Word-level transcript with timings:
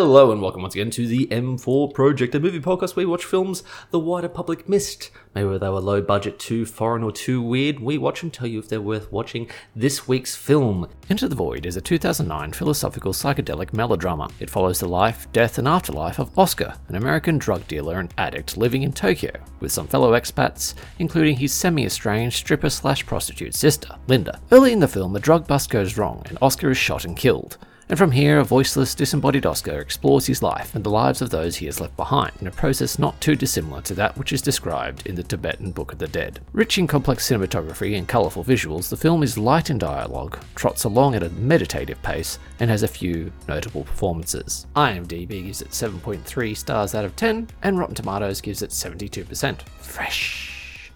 Hello 0.00 0.32
and 0.32 0.40
welcome 0.40 0.62
once 0.62 0.74
again 0.74 0.88
to 0.92 1.06
the 1.06 1.26
M4 1.26 1.92
Project, 1.92 2.34
a 2.34 2.40
movie 2.40 2.58
podcast 2.58 2.96
where 2.96 3.04
we 3.04 3.10
watch 3.10 3.26
films 3.26 3.62
the 3.90 3.98
wider 3.98 4.30
public 4.30 4.66
missed. 4.66 5.10
Maybe 5.34 5.58
they 5.58 5.68
were 5.68 5.78
low 5.78 6.00
budget, 6.00 6.38
too 6.38 6.64
foreign, 6.64 7.02
or 7.02 7.12
too 7.12 7.42
weird. 7.42 7.80
We 7.80 7.98
watch 7.98 8.22
and 8.22 8.32
tell 8.32 8.46
you 8.46 8.58
if 8.58 8.66
they're 8.66 8.80
worth 8.80 9.12
watching 9.12 9.50
this 9.76 10.08
week's 10.08 10.34
film. 10.34 10.88
Enter 11.10 11.28
the 11.28 11.34
Void 11.34 11.66
is 11.66 11.76
a 11.76 11.82
2009 11.82 12.52
philosophical 12.52 13.12
psychedelic 13.12 13.74
melodrama. 13.74 14.30
It 14.40 14.48
follows 14.48 14.80
the 14.80 14.88
life, 14.88 15.30
death, 15.32 15.58
and 15.58 15.68
afterlife 15.68 16.18
of 16.18 16.36
Oscar, 16.38 16.72
an 16.88 16.96
American 16.96 17.36
drug 17.36 17.68
dealer 17.68 18.00
and 18.00 18.14
addict 18.16 18.56
living 18.56 18.84
in 18.84 18.94
Tokyo, 18.94 19.32
with 19.60 19.70
some 19.70 19.86
fellow 19.86 20.18
expats, 20.18 20.72
including 20.98 21.36
his 21.36 21.52
semi 21.52 21.84
estranged 21.84 22.38
stripper 22.38 22.70
slash 22.70 23.04
prostitute 23.04 23.54
sister, 23.54 23.98
Linda. 24.06 24.40
Early 24.50 24.72
in 24.72 24.80
the 24.80 24.88
film, 24.88 25.14
a 25.14 25.20
drug 25.20 25.46
bust 25.46 25.68
goes 25.68 25.98
wrong 25.98 26.22
and 26.30 26.38
Oscar 26.40 26.70
is 26.70 26.78
shot 26.78 27.04
and 27.04 27.18
killed. 27.18 27.58
And 27.90 27.98
from 27.98 28.12
here, 28.12 28.38
a 28.38 28.44
voiceless, 28.44 28.94
disembodied 28.94 29.46
Oscar 29.46 29.80
explores 29.80 30.24
his 30.24 30.44
life 30.44 30.76
and 30.76 30.84
the 30.84 30.90
lives 30.90 31.22
of 31.22 31.30
those 31.30 31.56
he 31.56 31.66
has 31.66 31.80
left 31.80 31.96
behind 31.96 32.30
in 32.40 32.46
a 32.46 32.52
process 32.52 33.00
not 33.00 33.20
too 33.20 33.34
dissimilar 33.34 33.82
to 33.82 33.94
that 33.94 34.16
which 34.16 34.32
is 34.32 34.40
described 34.40 35.08
in 35.08 35.16
the 35.16 35.24
Tibetan 35.24 35.72
Book 35.72 35.90
of 35.90 35.98
the 35.98 36.06
Dead. 36.06 36.38
Rich 36.52 36.78
in 36.78 36.86
complex 36.86 37.28
cinematography 37.28 37.98
and 37.98 38.06
colourful 38.06 38.44
visuals, 38.44 38.90
the 38.90 38.96
film 38.96 39.24
is 39.24 39.36
light 39.36 39.70
in 39.70 39.78
dialogue, 39.78 40.38
trots 40.54 40.84
along 40.84 41.16
at 41.16 41.24
a 41.24 41.30
meditative 41.30 42.00
pace, 42.00 42.38
and 42.60 42.70
has 42.70 42.84
a 42.84 42.88
few 42.88 43.32
notable 43.48 43.82
performances. 43.82 44.68
IMDb 44.76 45.46
gives 45.46 45.60
it 45.60 45.70
7.3 45.70 46.56
stars 46.56 46.94
out 46.94 47.04
of 47.04 47.16
10, 47.16 47.48
and 47.64 47.76
Rotten 47.76 47.96
Tomatoes 47.96 48.40
gives 48.40 48.62
it 48.62 48.70
72%. 48.70 49.62
Fresh. 49.80 50.92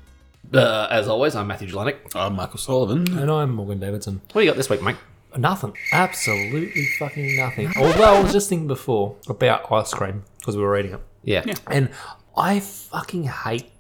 Uh, 0.52 0.86
as 0.92 1.08
always, 1.08 1.34
I'm 1.34 1.48
Matthew 1.48 1.66
Jelenic. 1.66 2.14
I'm 2.14 2.36
Michael 2.36 2.58
Sullivan. 2.58 3.18
And 3.18 3.32
I'm 3.32 3.52
Morgan 3.52 3.80
Davidson. 3.80 4.20
What 4.30 4.42
do 4.42 4.44
you 4.46 4.50
got 4.52 4.56
this 4.56 4.70
week, 4.70 4.80
mate? 4.80 4.94
Nothing. 5.36 5.76
Absolutely 5.92 6.86
fucking 6.98 7.36
nothing. 7.36 7.72
Although 7.76 8.04
I 8.16 8.22
was 8.22 8.32
just 8.32 8.48
thinking 8.48 8.68
before 8.68 9.16
about 9.28 9.70
ice 9.72 9.92
cream 9.92 10.24
because 10.38 10.56
we 10.56 10.62
were 10.62 10.78
eating 10.78 10.92
it. 10.94 11.00
Yeah. 11.22 11.44
And 11.68 11.90
I 12.36 12.60
fucking 12.60 13.24
hate 13.24 13.70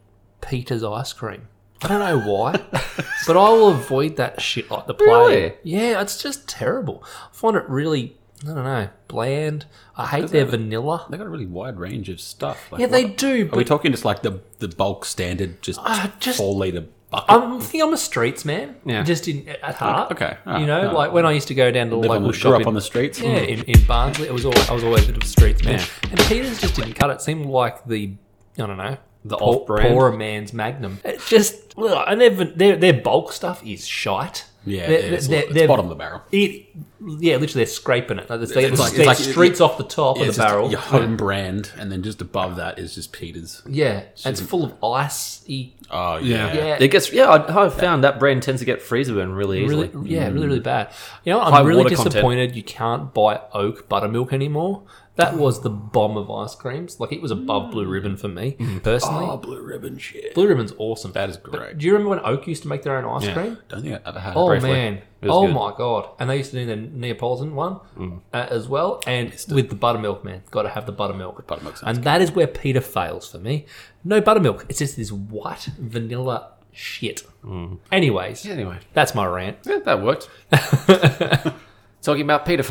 Peter's 0.40 0.82
ice 0.84 1.12
cream. 1.12 1.48
I 1.82 1.88
don't 1.88 1.98
know 2.00 2.32
why, 2.32 2.52
but 3.26 3.36
I 3.36 3.48
will 3.50 3.68
avoid 3.68 4.16
that 4.16 4.40
shit 4.40 4.70
like 4.70 4.86
the 4.86 4.94
plague. 4.94 5.08
Really? 5.08 5.52
Yeah, 5.64 6.00
it's 6.00 6.22
just 6.22 6.48
terrible. 6.48 7.04
I 7.04 7.28
find 7.32 7.56
it 7.56 7.68
really, 7.68 8.16
I 8.42 8.46
don't 8.46 8.64
know, 8.64 8.88
bland. 9.08 9.66
I 9.96 10.06
hate 10.06 10.28
their 10.28 10.46
vanilla. 10.46 11.06
They 11.10 11.18
got 11.18 11.26
a 11.26 11.30
really 11.30 11.44
wide 11.46 11.78
range 11.78 12.08
of 12.08 12.20
stuff. 12.22 12.72
Like, 12.72 12.80
Yeah, 12.80 12.86
they 12.86 13.04
what- 13.04 13.16
do, 13.18 13.32
Are 13.32 13.34
we 13.36 13.44
but 13.44 13.66
talking 13.66 13.90
just 13.92 14.04
like 14.04 14.22
the 14.22 14.40
the 14.60 14.68
bulk 14.68 15.04
standard, 15.04 15.60
just 15.62 15.78
Uh, 15.82 16.08
just- 16.20 16.38
four 16.38 16.54
liter 16.54 16.86
bucket? 17.14 17.30
I'm, 17.30 17.52
I 17.54 17.60
think 17.60 17.82
I'm 17.84 17.92
a 17.92 17.96
streets 17.96 18.44
man. 18.44 18.76
Yeah. 18.84 19.02
Just 19.02 19.28
in, 19.28 19.48
at 19.48 19.74
heart. 19.76 20.12
okay. 20.12 20.36
Ah, 20.46 20.58
you 20.58 20.66
know, 20.66 20.90
ah. 20.90 20.92
like 20.92 21.12
when 21.12 21.24
I 21.26 21.32
used 21.32 21.48
to 21.48 21.54
go 21.54 21.70
down 21.70 21.86
to 21.86 21.90
the 21.90 21.96
Live 21.96 22.10
on 22.10 22.16
local 22.18 22.32
the, 22.32 22.38
shop. 22.38 22.48
grew 22.50 22.56
up 22.56 22.60
in- 22.62 22.68
on 22.68 22.74
the 22.74 22.80
streets. 22.80 23.20
Yeah, 23.20 23.36
in, 23.38 23.62
in 23.64 23.84
Barnsley, 23.84 24.26
it 24.26 24.32
was 24.32 24.44
always, 24.44 24.68
I 24.68 24.72
was 24.72 24.84
always 24.84 25.04
a 25.04 25.06
bit 25.08 25.16
of 25.16 25.22
a 25.22 25.26
streets 25.26 25.64
man. 25.64 25.78
Yeah. 25.78 25.86
And 26.10 26.20
Peters 26.20 26.60
just 26.60 26.76
didn't 26.76 26.94
cut 26.94 27.10
it. 27.10 27.20
Seemed 27.20 27.46
like 27.46 27.84
the 27.86 28.12
I 28.58 28.66
don't 28.66 28.76
know 28.76 28.96
The 29.24 29.36
poor, 29.36 29.56
off-brand. 29.56 29.88
poorer 29.94 30.12
man's 30.16 30.52
Magnum. 30.52 31.00
It 31.04 31.20
just 31.28 31.74
ugh, 31.76 32.04
and 32.08 32.20
their 32.20 32.30
their 32.30 32.76
their 32.76 32.92
bulk 33.00 33.32
stuff 33.32 33.64
is 33.64 33.86
shite. 33.86 34.44
Yeah, 34.66 34.86
They're- 34.86 34.98
yeah, 35.00 35.04
it's, 35.06 35.28
they're- 35.28 35.40
it's 35.42 35.52
they're- 35.54 35.68
bottom 35.68 35.86
of 35.86 35.90
the 35.90 35.94
barrel. 35.96 36.22
It, 36.32 36.66
yeah, 37.06 37.36
literally 37.36 37.64
they're 37.64 37.66
scraping 37.66 38.18
it. 38.18 38.30
Like, 38.30 38.40
It's, 38.40 38.52
it's 38.52 38.70
It's 38.72 38.80
like- 38.80 38.90
like, 38.92 38.98
it's 38.98 39.06
like- 39.06 39.18
streets 39.18 39.60
off 39.60 39.76
the 39.76 39.84
top 39.84 40.16
Yeah, 40.18 40.24
of 40.26 40.36
the 40.36 40.42
barrel. 40.42 40.70
your 40.70 40.80
home 40.80 41.16
brand, 41.18 41.70
and 41.78 41.92
then 41.92 42.02
just 42.02 42.22
above 42.22 42.56
that 42.56 42.78
is 42.78 42.94
just 42.94 43.12
Peters. 43.12 43.62
Yeah, 43.68 44.04
and 44.24 44.32
it's 44.32 44.40
full 44.40 44.64
of 44.64 44.82
icy. 44.82 45.74
Oh 45.90 46.16
yeah, 46.16 46.52
Yeah, 46.54 46.76
It 46.80 46.88
gets 46.88 47.12
yeah. 47.12 47.26
I, 47.28 47.66
I 47.66 47.68
found 47.68 48.04
that 48.04 48.18
brand 48.18 48.42
tends 48.42 48.60
to 48.62 48.64
get 48.64 48.80
freezer 48.80 49.14
burn 49.14 49.32
really 49.32 49.64
easily. 49.64 49.88
really, 49.88 50.10
yeah, 50.10 50.28
really, 50.28 50.46
really 50.46 50.60
mm. 50.60 50.64
bad. 50.64 50.90
You 51.24 51.34
know, 51.34 51.40
High 51.40 51.58
I'm 51.58 51.66
really 51.66 51.82
water 51.82 51.94
content. 51.96 52.14
disappointed 52.14 52.56
you 52.56 52.62
can't 52.62 53.12
buy 53.12 53.40
oak 53.52 53.88
buttermilk 53.88 54.32
anymore. 54.32 54.82
That 55.16 55.36
was 55.36 55.62
the 55.62 55.70
bomb 55.70 56.16
of 56.16 56.28
ice 56.30 56.56
creams. 56.56 56.98
Like 56.98 57.12
it 57.12 57.22
was 57.22 57.30
above 57.30 57.70
Blue 57.70 57.86
Ribbon 57.86 58.16
for 58.16 58.26
me 58.26 58.56
personally. 58.82 59.26
Oh, 59.28 59.36
blue 59.36 59.62
ribbon 59.62 59.96
shit. 59.96 60.34
Blue 60.34 60.48
Ribbon's 60.48 60.72
awesome. 60.76 61.12
That 61.12 61.30
is 61.30 61.36
great. 61.36 61.78
Do 61.78 61.86
you 61.86 61.92
remember 61.92 62.10
when 62.16 62.20
Oak 62.24 62.48
used 62.48 62.62
to 62.64 62.68
make 62.68 62.82
their 62.82 62.96
own 62.96 63.04
ice 63.22 63.28
Yeah. 63.28 63.34
cream? 63.34 63.58
Don't 63.68 63.82
think 63.82 63.94
I 63.94 64.08
ever 64.08 64.18
had. 64.18 64.32
Oh 64.36 64.46
it. 64.50 64.54
briefly. 64.60 64.72
man! 64.72 64.94
It 65.22 65.28
was 65.28 65.30
Oh 65.36 65.46
good. 65.46 65.54
my 65.54 65.72
god! 65.76 66.08
And 66.18 66.28
they 66.28 66.36
used 66.38 66.50
to 66.50 66.56
do 66.56 66.66
the 66.66 66.74
Neapolitan 66.76 67.54
one 67.54 67.78
Mm. 67.96 68.20
uh, 68.32 68.46
as 68.50 68.68
well, 68.68 69.00
and 69.06 69.30
with 69.50 69.68
the 69.68 69.76
buttermilk, 69.76 70.24
man, 70.24 70.42
got 70.50 70.62
to 70.62 70.68
have 70.68 70.84
the 70.84 70.92
buttermilk. 70.92 71.46
Buttermilk 71.46 71.76
sounds 71.76 71.96
and 71.98 72.04
that 72.04 72.20
is 72.20 72.32
where 72.32 72.48
Peter 72.48 72.80
fails 72.80 73.30
for 73.30 73.38
me. 73.38 73.66
No 74.02 74.20
buttermilk. 74.20 74.66
It's 74.68 74.80
just 74.80 74.96
this 74.96 75.12
white 75.12 75.68
vanilla 75.78 76.48
shit. 76.72 77.22
Mm. 77.44 77.78
Anyways, 77.92 78.44
Anyway, 78.46 78.78
that's 78.94 79.14
my 79.14 79.26
rant. 79.26 79.58
yeah, 79.64 79.78
that 79.84 80.02
worked. 80.02 80.28
Talking 82.02 82.22
about 82.22 82.44
Peter 82.44 82.62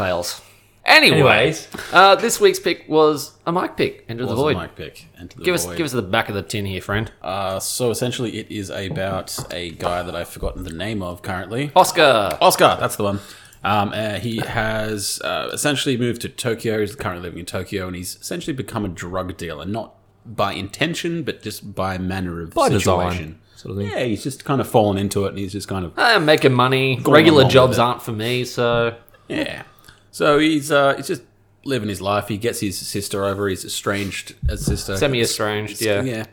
fails. 0.86 0.98
Anyway, 0.98 1.18
Anyways, 1.18 1.68
uh, 1.92 2.16
this 2.16 2.40
week's 2.40 2.60
pick 2.60 2.86
was 2.88 3.32
a 3.46 3.52
Mike 3.52 3.78
pick. 3.78 4.06
Enter 4.10 4.24
the 4.24 4.32
Was 4.32 4.40
a 4.40 4.44
void. 4.44 4.58
mic 4.58 4.76
pick. 4.76 5.06
Enter 5.20 5.38
the 5.38 5.44
Give 5.44 5.56
us 5.56 5.66
void. 5.66 5.78
give 5.78 5.86
us 5.86 5.92
the 5.92 6.02
back 6.02 6.30
of 6.30 6.36
the 6.36 6.44
tin 6.44 6.66
here, 6.66 6.82
friend. 6.82 7.12
Uh, 7.22 7.60
so 7.60 7.90
essentially, 7.90 8.38
it 8.38 8.52
is 8.52 8.70
about 8.70 9.38
a 9.54 9.72
guy 9.72 10.04
that 10.04 10.16
I've 10.16 10.30
forgotten 10.30 10.64
the 10.64 10.74
name 10.74 11.02
of 11.02 11.22
currently. 11.22 11.72
Oscar. 11.76 12.38
Oscar, 12.42 12.78
that's 12.80 12.96
the 12.98 13.04
one. 13.04 13.20
Um, 13.66 13.94
uh, 13.94 14.16
he 14.20 14.38
has 14.40 15.22
uh, 15.24 15.50
essentially 15.54 15.96
moved 15.96 16.22
to 16.24 16.30
Tokyo. 16.30 16.82
He's 16.82 16.96
currently 16.96 17.24
living 17.24 17.40
in 17.40 17.46
Tokyo, 17.46 17.88
and 17.88 17.96
he's 17.96 18.18
essentially 18.18 18.54
become 18.54 18.84
a 18.84 18.90
drug 18.90 19.38
dealer, 19.38 19.66
not 19.66 19.96
by 20.26 20.52
intention, 20.54 21.24
but 21.24 21.42
just 21.42 21.74
by 21.74 21.98
manner 21.98 22.42
of 22.42 22.54
By 22.54 22.68
situation. 22.70 23.10
design, 23.10 23.40
sort 23.56 23.72
of 23.72 23.78
thing. 23.78 23.90
Yeah, 23.92 24.04
he's 24.04 24.22
just 24.24 24.44
kind 24.44 24.60
of 24.60 24.68
fallen 24.68 24.98
into 24.98 25.24
it, 25.26 25.30
and 25.30 25.38
he's 25.38 25.54
just 25.54 25.70
kind 25.70 25.86
of 25.86 25.94
I'm 25.96 26.26
making 26.26 26.52
money. 26.54 27.00
Regular 27.06 27.38
along 27.40 27.46
with 27.48 27.54
jobs 27.54 27.78
it. 27.78 27.82
aren't 27.82 28.02
for 28.02 28.12
me, 28.12 28.44
so 28.44 28.98
yeah. 29.30 29.64
So 30.14 30.38
he's 30.38 30.72
uh, 30.72 30.96
he's 30.96 31.08
just 31.08 31.24
living 31.66 31.90
his 31.90 32.00
life. 32.00 32.28
He 32.28 32.38
gets 32.38 32.60
his 32.60 32.78
sister 32.78 33.26
over. 33.26 33.50
He's 33.50 33.66
estranged 33.66 34.36
as 34.48 34.64
sister. 34.64 34.96
semi 34.96 35.20
estranged. 35.20 35.82
Yeah. 35.82 36.04
Yeah. 36.04 36.26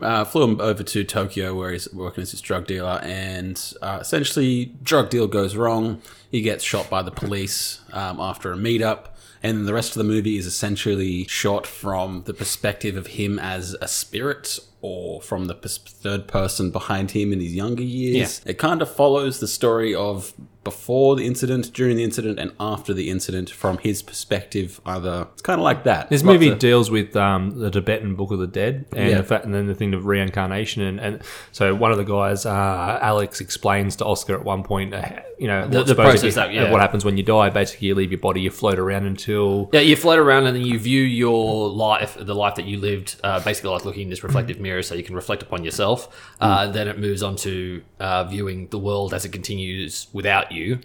Uh, 0.00 0.24
flew 0.24 0.44
him 0.44 0.60
over 0.60 0.82
to 0.82 1.04
Tokyo 1.04 1.54
where 1.56 1.72
he's 1.72 1.92
working 1.92 2.22
as 2.22 2.32
his 2.32 2.40
drug 2.40 2.66
dealer, 2.66 3.00
and 3.02 3.74
uh, 3.80 3.98
essentially, 4.00 4.66
drug 4.82 5.08
deal 5.08 5.26
goes 5.26 5.56
wrong. 5.56 6.02
He 6.30 6.42
gets 6.42 6.62
shot 6.62 6.90
by 6.90 7.02
the 7.02 7.10
police 7.10 7.80
um, 7.92 8.20
after 8.20 8.52
a 8.52 8.56
meetup, 8.56 9.06
and 9.42 9.66
the 9.66 9.74
rest 9.74 9.90
of 9.90 9.98
the 9.98 10.04
movie 10.04 10.36
is 10.36 10.46
essentially 10.46 11.24
shot 11.26 11.66
from 11.66 12.24
the 12.26 12.34
perspective 12.34 12.96
of 12.96 13.08
him 13.08 13.38
as 13.38 13.76
a 13.80 13.88
spirit 13.88 14.58
or 14.80 15.20
from 15.20 15.46
the 15.46 15.54
third 15.54 16.28
person 16.28 16.70
behind 16.70 17.10
him 17.12 17.32
in 17.32 17.40
his 17.40 17.54
younger 17.54 17.82
years. 17.82 18.40
It 18.46 18.58
kind 18.58 18.80
of 18.82 18.90
follows 18.94 19.40
the 19.40 19.48
story 19.48 19.94
of 19.94 20.32
before 20.64 21.16
the 21.16 21.24
incident, 21.26 21.72
during 21.72 21.96
the 21.96 22.04
incident, 22.04 22.38
and 22.38 22.52
after 22.60 22.92
the 22.92 23.08
incident 23.08 23.48
from 23.48 23.78
his 23.78 24.02
perspective. 24.02 24.80
Either 24.84 25.26
it's 25.32 25.40
kind 25.40 25.58
of 25.58 25.64
like 25.64 25.84
that. 25.84 26.10
This 26.10 26.22
Lots 26.22 26.34
movie 26.34 26.50
of- 26.50 26.58
deals 26.58 26.90
with 26.90 27.16
um, 27.16 27.58
the 27.58 27.70
Tibetan 27.70 28.16
Book 28.16 28.32
of 28.32 28.38
the 28.38 28.46
Dead 28.46 28.84
and 28.94 29.08
Yeah. 29.10 29.16
the 29.18 29.22
fact, 29.22 29.46
and 29.46 29.54
then 29.54 29.66
the 29.66 29.74
thing 29.74 29.94
of 29.94 30.04
reincarnation. 30.04 30.82
And, 30.82 31.00
and 31.00 31.22
so 31.52 31.74
one 31.74 31.90
of 31.90 31.96
the 31.96 32.04
guys, 32.04 32.44
uh, 32.44 32.98
Alex, 33.00 33.40
explains 33.40 33.96
to 33.96 34.04
Oscar 34.04 34.34
at 34.34 34.44
one 34.44 34.62
point, 34.62 34.92
uh, 34.92 35.08
you 35.38 35.46
know, 35.46 35.66
The- 35.68 35.84
the 35.84 35.94
process 35.94 36.34
that- 36.34 36.52
yeah. 36.52 36.70
what 36.70 36.82
happens 36.82 37.02
when 37.02 37.16
you 37.16 37.22
die. 37.22 37.48
Basically, 37.48 37.88
you 37.88 37.94
leave 37.94 38.10
your 38.12 38.20
body, 38.20 38.42
you 38.42 38.50
float 38.50 38.78
around 38.78 39.06
until 39.06 39.70
Yeah, 39.72 39.80
you 39.80 39.96
float 39.96 40.18
around 40.18 40.46
and 40.48 40.54
then 40.54 40.66
you 40.66 40.78
view 40.78 41.02
your 41.02 41.70
life, 41.70 42.18
the 42.20 42.34
life 42.34 42.56
that 42.56 42.66
you 42.66 42.78
lived, 42.78 43.16
uh, 43.24 43.40
basically 43.40 43.70
like 43.70 43.86
looking 43.86 44.02
in 44.02 44.10
this 44.10 44.22
reflective 44.22 44.60
mirror 44.60 44.67
so 44.82 44.94
you 44.94 45.02
can 45.02 45.14
reflect 45.14 45.42
upon 45.42 45.64
yourself. 45.64 46.08
Uh, 46.40 46.66
then 46.70 46.88
it 46.88 46.98
moves 46.98 47.22
on 47.22 47.36
to 47.36 47.82
uh, 48.00 48.24
viewing 48.24 48.68
the 48.68 48.78
world 48.78 49.14
as 49.14 49.24
it 49.24 49.30
continues 49.32 50.06
without 50.12 50.52
you, 50.52 50.78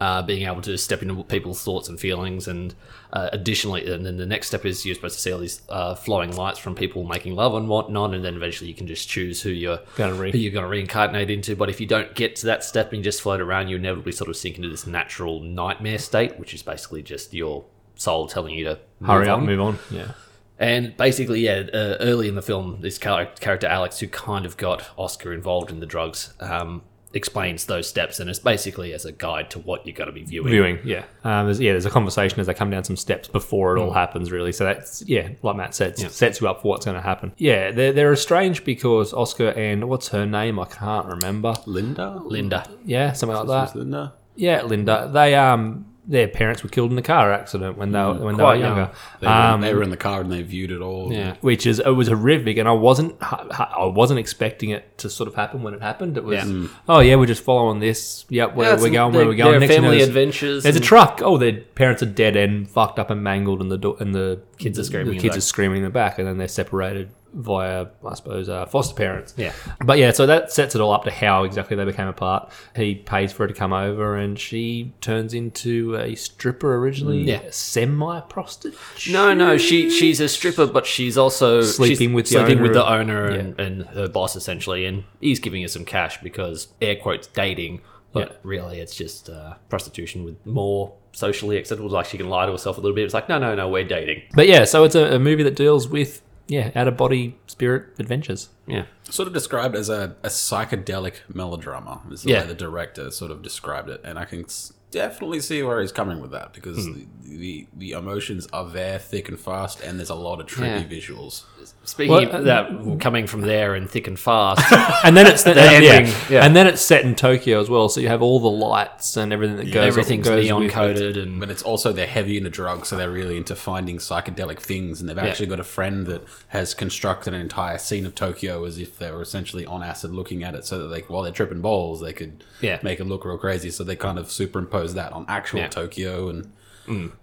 uh, 0.00 0.22
being 0.22 0.46
able 0.46 0.62
to 0.62 0.76
step 0.78 1.02
into 1.02 1.22
people's 1.24 1.62
thoughts 1.62 1.88
and 1.88 2.00
feelings. 2.00 2.48
And 2.48 2.74
uh, 3.12 3.30
additionally, 3.32 3.90
and 3.90 4.04
then 4.04 4.16
the 4.16 4.26
next 4.26 4.48
step 4.48 4.64
is 4.64 4.84
you're 4.84 4.94
supposed 4.94 5.16
to 5.16 5.20
see 5.20 5.32
all 5.32 5.38
these 5.38 5.62
uh, 5.68 5.94
flowing 5.94 6.34
lights 6.34 6.58
from 6.58 6.74
people 6.74 7.04
making 7.04 7.34
love 7.34 7.54
and 7.54 7.68
whatnot. 7.68 8.14
And 8.14 8.24
then 8.24 8.34
eventually 8.34 8.68
you 8.68 8.74
can 8.74 8.86
just 8.86 9.08
choose 9.08 9.42
who 9.42 9.50
you're 9.50 9.80
Gonna 9.96 10.14
re- 10.14 10.32
who 10.32 10.38
you're 10.38 10.52
going 10.52 10.64
to 10.64 10.68
reincarnate 10.68 11.30
into. 11.30 11.56
But 11.56 11.70
if 11.70 11.80
you 11.80 11.86
don't 11.86 12.14
get 12.14 12.36
to 12.36 12.46
that 12.46 12.64
step 12.64 12.90
and 12.92 12.98
you 12.98 13.04
just 13.04 13.20
float 13.22 13.40
around, 13.40 13.68
you 13.68 13.76
inevitably 13.76 14.12
sort 14.12 14.28
of 14.30 14.36
sink 14.36 14.56
into 14.56 14.68
this 14.68 14.86
natural 14.86 15.40
nightmare 15.40 15.98
state, 15.98 16.38
which 16.38 16.54
is 16.54 16.62
basically 16.62 17.02
just 17.02 17.32
your 17.32 17.64
soul 17.94 18.26
telling 18.26 18.54
you 18.54 18.64
to 18.64 18.78
hurry 19.04 19.26
move 19.26 19.28
up, 19.28 19.38
on. 19.38 19.46
move 19.46 19.60
on. 19.60 19.78
Yeah. 19.90 20.12
And 20.58 20.96
basically, 20.96 21.40
yeah, 21.40 21.64
uh, 21.72 21.96
early 22.00 22.28
in 22.28 22.34
the 22.34 22.42
film, 22.42 22.78
this 22.80 22.98
char- 22.98 23.26
character 23.40 23.66
Alex, 23.66 23.98
who 23.98 24.08
kind 24.08 24.46
of 24.46 24.56
got 24.56 24.88
Oscar 24.96 25.32
involved 25.32 25.70
in 25.70 25.80
the 25.80 25.86
drugs, 25.86 26.32
um, 26.40 26.82
explains 27.12 27.64
those 27.66 27.88
steps, 27.88 28.20
and 28.20 28.28
it's 28.28 28.38
basically 28.38 28.92
as 28.92 29.04
a 29.04 29.12
guide 29.12 29.48
to 29.50 29.58
what 29.58 29.86
you're 29.86 29.94
going 29.94 30.08
to 30.08 30.12
be 30.12 30.22
viewing. 30.22 30.48
Viewing, 30.50 30.78
yeah. 30.84 31.04
Um, 31.24 31.46
there's, 31.46 31.60
yeah, 31.60 31.72
there's 31.72 31.86
a 31.86 31.90
conversation 31.90 32.40
as 32.40 32.46
they 32.46 32.52
come 32.54 32.70
down 32.70 32.84
some 32.84 32.96
steps 32.96 33.28
before 33.28 33.76
it 33.76 33.80
all 33.80 33.92
happens, 33.92 34.30
really. 34.30 34.52
So 34.52 34.64
that's, 34.64 35.02
yeah, 35.06 35.28
like 35.42 35.56
Matt 35.56 35.74
said, 35.74 35.98
sets 35.98 36.40
you 36.40 36.48
up 36.48 36.62
for 36.62 36.68
what's 36.68 36.84
going 36.84 36.96
to 36.96 37.00
happen. 37.02 37.32
Yeah, 37.38 37.70
they're, 37.70 37.92
they're 37.92 38.12
estranged 38.12 38.64
because 38.64 39.14
Oscar 39.14 39.48
and 39.50 39.88
what's 39.88 40.08
her 40.08 40.26
name? 40.26 40.58
I 40.58 40.66
can't 40.66 41.06
remember. 41.06 41.54
Linda. 41.64 42.20
Linda. 42.24 42.68
Yeah, 42.84 43.12
something 43.12 43.36
like 43.36 43.46
that. 43.46 43.76
Linda. 43.76 44.14
Yeah, 44.34 44.62
Linda. 44.62 45.10
They 45.12 45.34
um 45.34 45.86
their 46.08 46.28
parents 46.28 46.62
were 46.62 46.68
killed 46.68 46.92
in 46.92 46.98
a 46.98 47.02
car 47.02 47.32
accident 47.32 47.76
when 47.76 47.90
they 47.90 47.98
were, 47.98 48.14
when 48.14 48.36
they 48.36 48.42
were 48.42 48.50
quite 48.50 48.60
young. 48.60 48.76
younger. 48.76 48.92
They, 49.20 49.26
were, 49.26 49.32
Um, 49.32 49.60
they 49.60 49.74
were 49.74 49.82
in 49.82 49.90
the 49.90 49.96
car 49.96 50.20
and 50.20 50.30
they 50.30 50.40
viewed 50.42 50.70
it 50.70 50.80
all. 50.80 51.12
Yeah. 51.12 51.34
which 51.40 51.66
is 51.66 51.80
it 51.80 51.90
was 51.90 52.08
horrific, 52.08 52.56
and 52.58 52.68
I 52.68 52.72
wasn't 52.72 53.16
I 53.20 53.86
wasn't 53.86 54.20
expecting 54.20 54.70
it 54.70 54.98
to 54.98 55.10
sort 55.10 55.26
of 55.28 55.34
happen 55.34 55.62
when 55.62 55.74
it 55.74 55.82
happened. 55.82 56.16
It 56.16 56.24
was 56.24 56.48
Yeah. 56.48 56.68
oh 56.88 57.00
yeah, 57.00 57.16
we're 57.16 57.26
just 57.26 57.42
following 57.42 57.80
this. 57.80 58.24
Yep, 58.28 58.54
where 58.54 58.74
Yeah, 58.76 58.80
we're 58.82 58.90
going, 58.90 59.14
where 59.14 59.26
we're 59.26 59.34
going. 59.34 59.60
Next 59.60 59.68
thing 59.68 59.76
you 59.76 59.82
know, 59.82 59.86
family 59.88 59.96
there's- 59.98 60.08
adventures. 60.08 60.62
There's 60.62 60.76
a 60.76 60.80
truck. 60.80 61.20
Oh, 61.24 61.38
their 61.38 61.52
parents 61.74 62.02
are 62.02 62.06
dead 62.06 62.36
and 62.36 62.68
fucked 62.70 62.98
up 62.98 63.10
and 63.10 63.22
mangled, 63.22 63.60
and 63.60 63.70
the 63.70 63.78
do- 63.78 63.96
and 63.98 64.14
the 64.14 64.40
Kids 64.58 64.78
are 64.78 64.84
screaming 64.84 65.14
The 65.14 65.18
kids 65.18 65.32
back. 65.32 65.38
are 65.38 65.40
screaming 65.42 65.78
in 65.78 65.84
the 65.84 65.90
back, 65.90 66.18
and 66.18 66.26
then 66.26 66.38
they're 66.38 66.48
separated 66.48 67.10
via, 67.36 67.86
I 68.04 68.14
suppose, 68.14 68.48
uh, 68.48 68.64
foster 68.66 68.94
parents. 68.94 69.34
Yeah. 69.36 69.52
But 69.84 69.98
yeah, 69.98 70.10
so 70.10 70.26
that 70.26 70.50
sets 70.50 70.74
it 70.74 70.80
all 70.80 70.90
up 70.92 71.04
to 71.04 71.10
how 71.10 71.44
exactly 71.44 71.76
they 71.76 71.84
became 71.84 72.08
apart. 72.08 72.50
He 72.74 72.94
pays 72.94 73.30
for 73.32 73.44
her 73.44 73.48
to 73.48 73.54
come 73.54 73.72
over, 73.72 74.16
and 74.16 74.38
she 74.38 74.94
turns 75.02 75.34
into 75.34 75.96
a 75.96 76.14
stripper 76.14 76.76
originally, 76.76 77.22
Yeah. 77.22 77.42
semi 77.50 78.20
prostitute. 78.22 78.78
No, 79.10 79.34
no, 79.34 79.58
she 79.58 79.90
she's 79.90 80.18
a 80.20 80.28
stripper, 80.28 80.66
but 80.66 80.86
she's 80.86 81.18
also 81.18 81.60
Sleeping 81.62 82.08
she's 82.08 82.14
with 82.14 82.24
the 82.26 82.30
sleeping 82.38 82.62
with 82.62 82.70
owner 82.74 82.74
the 82.74 82.90
owner 82.90 83.26
and, 83.26 83.60
and 83.60 83.82
her 83.88 84.08
boss 84.08 84.34
essentially, 84.34 84.86
and 84.86 85.04
he's 85.20 85.38
giving 85.38 85.60
her 85.62 85.68
some 85.68 85.84
cash 85.84 86.18
because 86.22 86.68
air 86.80 86.96
quotes 86.96 87.26
dating, 87.26 87.82
but 88.12 88.30
Yeah. 88.30 88.36
really 88.44 88.80
it's 88.80 88.96
just 88.96 89.28
uh, 89.28 89.54
prostitution 89.68 90.24
with 90.24 90.44
more 90.46 90.94
socially 91.12 91.56
acceptable. 91.58 91.90
Like 91.90 92.06
she 92.06 92.16
can 92.16 92.28
lie 92.28 92.46
to 92.46 92.52
herself 92.52 92.78
a 92.78 92.80
little 92.80 92.94
bit. 92.94 93.04
It's 93.04 93.14
like 93.14 93.28
no, 93.28 93.38
no, 93.38 93.54
no, 93.54 93.68
we're 93.68 93.84
dating. 93.84 94.22
But 94.34 94.48
yeah, 94.48 94.64
so 94.64 94.84
it's 94.84 94.94
a, 94.94 95.14
a 95.16 95.18
movie 95.18 95.42
that 95.42 95.54
deals 95.56 95.86
with 95.88 96.22
yeah 96.48 96.70
out 96.74 96.88
of 96.88 96.96
body 96.96 97.36
spirit 97.46 97.84
adventures. 97.98 98.48
Yeah, 98.66 98.86
Sort 99.10 99.28
of 99.28 99.34
described 99.34 99.76
as 99.76 99.88
a, 99.88 100.16
a 100.24 100.28
psychedelic 100.28 101.14
melodrama 101.32 102.02
is 102.10 102.22
the 102.22 102.30
Yeah. 102.30 102.40
way 102.42 102.46
the 102.48 102.54
director 102.54 103.10
sort 103.10 103.30
of 103.30 103.42
described 103.42 103.88
it, 103.88 104.00
and 104.04 104.18
I 104.18 104.24
can 104.24 104.44
definitely 104.90 105.40
see 105.40 105.62
where 105.62 105.80
he's 105.80 105.92
coming 105.92 106.20
with 106.20 106.30
that 106.32 106.52
because 106.52 106.84
Hmm. 106.86 106.92
the, 106.94 107.36
the 107.36 107.66
the 107.76 107.90
emotions 107.92 108.46
are 108.52 108.68
there, 108.68 108.98
thick 108.98 109.28
and 109.28 109.38
fast, 109.38 109.80
and 109.80 109.98
there's 109.98 110.10
a 110.10 110.14
lot 110.14 110.40
of 110.40 110.46
trippy 110.46 110.88
visuals. 110.88 111.44
Speaking 111.84 112.12
Well, 112.12 112.22
of 112.24 112.34
uh, 112.34 112.40
that, 112.42 113.00
coming 113.00 113.26
from 113.26 113.42
there 113.42 113.74
and 113.74 113.88
thick 113.88 114.06
and 114.06 114.18
fast. 114.18 114.62
And 115.04 115.16
then 115.16 115.26
it's 115.26 115.42
the, 115.44 115.50
and, 115.50 115.58
ending, 115.84 116.06
yeah. 116.12 116.22
yeah. 116.30 116.44
and 116.44 116.56
then 116.56 116.66
it's 116.66 116.80
set 116.82 117.04
in 117.04 117.14
Tokyo 117.14 117.60
as 117.60 117.68
well. 117.70 117.88
So 117.88 118.00
you 118.00 118.08
have 118.08 118.22
all 118.22 118.40
the 118.40 118.50
lights 118.50 119.16
and 119.16 119.32
everything 119.32 119.56
that 119.56 119.72
goes. 119.72 119.86
everything's 119.86 120.26
goes 120.28 120.44
neon 120.44 120.62
with 120.64 120.72
coded 120.72 121.16
and 121.16 121.38
But 121.40 121.50
it's 121.50 121.62
also 121.62 121.92
they're 121.92 122.06
heavy 122.06 122.36
into 122.38 122.50
drugs, 122.50 122.88
so 122.88 122.96
they're 122.96 123.10
really 123.10 123.36
into 123.36 123.54
finding 123.54 123.98
psychedelic 123.98 124.58
things, 124.60 125.00
and 125.00 125.08
they've 125.08 125.18
actually 125.18 125.46
got 125.46 125.60
a 125.60 125.64
friend 125.64 126.06
that 126.06 126.22
has 126.48 126.74
constructed 126.74 127.34
an 127.34 127.40
entire 127.40 127.78
scene 127.78 128.06
of 128.06 128.14
Tokyo 128.14 128.64
as 128.64 128.78
if 128.78 128.98
they 128.98 129.10
were 129.10 129.22
essentially 129.22 129.64
on 129.66 129.82
acid, 129.82 130.12
looking 130.12 130.42
at 130.42 130.54
it, 130.54 130.64
so 130.64 130.78
that 130.78 130.88
they, 130.88 131.00
while 131.02 131.22
they're 131.22 131.32
tripping 131.32 131.60
balls, 131.60 132.00
they 132.00 132.12
could 132.12 132.42
Yeah. 132.60 132.78
make 132.82 132.98
it 133.00 133.04
look 133.04 133.24
real 133.24 133.38
crazy. 133.38 133.70
So 133.70 133.84
they 133.84 133.96
kind 133.96 134.18
of 134.18 134.26
superimpose 134.30 134.94
that 134.94 135.12
on 135.12 135.24
actual 135.28 135.60
Yeah. 135.60 135.68
Tokyo 135.68 136.28
and 136.28 136.52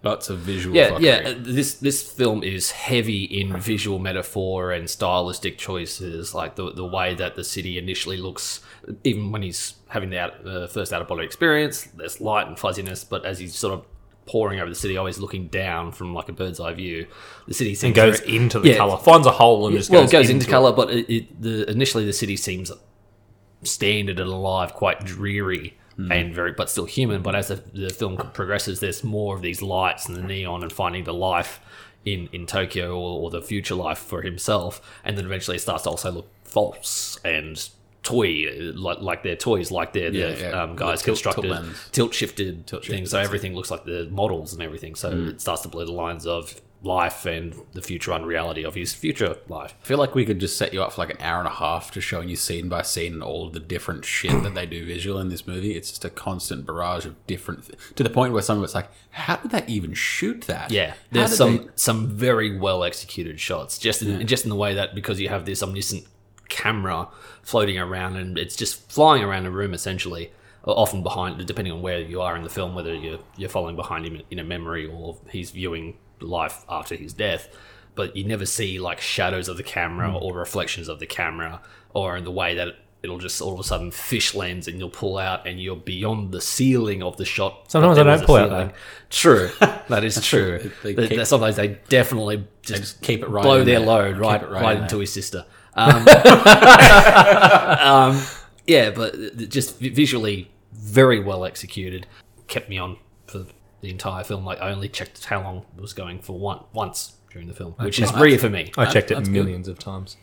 lots 0.04 0.30
of 0.30 0.40
visual. 0.40 0.76
Yeah, 0.76 0.92
fuckery. 0.92 1.02
yeah. 1.02 1.30
uh, 1.30 1.36
This 1.38 1.76
this 1.76 2.02
film 2.04 2.44
is 2.44 2.72
heavy 2.72 3.24
in 3.24 3.58
visual 3.60 4.00
metaphor 4.00 4.72
and 4.72 4.90
stylistic 4.90 5.58
choices, 5.58 6.34
like 6.36 6.56
the 6.56 6.72
the 6.72 6.86
way 6.86 7.16
that 7.16 7.36
the 7.36 7.44
city 7.44 7.78
initially 7.78 8.18
looks. 8.18 8.60
Even 9.04 9.32
when 9.32 9.42
he's 9.42 9.76
having 9.90 10.10
the 10.10 10.20
out, 10.20 10.46
uh, 10.46 10.68
first 10.68 10.92
out 10.92 11.02
of 11.02 11.08
body 11.08 11.24
experience, 11.26 11.84
there's 11.96 12.20
light 12.20 12.48
and 12.48 12.60
fuzziness, 12.60 13.04
but 13.04 13.26
as 13.26 13.40
he's 13.40 13.56
sort 13.56 13.74
of 13.74 13.86
pouring 14.26 14.60
over 14.60 14.70
the 14.70 14.76
city, 14.76 14.96
always 14.98 15.20
looking 15.20 15.48
down 15.48 15.92
from 15.92 16.14
like 16.14 16.30
a 16.30 16.34
bird's 16.34 16.60
eye 16.60 16.74
view, 16.74 17.06
the 17.48 17.54
city 17.54 17.76
seems 17.76 17.84
and 17.90 17.96
goes 17.96 18.20
very- 18.22 18.36
into 18.38 18.60
the 18.60 18.70
Yeah, 18.70 18.78
color, 18.78 18.98
finds 18.98 19.28
a 19.28 19.32
hole 19.32 19.68
and 19.68 19.76
just 19.78 19.90
well, 19.90 20.02
goes, 20.04 20.10
it 20.10 20.12
goes 20.14 20.30
into, 20.30 20.48
it. 20.48 20.50
color, 20.50 20.72
but 20.72 20.90
it, 20.92 21.10
it, 21.14 21.42
the 21.42 21.70
initially 21.70 22.06
the 22.06 22.14
city 22.14 22.36
seems 22.38 22.72
standard 23.64 24.20
and 24.20 24.30
alive, 24.30 24.74
quite 24.74 25.04
dreary 25.06 25.78
and 25.98 26.34
very, 26.34 26.52
but 26.54 26.70
still 26.70 26.86
human. 26.86 27.22
But 27.22 27.36
as 27.36 27.48
the, 27.50 27.62
the 27.74 27.90
film 27.90 28.18
progresses, 28.34 28.80
there's 28.80 29.04
more 29.04 29.36
of 29.36 29.42
these 29.42 29.62
lights 29.62 30.08
and 30.08 30.16
the 30.18 30.24
neon 30.24 30.64
and 30.64 30.72
finding 30.72 31.04
the 31.04 31.14
life 31.14 31.60
in 32.06 32.28
in 32.34 32.46
Tokyo 32.46 32.98
or, 32.98 33.22
or 33.24 33.30
the 33.30 33.42
future 33.42 33.76
life 33.76 34.00
for 34.00 34.22
himself, 34.22 34.82
and 35.04 35.18
then 35.18 35.26
eventually 35.26 35.58
it 35.58 35.62
starts 35.62 35.84
to 35.84 35.90
also 35.92 36.12
look 36.12 36.28
false 36.44 37.20
and 37.24 37.70
toy 38.04 38.50
like 38.76 39.00
like 39.00 39.24
their 39.24 39.36
toys 39.38 39.72
like 39.72 39.94
they're 39.94 40.12
Yeah, 40.14 40.32
the 40.32 40.40
yeah. 40.42 40.62
um, 40.64 40.76
guys 40.76 41.02
tilt- 41.02 41.18
tilt 41.20 41.24
constructed 41.24 41.50
lens. 41.52 41.90
tilt 41.94 42.14
shifted 42.14 42.68
things 42.84 43.12
so 43.12 43.18
everything 43.20 43.56
looks 43.56 43.72
like 43.72 43.86
the 43.86 44.10
models 44.12 44.52
and 44.52 44.62
everything 44.62 44.94
so 44.96 45.12
Mm. 45.14 45.30
it 45.30 45.42
starts 45.42 45.62
to 45.62 45.70
blur 45.70 45.86
the 45.86 45.94
lines 45.94 46.28
of 46.28 46.60
life 46.84 47.26
and 47.26 47.56
the 47.72 47.82
future 47.82 48.12
unreality 48.12 48.64
of 48.64 48.76
his 48.76 48.94
future 48.94 49.38
life 49.48 49.74
I 49.82 49.86
feel 49.86 49.98
like 49.98 50.14
we 50.16 50.26
could 50.26 50.40
just 50.40 50.58
set 50.58 50.74
you 50.74 50.84
up 50.84 50.92
for 50.92 51.02
like 51.02 51.12
an 51.12 51.22
hour 51.22 51.40
and 51.40 51.48
a 51.48 51.52
half 51.52 51.92
just 51.94 52.06
showing 52.06 52.28
you 52.28 52.36
scene 52.36 52.68
by 52.68 52.82
scene 52.82 53.14
and 53.14 53.24
all 53.24 53.48
of 53.48 53.54
the 53.54 53.62
different 53.62 54.04
shit 54.04 54.44
that 54.44 54.54
they 54.54 54.66
do 54.66 54.86
visual 54.86 55.18
in 55.20 55.30
this 55.30 55.48
movie. 55.48 55.76
It's 55.78 55.90
just 55.92 56.04
a 56.04 56.10
constant 56.10 56.66
barrage 56.66 57.06
of 57.06 57.16
different 57.26 57.68
th- 57.68 57.80
to 57.96 58.04
the 58.04 58.10
point 58.10 58.34
where 58.34 58.42
some 58.42 58.58
of 58.58 58.64
it's 58.66 58.76
like, 58.76 58.90
how 59.12 59.38
did 59.38 59.52
they 59.52 59.64
even 59.68 59.94
shoot 59.94 60.42
that? 60.42 60.72
Yeah, 60.72 60.94
there's 61.12 61.38
some 61.38 61.58
they- 61.58 61.68
some 61.76 62.08
very 62.10 62.58
well 62.58 62.84
executed 62.84 63.40
shots. 63.40 63.78
Just 63.80 64.02
in 64.02 64.28
just 64.28 64.44
in 64.44 64.50
the 64.50 64.56
way 64.58 64.74
that 64.74 64.94
because 64.94 65.22
you 65.22 65.30
have 65.30 65.46
this 65.46 65.64
omniscient 65.64 66.06
camera 66.50 67.08
floating 67.42 67.78
around 67.80 68.18
and 68.18 68.38
it's 68.38 68.56
just 68.56 68.92
flying 68.92 69.24
around 69.24 69.46
a 69.46 69.52
room 69.52 69.74
essentially, 69.74 70.32
often 70.66 71.02
behind, 71.04 71.46
depending 71.46 71.74
on 71.74 71.82
where 71.82 72.00
you 72.00 72.22
are 72.22 72.36
in 72.36 72.44
the 72.44 72.50
film, 72.50 72.76
whether 72.76 72.94
you're 72.94 73.20
you're 73.38 73.50
following 73.50 73.76
behind 73.76 74.06
him 74.06 74.22
in 74.30 74.40
a 74.40 74.44
memory 74.44 74.86
or 74.86 75.18
he's 75.30 75.52
viewing 75.52 75.98
life 76.28 76.64
after 76.70 76.96
his 76.96 77.14
death. 77.14 77.48
But 77.96 78.16
you 78.16 78.24
never 78.24 78.46
see 78.46 78.80
like 78.80 79.00
shadows 79.02 79.48
of 79.48 79.58
the 79.58 79.64
camera 79.64 80.10
Hmm. 80.12 80.18
or 80.24 80.34
reflections 80.34 80.88
of 80.88 81.00
the 81.00 81.06
camera, 81.06 81.62
or 81.94 82.18
in 82.18 82.24
the 82.24 82.32
way 82.32 82.56
that. 82.56 82.76
It'll 83.04 83.18
just 83.18 83.42
all 83.42 83.54
of 83.54 83.60
a 83.60 83.64
sudden 83.66 83.92
fish 83.92 84.34
lens 84.34 84.70
and 84.70 84.80
you'll 84.80 84.90
pull 84.90 85.18
out 85.18 85.46
and 85.46 85.62
you're 85.62 85.76
beyond 85.76 86.32
the 86.32 86.40
ceiling 86.40 87.04
of 87.04 87.18
the 87.18 87.26
shot. 87.26 87.70
Sometimes 87.70 87.98
I 87.98 88.04
don't 88.04 88.24
pull 88.26 88.38
out, 88.38 88.50
though. 88.50 88.70
True, 89.10 89.50
that 89.60 90.06
is 90.06 90.26
true. 90.26 90.72
They 90.84 90.94
They- 90.94 91.10
keep- 91.10 91.26
sometimes 91.26 91.58
they 91.58 91.80
definitely 91.90 92.48
just, 92.62 92.82
just 92.82 93.02
keep 93.02 93.22
it 93.22 93.28
right 93.28 93.44
blow 93.44 93.66
their 93.66 93.80
there. 93.80 93.86
load 93.86 94.18
right, 94.20 94.42
right, 94.50 94.62
right 94.62 94.78
into 94.78 94.96
there. 94.96 95.02
his 95.02 95.12
sister. 95.12 95.44
Um, 95.76 96.08
um, 97.80 98.22
yeah, 98.68 98.92
but 98.92 99.16
just 99.50 99.80
visually 99.80 100.50
very 100.72 101.20
well 101.20 101.46
executed. 101.46 102.08
Kept 102.48 102.70
me 102.70 102.78
on 102.78 102.98
the 103.84 103.90
entire 103.92 104.24
film. 104.24 104.44
Like 104.46 104.60
I 104.62 104.72
only 104.72 104.88
checked 104.90 105.26
how 105.26 105.42
long 105.44 105.66
it 105.78 105.82
was 105.82 105.94
going 105.94 106.20
for 106.20 106.40
one 106.40 106.62
once 106.74 107.18
during 107.30 107.48
the 107.48 107.54
film, 107.54 107.74
which 107.74 108.00
is 108.00 108.12
rare 108.14 108.40
for 108.40 108.50
me. 108.50 108.72
I 108.78 108.86
checked 108.86 109.12
it 109.12 109.16
that's 109.16 109.28
good. 109.30 109.34
millions 109.34 109.68
of 109.68 109.78
times. 109.78 110.18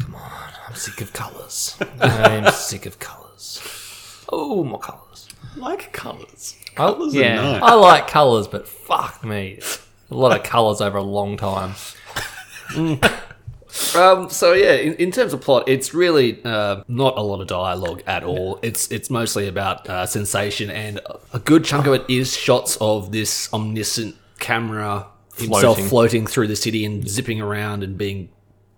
Come 0.00 0.14
on, 0.14 0.50
I'm 0.68 0.74
sick 0.76 1.00
of 1.00 1.12
colors. 1.12 1.76
I'm 2.00 2.50
sick 2.52 2.86
of 2.86 2.98
colors. 3.00 3.60
Oh, 4.30 4.62
more 4.62 4.78
colors. 4.78 5.28
like 5.56 5.92
colors. 5.92 6.56
I, 6.76 6.94
Yeah. 7.10 7.34
nice. 7.34 7.62
I 7.62 7.74
like 7.74 8.06
colors, 8.06 8.46
but 8.46 8.68
fuck 8.68 9.24
me, 9.24 9.58
a 10.10 10.14
lot 10.14 10.36
of 10.38 10.44
colors 10.44 10.80
over 10.80 10.98
a 10.98 11.02
long 11.02 11.36
time. 11.36 11.74
Um, 13.94 14.30
so 14.30 14.52
yeah, 14.54 14.72
in, 14.74 14.94
in 14.94 15.10
terms 15.12 15.32
of 15.32 15.40
plot, 15.40 15.68
it's 15.68 15.92
really 15.92 16.42
uh, 16.44 16.82
not 16.88 17.18
a 17.18 17.22
lot 17.22 17.40
of 17.40 17.46
dialogue 17.48 18.02
at 18.06 18.24
all. 18.24 18.58
It's 18.62 18.90
it's 18.90 19.10
mostly 19.10 19.46
about 19.48 19.88
uh, 19.88 20.06
sensation, 20.06 20.70
and 20.70 21.00
a 21.32 21.38
good 21.38 21.64
chunk 21.64 21.86
of 21.86 21.92
it 21.94 22.04
is 22.08 22.34
shots 22.36 22.76
of 22.80 23.12
this 23.12 23.52
omniscient 23.52 24.16
camera 24.38 25.06
himself 25.36 25.76
Floating. 25.76 25.86
floating 25.88 26.26
through 26.26 26.48
the 26.48 26.56
city 26.56 26.84
and 26.84 27.06
zipping 27.08 27.40
around 27.40 27.82
and 27.84 27.96
being 27.98 28.30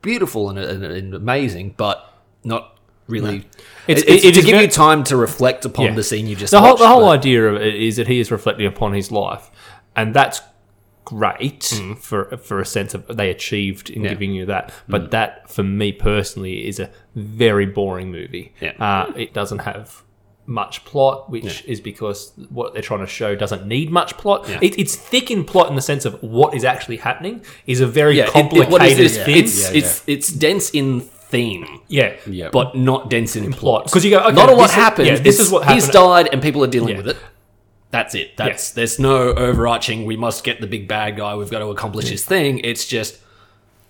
beautiful 0.03 0.51
and, 0.51 0.59
and, 0.59 0.85
and 0.85 1.15
amazing, 1.15 1.75
but 1.77 2.13
not 2.45 2.77
really. 3.07 3.37
It's- 3.87 4.03
It's, 4.03 4.03
it's 4.03 4.25
it- 4.25 4.29
it 4.29 4.35
to 4.35 4.41
give 4.43 4.51
very- 4.53 4.65
you 4.65 4.71
time 4.71 5.05
to 5.05 5.17
reflect 5.17 5.65
upon 5.65 5.87
Yeah. 5.87 5.95
the 5.95 6.03
scene 6.03 6.27
you 6.27 6.37
just 6.37 6.51
the 6.51 6.61
whole 6.61 6.77
the 6.77 6.87
whole 6.89 7.01
but- 7.07 7.19
idea 7.19 7.49
of 7.49 7.61
it 7.63 7.75
is 7.75 7.97
that 7.97 8.09
he 8.09 8.21
is 8.21 8.31
reflecting 8.31 8.67
upon 8.67 8.93
his 8.93 9.11
life, 9.13 9.51
and 9.97 10.15
that's 10.15 10.41
great 11.11 11.65
for 12.01 12.37
for 12.39 12.61
a 12.61 12.65
sense 12.77 12.95
of 12.95 13.01
they 13.21 13.31
achieved 13.31 13.91
in 13.91 14.01
Mm. 14.01 14.05
Yeah. 14.05 14.11
Mm. 14.11 14.13
giving 14.15 14.33
you 14.39 14.47
that. 14.47 14.73
But 14.89 15.11
that, 15.11 15.51
for 15.51 15.63
me 15.81 15.93
personally, 15.93 16.57
is 16.71 16.79
a 16.81 16.89
very 17.15 17.67
boring 17.67 18.11
movie. 18.19 18.47
Yeah. 18.61 18.73
Uh, 18.89 19.13
it 19.25 19.31
doesn't 19.35 19.61
have 19.71 20.03
much 20.47 20.85
plot, 20.85 21.31
which 21.31 21.65
is 21.73 21.81
because 21.81 22.33
what 22.49 22.73
they're 22.73 22.83
trying 22.91 23.05
to 23.09 23.13
show 23.21 23.37
doesn't 23.37 23.67
need 23.67 23.89
much 24.01 24.17
plot. 24.17 24.49
Yeah. 24.49 24.59
It, 24.67 24.79
it's 24.83 24.97
thick 24.97 25.31
in 25.31 25.45
plot 25.45 25.69
in 25.71 25.77
the 25.77 25.83
sense 25.93 26.05
of 26.05 26.21
what 26.23 26.55
is 26.55 26.65
actually 26.65 26.97
happening 27.09 27.45
is 27.67 27.81
a 27.81 27.87
very 27.87 28.17
Yeah, 28.17 28.25
it- 28.25 28.29
it- 28.29 28.33
complicated 28.33 28.73
what 28.73 28.83
is 28.87 29.17
thing. 29.19 29.37
It's 29.37 29.57
Yeah, 29.73 29.79
it's 29.79 30.03
it's 30.15 30.29
dense 30.47 30.71
in 30.81 31.01
theme. 31.33 31.67
yeah. 31.89 32.15
Yeah. 32.27 32.49
but 32.59 32.75
not 32.75 33.01
dense 33.11 33.37
in, 33.37 33.53
plot. 33.53 33.85
Because 33.85 34.05
you 34.05 34.11
go, 34.11 34.19
okay, 34.21 34.35
not 34.35 34.49
a 34.49 34.53
lot 34.55 34.67
this 34.69 34.75
happened. 34.75 35.07
yeah, 35.09 35.17
this 35.29 35.39
is 35.39 35.49
what 35.53 35.63
He's 35.71 35.89
died, 35.89 36.29
and 36.33 36.43
people 36.43 36.65
are 36.65 36.73
dealing 36.77 36.91
Yeah. 36.97 37.03
with 37.03 37.09
it. 37.15 37.17
That's 37.91 38.15
it. 38.15 38.37
That's 38.37 38.71
there's 38.73 38.99
no 38.99 39.35
overarching. 39.35 40.05
We 40.07 40.17
must 40.17 40.45
get 40.45 40.61
the 40.61 40.67
big 40.67 40.87
bad 40.87 41.17
guy. 41.17 41.35
We've 41.35 41.51
got 41.51 41.59
to 41.61 41.67
accomplish 41.67 42.09
this 42.11 42.25
thing. 42.25 42.61
It's 42.61 42.87
just 42.87 43.19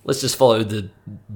let's 0.04 0.20
just 0.22 0.36
follow 0.36 0.62
the 0.64 0.88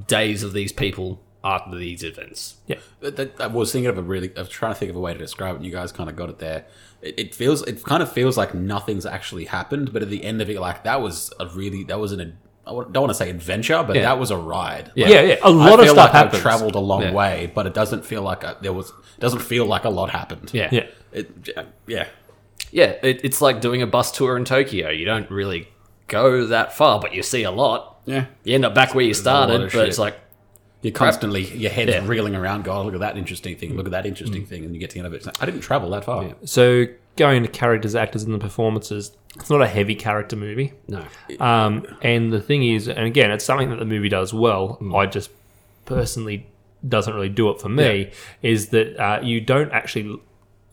days 0.07 0.43
of 0.43 0.53
these 0.55 0.73
people 0.73 1.21
after 1.45 1.77
these 1.77 2.03
events. 2.03 2.57
Yeah. 2.67 2.77
That- 3.01 3.17
that- 3.17 3.41
I 3.41 3.49
was 3.49 3.71
thinking 3.71 3.91
of 3.91 3.99
a 3.99 4.03
really. 4.03 4.33
I 4.37 4.41
was 4.41 4.49
trying 4.49 4.73
to 4.73 4.79
think 4.79 4.89
of 4.91 4.97
a 4.97 5.01
way 5.01 5.13
to 5.13 5.19
describe 5.19 5.55
it. 5.55 5.57
and 5.57 5.67
You 5.67 5.73
guys 5.73 5.93
kind 5.93 6.09
of 6.09 6.17
got 6.17 6.31
it 6.31 6.39
there. 6.39 6.65
It, 7.03 7.19
it 7.19 7.35
feels. 7.35 7.63
It 7.65 7.85
kind 7.85 8.03
of 8.03 8.11
feels 8.11 8.39
like 8.39 8.55
nothing's 8.55 9.05
actually 9.05 9.45
happened, 9.45 9.93
but 9.93 10.01
at 10.03 10.09
the 10.09 10.25
end 10.25 10.41
of 10.41 10.49
it, 10.49 10.59
like 10.59 10.85
that 10.85 11.03
was 11.03 11.33
a 11.39 11.47
really. 11.49 11.85
That 11.85 12.01
was 12.01 12.13
an. 12.13 12.39
I 12.67 12.71
don't 12.71 12.95
want 12.97 13.11
to 13.11 13.15
say 13.15 13.29
adventure, 13.29 13.85
but 13.87 13.95
Yeah. 13.97 14.03
that 14.05 14.19
was 14.19 14.31
a 14.31 14.39
ride. 14.39 14.91
Yeah. 14.95 15.09
Yeah, 15.09 15.21
yeah. 15.21 15.35
A 15.43 15.49
I 15.49 15.51
lot 15.51 15.81
of 15.81 15.85
feel 15.85 15.93
stuff 15.97 16.05
like 16.07 16.13
happens. 16.13 16.35
I've 16.37 16.41
traveled 16.41 16.75
a 16.77 16.81
long 16.81 17.03
Yeah. 17.03 17.13
way, 17.13 17.53
but 17.55 17.67
it 17.67 17.75
doesn't 17.75 18.07
feel 18.07 18.23
like 18.23 18.43
a, 18.43 18.57
there 18.63 18.73
was. 18.73 18.91
Doesn't 19.21 19.41
feel 19.43 19.67
like 19.67 19.85
a 19.85 19.91
lot 19.91 20.09
happened. 20.09 20.49
Yeah. 20.55 20.71
Yeah. 20.73 20.87
It, 21.13 21.31
yeah. 21.87 22.07
Yeah, 22.75 22.97
it, 23.03 23.21
it's 23.25 23.41
like 23.41 23.61
doing 23.61 23.81
a 23.83 23.87
bus 23.87 24.11
tour 24.11 24.37
in 24.37 24.45
Tokyo. 24.45 24.91
You 24.91 25.05
don't 25.05 25.31
really 25.31 25.69
go 26.09 26.47
that 26.49 26.77
far, 26.77 26.99
but 27.01 27.15
you 27.15 27.23
see 27.23 27.45
a 27.45 27.51
lot. 27.51 28.01
Yeah. 28.05 28.27
You 28.43 28.55
end 28.57 28.65
up 28.65 28.75
back 28.75 28.95
where 28.95 29.05
you 29.05 29.15
started, 29.15 29.61
but 29.61 29.71
shit. 29.71 29.89
it's 29.89 29.99
like, 29.99 30.19
You're 30.83 30.93
constantly 30.93 31.45
your 31.45 31.71
head's 31.71 31.93
Yeah. 31.93 32.03
reeling 32.05 32.35
around. 32.35 32.65
God, 32.65 32.85
look 32.85 32.95
at 32.95 33.01
that 33.01 33.17
interesting 33.17 33.57
thing. 33.57 33.77
Look 33.77 33.87
at 33.87 33.93
that 33.93 34.05
interesting 34.07 34.45
thing, 34.45 34.65
and 34.65 34.75
you 34.75 34.81
get 34.81 34.91
to 34.91 34.95
the 34.95 34.99
end 35.01 35.07
of 35.07 35.13
it. 35.15 35.19
it's 35.19 35.27
like, 35.27 35.41
I 35.41 35.47
didn't 35.47 35.61
travel 35.63 35.89
that 35.91 36.05
far. 36.05 36.35
So 36.45 36.87
going 37.17 37.45
to 37.45 37.49
characters, 37.49 37.95
actors, 37.95 38.25
and 38.25 38.35
the 38.35 38.39
performances, 38.41 39.13
it's 39.37 39.49
not 39.49 39.63
a 39.63 39.69
heavy 39.69 39.95
character 39.95 40.35
movie. 40.35 40.73
no. 40.89 41.05
Um, 41.39 41.87
and 42.03 42.33
the 42.33 42.41
thing 42.41 42.65
is, 42.69 42.89
and 42.89 43.07
again, 43.07 43.31
it's 43.31 43.45
something 43.45 43.71
that 43.71 43.79
the 43.79 43.85
movie 43.87 44.09
does 44.09 44.35
well. 44.35 44.79
I 44.95 45.07
just 45.07 45.31
personally 45.85 46.47
doesn't 46.87 47.15
really 47.15 47.29
do 47.31 47.51
it 47.51 47.61
for 47.61 47.69
me. 47.69 48.11
Is 48.43 48.69
that 48.69 48.97
uh, 49.01 49.21
you 49.23 49.41
don't 49.41 49.71
actually. 49.73 50.19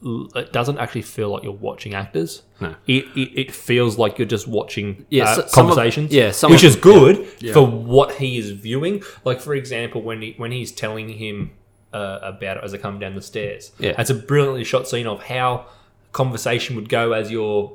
It 0.03 0.51
doesn't 0.51 0.79
actually 0.79 1.03
feel 1.03 1.29
like 1.29 1.43
you're 1.43 1.51
watching 1.51 1.93
actors. 1.93 2.41
No. 2.59 2.75
It, 2.87 3.05
it, 3.15 3.39
it 3.39 3.51
feels 3.53 3.97
like 3.99 4.17
you're 4.17 4.27
just 4.27 4.47
watching 4.47 5.05
Yeah, 5.09 5.25
uh, 5.25 5.35
so- 5.35 5.41
some 5.47 5.65
of- 5.67 5.75
conversations. 5.75 6.11
yeah, 6.11 6.31
some 6.31 6.51
which 6.51 6.63
of- 6.63 6.69
is 6.71 6.75
good 6.75 7.27
for 7.53 7.65
what 7.67 8.13
he 8.15 8.37
is 8.37 8.49
viewing. 8.51 9.03
Like 9.25 9.39
for 9.41 9.53
example, 9.53 10.01
when 10.01 10.21
he 10.21 10.33
when 10.37 10.51
he's 10.51 10.71
telling 10.71 11.09
him 11.09 11.51
uh, 11.93 12.19
about 12.23 12.57
it 12.57 12.63
as 12.63 12.71
they 12.71 12.77
come 12.77 12.99
down 12.99 13.15
the 13.15 13.21
stairs. 13.21 13.71
Yeah. 13.77 13.93
it's 13.99 14.09
a 14.09 14.15
brilliantly 14.15 14.63
shot 14.63 14.87
scene 14.87 15.05
of 15.07 15.23
how 15.23 15.65
conversation 16.13 16.75
would 16.77 16.89
go 16.89 17.11
as 17.13 17.29
you're 17.31 17.71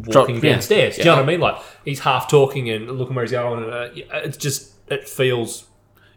Drop- 0.00 0.28
walking 0.28 0.36
yeah. 0.44 0.52
downstairs. 0.52 0.96
Do 0.96 1.02
you 1.02 1.06
Yeah. 1.06 1.12
know 1.16 1.22
what 1.22 1.28
I 1.28 1.32
mean? 1.32 1.40
Like 1.40 1.56
he's 1.84 2.00
half 2.00 2.28
talking 2.28 2.68
and 2.70 2.90
looking 2.98 3.14
where 3.14 3.24
he's 3.24 3.32
going. 3.32 3.62
And, 3.64 3.72
uh, 3.72 3.88
it's 4.24 4.36
just 4.36 4.72
it 4.88 5.08
feels 5.08 5.66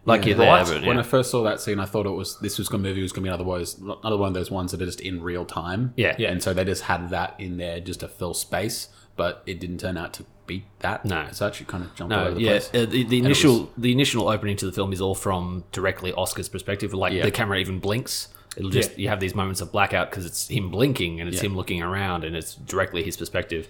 Like 0.06 0.26
you're 0.26 0.36
Right. 0.36 0.66
there, 0.66 0.80
but 0.80 0.86
When. 0.86 0.98
I 0.98 1.02
first 1.02 1.30
saw 1.30 1.42
that 1.44 1.60
scene, 1.60 1.80
I 1.80 1.86
thought 1.86 2.04
it 2.06 2.10
was 2.10 2.38
this 2.40 2.58
was 2.58 2.68
gonna 2.68 2.82
movie 2.82 3.00
was 3.02 3.12
going 3.12 3.22
to 3.24 3.30
be 3.30 3.34
another 3.34 3.44
one, 3.44 3.64
another 4.02 4.16
one 4.18 4.28
of 4.28 4.34
those 4.34 4.50
ones 4.50 4.72
that 4.72 4.82
are 4.82 4.86
just 4.86 5.00
in 5.00 5.22
real 5.22 5.44
time. 5.46 5.94
Yeah. 5.96 6.14
Yeah. 6.18 6.30
and 6.30 6.42
so 6.42 6.52
they 6.52 6.64
just 6.64 6.82
had 6.82 7.10
that 7.10 7.34
in 7.38 7.56
there 7.56 7.80
just 7.80 8.00
to 8.00 8.08
fill 8.08 8.34
space, 8.34 8.88
but 9.16 9.42
it 9.46 9.60
didn't 9.60 9.78
turn 9.78 9.96
out 9.96 10.12
to 10.14 10.24
be 10.46 10.64
that. 10.80 11.06
No. 11.06 11.20
as 11.22 11.40
actually 11.40 11.66
kind 11.66 11.84
of 11.84 11.94
jumped 11.94 12.12
all 12.12 12.20
No, 12.20 12.26
over 12.26 12.34
the 12.34 12.42
yeah. 12.42 12.50
place. 12.50 12.70
Uh, 12.74 12.84
the, 12.84 13.04
the 13.04 13.18
initial 13.18 13.60
was- 13.60 13.68
the 13.78 13.92
initial 13.92 14.28
opening 14.28 14.56
to 14.58 14.66
the 14.66 14.72
film 14.72 14.92
is 14.92 15.00
all 15.00 15.14
from 15.14 15.64
directly 15.72 16.12
Oscar's 16.12 16.50
perspective. 16.50 16.92
Like 16.92 17.14
Yeah. 17.14 17.22
the 17.24 17.30
camera 17.30 17.58
even 17.58 17.78
blinks. 17.78 18.28
It'll 18.58 18.70
just 18.70 18.90
Yeah. 18.92 18.98
you 19.04 19.08
have 19.08 19.20
these 19.20 19.34
moments 19.34 19.62
of 19.62 19.72
blackout 19.72 20.10
because 20.10 20.26
it's 20.26 20.48
him 20.48 20.68
blinking 20.70 21.18
and 21.20 21.28
it's 21.28 21.38
Yeah. 21.42 21.48
him 21.48 21.56
looking 21.56 21.82
around 21.82 22.24
and 22.24 22.36
it's 22.36 22.54
directly 22.54 23.02
his 23.02 23.16
perspective. 23.16 23.68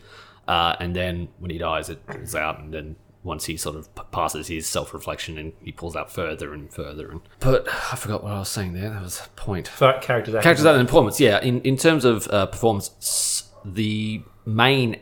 Uh, 0.48 0.74
and 0.80 0.94
then 0.96 1.28
when 1.38 1.50
he 1.50 1.56
dies, 1.58 1.88
it 1.88 2.04
pulls 2.06 2.34
out, 2.34 2.58
and 2.58 2.74
then 2.74 2.96
once 3.24 3.46
he 3.46 3.56
sort 3.56 3.74
of 3.74 3.92
p- 3.96 4.02
passes 4.12 4.46
his 4.48 4.66
self 4.68 4.94
reflection 4.94 5.36
and 5.38 5.52
he 5.60 5.72
pulls 5.72 5.96
out 5.96 6.12
further 6.12 6.52
and 6.54 6.72
further. 6.72 7.10
And 7.10 7.20
but 7.40 7.66
I 7.68 7.96
forgot 7.96 8.22
what 8.22 8.32
I 8.32 8.38
was 8.38 8.48
saying 8.50 8.74
there. 8.74 8.90
That 8.90 9.02
was 9.02 9.20
a 9.24 9.28
point. 9.30 9.66
for 9.66 9.92
characters. 10.00 10.34
actors. 10.34 10.42
Characters 10.44 10.66
and 10.66 10.86
performance, 10.86 11.18
yeah. 11.18 11.40
In 11.42 11.60
in 11.62 11.76
terms 11.76 12.04
of 12.04 12.28
uh, 12.28 12.46
performance, 12.46 13.50
the 13.64 14.22
main 14.46 15.00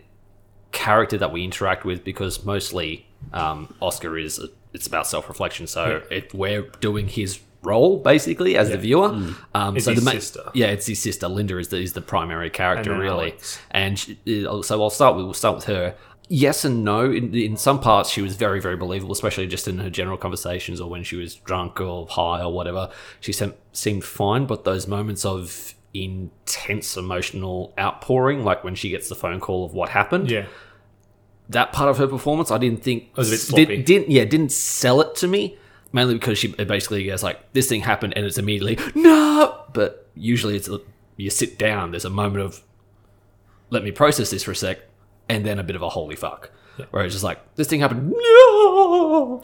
character 0.71 1.19
that 1.19 1.33
we 1.33 1.45
interact 1.45 1.85
with, 1.85 2.03
because 2.05 2.45
mostly 2.45 3.07
um, 3.33 3.75
Oscar 3.81 4.17
is 4.17 4.41
it's 4.73 4.87
about 4.87 5.07
self 5.07 5.29
reflection. 5.29 5.67
So 5.67 6.03
it, 6.11 6.33
we're 6.33 6.63
doing 6.81 7.09
his 7.09 7.41
role 7.65 7.99
basically 7.99 8.57
as 8.57 8.71
the 8.71 8.79
viewer. 8.79 9.07
Um, 9.55 9.77
It's 9.77 9.85
so 9.85 9.93
his 9.93 10.01
the 10.01 10.05
ma- 10.05 10.11
sister. 10.13 10.43
yeah, 10.55 10.67
it's 10.69 10.87
his 10.87 10.99
sister. 11.01 11.29
Linda 11.29 11.59
is 11.59 11.69
the 11.69 11.77
is 11.79 11.93
the 11.93 12.01
primary 12.01 12.51
character 12.51 12.93
And 12.93 13.01
really, 13.01 13.31
Alex. 13.33 13.59
and 13.71 13.99
she, 13.99 14.19
uh, 14.47 14.63
so 14.63 14.83
I'll 14.83 14.91
start 14.91 15.15
with 15.17 15.25
we'll 15.27 15.35
start 15.35 15.57
with 15.57 15.65
her. 15.67 15.95
Yes 16.29 16.65
and 16.65 16.85
no. 16.85 17.11
In, 17.11 17.35
in 17.35 17.57
some 17.57 17.79
parts, 17.81 18.09
she 18.11 18.23
was 18.23 18.37
very, 18.37 18.61
very 18.61 18.77
believable, 18.77 19.13
especially 19.13 19.47
just 19.47 19.69
in 19.69 19.79
her 19.79 19.91
general 19.91 20.17
conversations 20.17 20.81
or 20.81 20.89
when 20.89 21.03
she 21.05 21.17
was 21.17 21.35
drunk 21.35 21.81
or 21.81 22.07
high 22.09 22.43
or 22.43 22.53
whatever. 22.53 22.91
She 23.21 23.33
sem- 23.33 23.55
seemed 23.73 24.05
fine, 24.05 24.47
but 24.47 24.65
those 24.65 24.87
moments 24.87 25.25
of 25.25 25.75
intense 25.93 26.97
emotional 26.97 27.75
outpouring, 27.79 28.45
like 28.45 28.65
when 28.65 28.75
she 28.75 28.89
gets 28.89 29.09
the 29.11 29.15
phone 29.15 29.41
call 29.41 29.65
of 29.67 29.75
what 29.75 29.91
happened, 29.91 30.31
Yeah, 30.31 30.47
that 31.51 31.73
part 31.73 31.91
of 31.91 31.99
her 31.99 32.07
performance, 32.07 32.51
I 32.51 32.57
didn't 32.59 32.83
think 32.83 33.15
was 33.17 33.29
a 33.29 33.33
bit 33.33 33.39
sloppy. 33.41 33.65
did, 33.67 33.85
didn't 33.85 34.11
yeah 34.11 34.25
didn't 34.25 34.53
sell 34.53 35.01
it 35.03 35.15
to 35.17 35.29
me. 35.29 35.59
Mainly 35.95 36.15
because 36.15 36.39
she 36.39 36.49
basically 36.49 37.05
goes 37.05 37.23
like, 37.23 37.53
"This 37.53 37.69
thing 37.69 37.83
happened," 37.83 38.15
and 38.17 38.25
it's 38.25 38.39
immediately 38.39 38.79
no. 38.95 39.61
But 39.75 40.09
usually, 40.15 40.57
it's 40.57 40.67
a, 40.69 40.81
you 41.19 41.29
sit 41.29 41.59
down. 41.59 41.91
There's 41.91 42.07
a 42.07 42.11
moment 42.11 42.43
of 42.43 42.63
let 43.69 43.85
me 43.85 43.91
process 43.91 44.31
this 44.31 44.43
for 44.45 44.53
a 44.53 44.57
sec, 44.57 44.79
and 45.33 45.45
then 45.47 45.59
a 45.59 45.63
bit 45.63 45.77
of 45.77 45.83
a 45.83 45.89
holy 45.89 46.17
fuck, 46.17 46.51
where 46.91 47.05
it's 47.05 47.15
just 47.15 47.25
like 47.25 47.39
this 47.57 47.69
thing 47.69 47.81
happened. 47.81 48.13
No, 48.17 49.43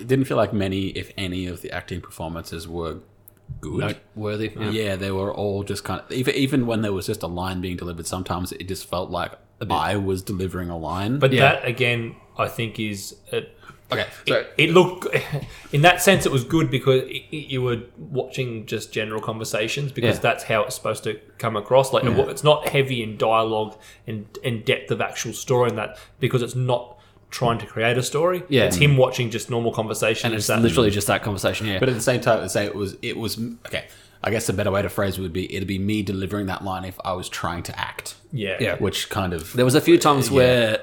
It 0.00 0.06
didn't 0.08 0.26
feel 0.26 0.36
like 0.36 0.52
many, 0.52 0.88
if 0.88 1.10
any, 1.16 1.46
of 1.46 1.62
the 1.62 1.70
acting 1.72 2.00
performances 2.00 2.66
were 2.68 2.98
good. 3.60 3.96
worthy. 4.14 4.52
Yeah. 4.58 4.70
Yeah, 4.70 4.96
they 4.96 5.10
were 5.10 5.32
all 5.32 5.62
just 5.62 5.84
kind 5.84 6.00
of 6.00 6.10
even 6.12 6.34
even 6.34 6.66
when 6.66 6.82
there 6.82 6.92
was 6.92 7.06
just 7.06 7.22
a 7.22 7.26
line 7.28 7.60
being 7.60 7.76
delivered. 7.76 8.06
Sometimes 8.06 8.52
it 8.52 8.68
just 8.68 8.88
felt 8.88 9.10
like 9.10 9.32
I 9.70 9.96
was 9.96 10.22
delivering 10.22 10.68
a 10.70 10.76
line. 10.78 11.18
but 11.18 11.32
Yeah. 11.32 11.40
that 11.54 11.64
again, 11.66 12.16
I 12.38 12.48
think 12.48 12.78
is. 12.78 13.16
It, 13.32 13.52
Okay, 13.92 14.00
it, 14.26 14.28
so 14.28 14.44
it 14.58 14.70
looked, 14.70 15.06
in 15.72 15.82
that 15.82 16.02
sense, 16.02 16.26
it 16.26 16.32
was 16.32 16.42
good 16.42 16.70
because 16.70 17.02
it, 17.02 17.22
it- 17.30 17.46
you 17.50 17.62
were 17.62 17.82
watching 17.96 18.66
just 18.66 18.92
general 18.92 19.20
conversations 19.20 19.92
because 19.92 20.16
Yeah. 20.16 20.22
that's 20.22 20.44
how 20.44 20.64
it's 20.64 20.74
supposed 20.74 21.04
to 21.04 21.20
come 21.38 21.54
across. 21.56 21.92
Like 21.92 22.04
it- 22.04 22.18
it's 22.28 22.42
not 22.44 22.68
heavy 22.68 23.02
in 23.02 23.16
dialogue 23.16 23.76
and 24.06 24.26
and 24.44 24.64
depth 24.64 24.90
of 24.90 25.00
actual 25.00 25.32
story, 25.32 25.68
and 25.70 25.78
that 25.78 25.98
because 26.18 26.42
it's 26.42 26.56
not 26.56 26.98
trying 27.30 27.58
to 27.58 27.66
create 27.66 27.96
a 27.98 28.02
story. 28.02 28.42
Yeah. 28.48 28.64
it's 28.64 28.76
him 28.76 28.96
watching 28.96 29.30
just 29.30 29.50
normal 29.50 29.72
conversations. 29.72 30.24
and 30.24 30.34
it's 30.34 30.46
that- 30.48 30.62
literally 30.62 30.90
just 30.90 31.06
that 31.08 31.22
conversation. 31.22 31.66
Yeah, 31.66 31.78
But 31.78 31.88
at 31.88 31.94
the 31.94 32.00
same 32.00 32.20
time, 32.20 32.42
I'd 32.42 32.50
say 32.50 32.64
it 32.64 32.74
was 32.74 32.96
it 33.02 33.16
was 33.16 33.38
okay. 33.66 33.86
I 34.24 34.30
guess 34.30 34.48
a 34.48 34.52
better 34.52 34.72
way 34.72 34.82
to 34.82 34.88
phrase 34.88 35.18
it 35.18 35.20
would 35.20 35.32
be 35.32 35.54
it'd 35.54 35.68
be 35.68 35.78
me 35.78 36.02
delivering 36.02 36.46
that 36.46 36.64
line 36.64 36.84
if 36.84 36.98
I 37.04 37.12
was 37.12 37.28
trying 37.28 37.62
to 37.64 37.78
act, 37.78 38.16
yeah, 38.32 38.56
Yeah. 38.58 38.76
which 38.78 39.08
kind 39.10 39.32
of 39.32 39.52
There 39.52 39.64
was 39.64 39.74
a 39.76 39.80
few 39.80 39.98
times 39.98 40.28
Yeah. 40.28 40.34
where, 40.36 40.80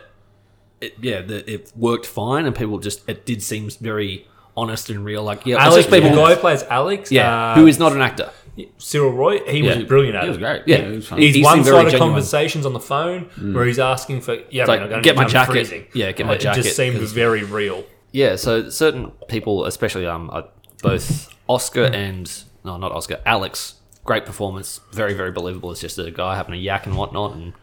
it, 0.85 0.93
yeah, 1.01 1.21
the, 1.21 1.49
it 1.51 1.71
worked 1.75 2.05
fine, 2.05 2.45
and 2.45 2.55
people 2.55 2.79
just 2.79 3.07
it 3.09 3.25
did 3.25 3.41
seem 3.41 3.69
very 3.81 4.27
honest 4.55 4.89
and 4.89 5.03
real. 5.03 5.23
Like, 5.23 5.45
yeah, 5.45 5.57
Alex, 5.57 5.85
people, 5.87 6.09
the 6.11 6.15
guy 6.15 6.33
who 6.35 6.39
plays 6.39 6.63
Alex, 6.63 7.11
yeah, 7.11 7.51
uh, 7.53 7.55
who 7.55 7.67
is 7.67 7.79
not 7.79 7.91
an 7.93 8.01
actor. 8.01 8.29
Cyril 8.77 9.11
Roy. 9.11 9.39
He 9.49 9.59
Yeah. 9.61 9.77
was 9.77 9.85
brilliant 9.85 10.15
at 10.15 10.23
He 10.23 10.29
was 10.29 10.37
great. 10.37 10.61
Yeah. 10.67 10.75
it 10.77 10.95
was. 10.95 11.09
He's 11.09 11.33
He 11.35 11.41
one 11.43 11.63
side 11.63 11.91
of 11.91 11.99
conversations 11.99 12.67
on 12.67 12.73
the 12.73 12.79
phone 12.79 13.23
where 13.53 13.65
he's 13.65 13.79
asking 13.79 14.21
for 14.21 14.37
yeah, 14.51 14.65
like, 14.65 14.79
man, 14.79 14.89
gonna 14.91 15.01
get 15.01 15.15
my 15.15 15.25
jacket. 15.25 15.51
freezing. 15.53 15.85
Yeah, 15.95 16.11
get 16.11 16.27
my 16.27 16.35
It 16.35 16.41
jacket, 16.41 16.61
just 16.61 16.75
seemed 16.75 16.99
very 16.99 17.43
real. 17.43 17.83
Yeah, 18.11 18.35
so 18.35 18.69
certain 18.69 19.09
people, 19.27 19.65
especially 19.65 20.05
um, 20.05 20.29
uh, 20.31 20.43
both 20.83 21.33
Oscar 21.49 21.85
and 21.85 22.31
no, 22.63 22.77
not 22.77 22.91
Oscar, 22.91 23.19
Alex, 23.25 23.75
great 24.05 24.23
performance, 24.27 24.81
very 24.91 25.15
very 25.15 25.31
believable. 25.31 25.71
It's 25.71 25.81
just 25.81 25.97
a 25.97 26.11
guy 26.11 26.35
having 26.35 26.53
a 26.53 26.57
yak 26.57 26.85
and 26.85 26.95
whatnot, 26.95 27.33
and 27.35 27.53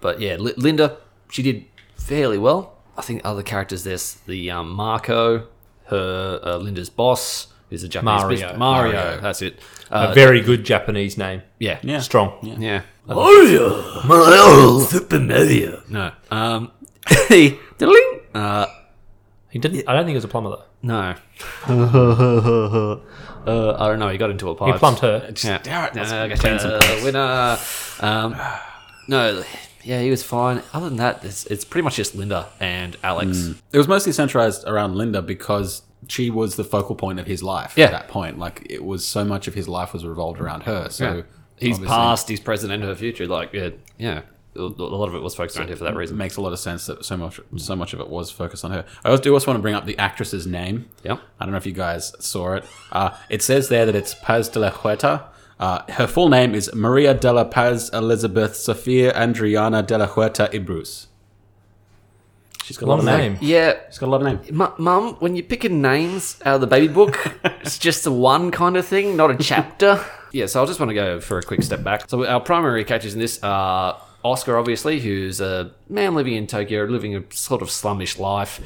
but 0.00 0.20
yeah, 0.20 0.36
Li- 0.40 0.54
Linda, 0.56 0.96
she 1.30 1.42
did 1.44 1.66
fairly 1.96 2.38
well. 2.38 2.74
I 2.96 3.02
think 3.02 3.22
other 3.24 3.42
characters 3.42 3.84
there's 3.84 4.14
the 4.26 4.50
um, 4.50 4.70
Marco, 4.70 5.46
her 5.86 6.40
uh, 6.42 6.56
Linda's 6.56 6.88
boss, 6.90 7.48
who's 7.68 7.82
a 7.82 7.88
Japanese 7.88 8.22
Mario. 8.22 8.28
business- 8.28 8.58
Mario, 8.58 8.92
Mario. 9.02 9.20
that's 9.20 9.42
it. 9.42 9.58
A 9.90 9.94
Uh, 10.10 10.14
very 10.14 10.40
good 10.40 10.64
Japanese 10.64 11.16
name. 11.18 11.42
yeah, 11.58 11.78
yeah. 11.82 12.00
Strong. 12.00 12.38
yeah. 12.58 12.82
Mario, 13.06 14.02
Mario, 14.04 14.80
Super 14.80 15.20
Mario. 15.20 15.82
No, 15.88 16.10
um, 16.30 16.72
he, 17.28 17.58
diddling. 17.78 18.20
uh, 18.34 18.66
He 19.50 19.58
didn't. 19.60 19.84
I 19.88 19.92
don't 19.94 20.02
think 20.04 20.10
he 20.10 20.16
was 20.16 20.24
a 20.24 20.28
plumber 20.28 20.50
though. 20.50 20.64
No. 20.82 21.14
uh, 23.46 23.76
I 23.78 23.88
don't 23.88 23.98
know. 23.98 24.08
He 24.08 24.18
got 24.18 24.30
into 24.30 24.50
a 24.50 24.54
pipe. 24.54 24.72
He 24.72 24.78
plumbed 24.78 24.98
her. 25.00 25.32
Yeah. 25.44 25.58
Damn 25.62 25.84
it, 25.84 25.94
let's 25.94 26.12
Uh, 26.64 26.80
uh, 26.82 27.00
winner. 27.04 27.58
Um, 28.00 28.36
no. 29.08 29.42
Yeah, 29.86 30.02
he 30.02 30.10
was 30.10 30.22
fine. 30.22 30.62
Other 30.72 30.88
than 30.88 30.98
that, 30.98 31.24
it's, 31.24 31.46
it's 31.46 31.64
pretty 31.64 31.84
much 31.84 31.96
just 31.96 32.14
Linda 32.14 32.48
and 32.60 32.96
Alex. 33.02 33.54
It 33.72 33.78
was 33.78 33.86
mostly 33.88 34.12
centralized 34.12 34.64
around 34.66 34.96
Linda 34.96 35.22
because 35.22 35.82
she 36.08 36.28
was 36.30 36.56
the 36.56 36.64
focal 36.64 36.94
point 36.96 37.18
of 37.20 37.26
his 37.26 37.42
life 37.42 37.74
Yeah. 37.76 37.86
at 37.86 37.92
that 37.92 38.08
point. 38.08 38.38
Like 38.38 38.66
it 38.68 38.84
was 38.84 39.06
so 39.06 39.24
much 39.24 39.46
of 39.48 39.54
his 39.54 39.68
life 39.68 39.92
was 39.92 40.04
revolved 40.04 40.40
around 40.40 40.62
her. 40.64 40.88
So 40.90 41.22
He's 41.58 41.76
obviously 41.76 41.86
past, 41.86 42.28
he's 42.28 42.40
present, 42.40 42.72
and 42.72 42.82
her 42.82 42.94
future. 42.94 43.26
Like, 43.26 43.52
yeah, 43.54 43.70
yeah. 43.96 44.22
A 44.56 44.60
lot 44.60 45.06
of 45.08 45.14
it 45.14 45.20
was 45.22 45.34
focused 45.34 45.58
around 45.58 45.68
her 45.68 45.76
for 45.76 45.84
that 45.84 45.92
It 45.92 45.96
reason. 45.96 46.16
makes 46.16 46.36
a 46.36 46.40
lot 46.40 46.52
of 46.52 46.58
sense 46.58 46.86
that 46.86 47.04
so 47.04 47.16
much 47.16 47.38
so 47.56 47.76
much 47.76 47.92
of 47.92 48.00
it 48.00 48.08
was 48.08 48.30
focused 48.30 48.64
on 48.64 48.70
her. 48.72 48.84
I 49.04 49.10
also 49.10 49.22
do 49.22 49.32
also 49.34 49.46
want 49.48 49.58
to 49.58 49.62
bring 49.62 49.74
up 49.74 49.84
the 49.84 49.96
actress's 49.98 50.46
name. 50.46 50.88
Yeah, 51.04 51.18
I 51.38 51.44
don't 51.44 51.52
know 51.52 51.58
if 51.58 51.66
you 51.66 51.72
guys 51.72 52.12
saw 52.18 52.54
it. 52.54 52.64
Uh, 52.90 53.10
it 53.30 53.42
says 53.42 53.68
there 53.68 53.84
that 53.86 53.94
it's 53.94 54.14
Paz 54.14 54.48
de 54.48 54.58
la 54.58 54.70
Huerta. 54.70 55.24
Uh, 55.58 55.82
her 55.92 56.06
full 56.06 56.28
name 56.28 56.54
is 56.54 56.72
Maria 56.74 57.14
de 57.14 57.32
la 57.32 57.44
Paz 57.44 57.88
Elizabeth 57.92 58.56
Sofia 58.56 59.12
Adriana 59.14 59.82
de 59.82 59.96
la 59.96 60.06
Huerta 60.06 60.48
Ibrus. 60.52 61.06
She's 62.62 62.76
got 62.76 62.86
a 62.86 62.90
lot 62.90 63.04
Long 63.04 63.08
of 63.08 63.20
name. 63.20 63.38
Yeah. 63.40 63.74
She's 63.88 63.98
got 63.98 64.06
a 64.06 64.10
lot 64.10 64.22
of 64.22 64.26
name. 64.26 64.60
M- 64.60 64.72
Mum, 64.78 65.14
when 65.20 65.36
you're 65.36 65.46
picking 65.46 65.80
names 65.80 66.40
out 66.44 66.56
of 66.56 66.60
the 66.60 66.66
baby 66.66 66.88
book, 66.88 67.16
it's 67.44 67.78
just 67.78 68.04
a 68.06 68.10
one 68.10 68.50
kind 68.50 68.76
of 68.76 68.84
thing, 68.84 69.16
not 69.16 69.30
a 69.30 69.36
chapter. 69.36 70.04
yeah, 70.32 70.46
so 70.46 70.62
I 70.62 70.66
just 70.66 70.80
want 70.80 70.90
to 70.90 70.94
go 70.94 71.20
for 71.20 71.38
a 71.38 71.42
quick 71.42 71.62
step 71.62 71.84
back. 71.84 72.10
So 72.10 72.26
our 72.26 72.40
primary 72.40 72.84
characters 72.84 73.14
in 73.14 73.20
this 73.20 73.40
are 73.44 74.02
Oscar, 74.24 74.58
obviously, 74.58 74.98
who's 74.98 75.40
a 75.40 75.70
man 75.88 76.16
living 76.16 76.34
in 76.34 76.48
Tokyo, 76.48 76.84
living 76.84 77.14
a 77.14 77.22
sort 77.30 77.62
of 77.62 77.68
slummish 77.68 78.18
life. 78.18 78.60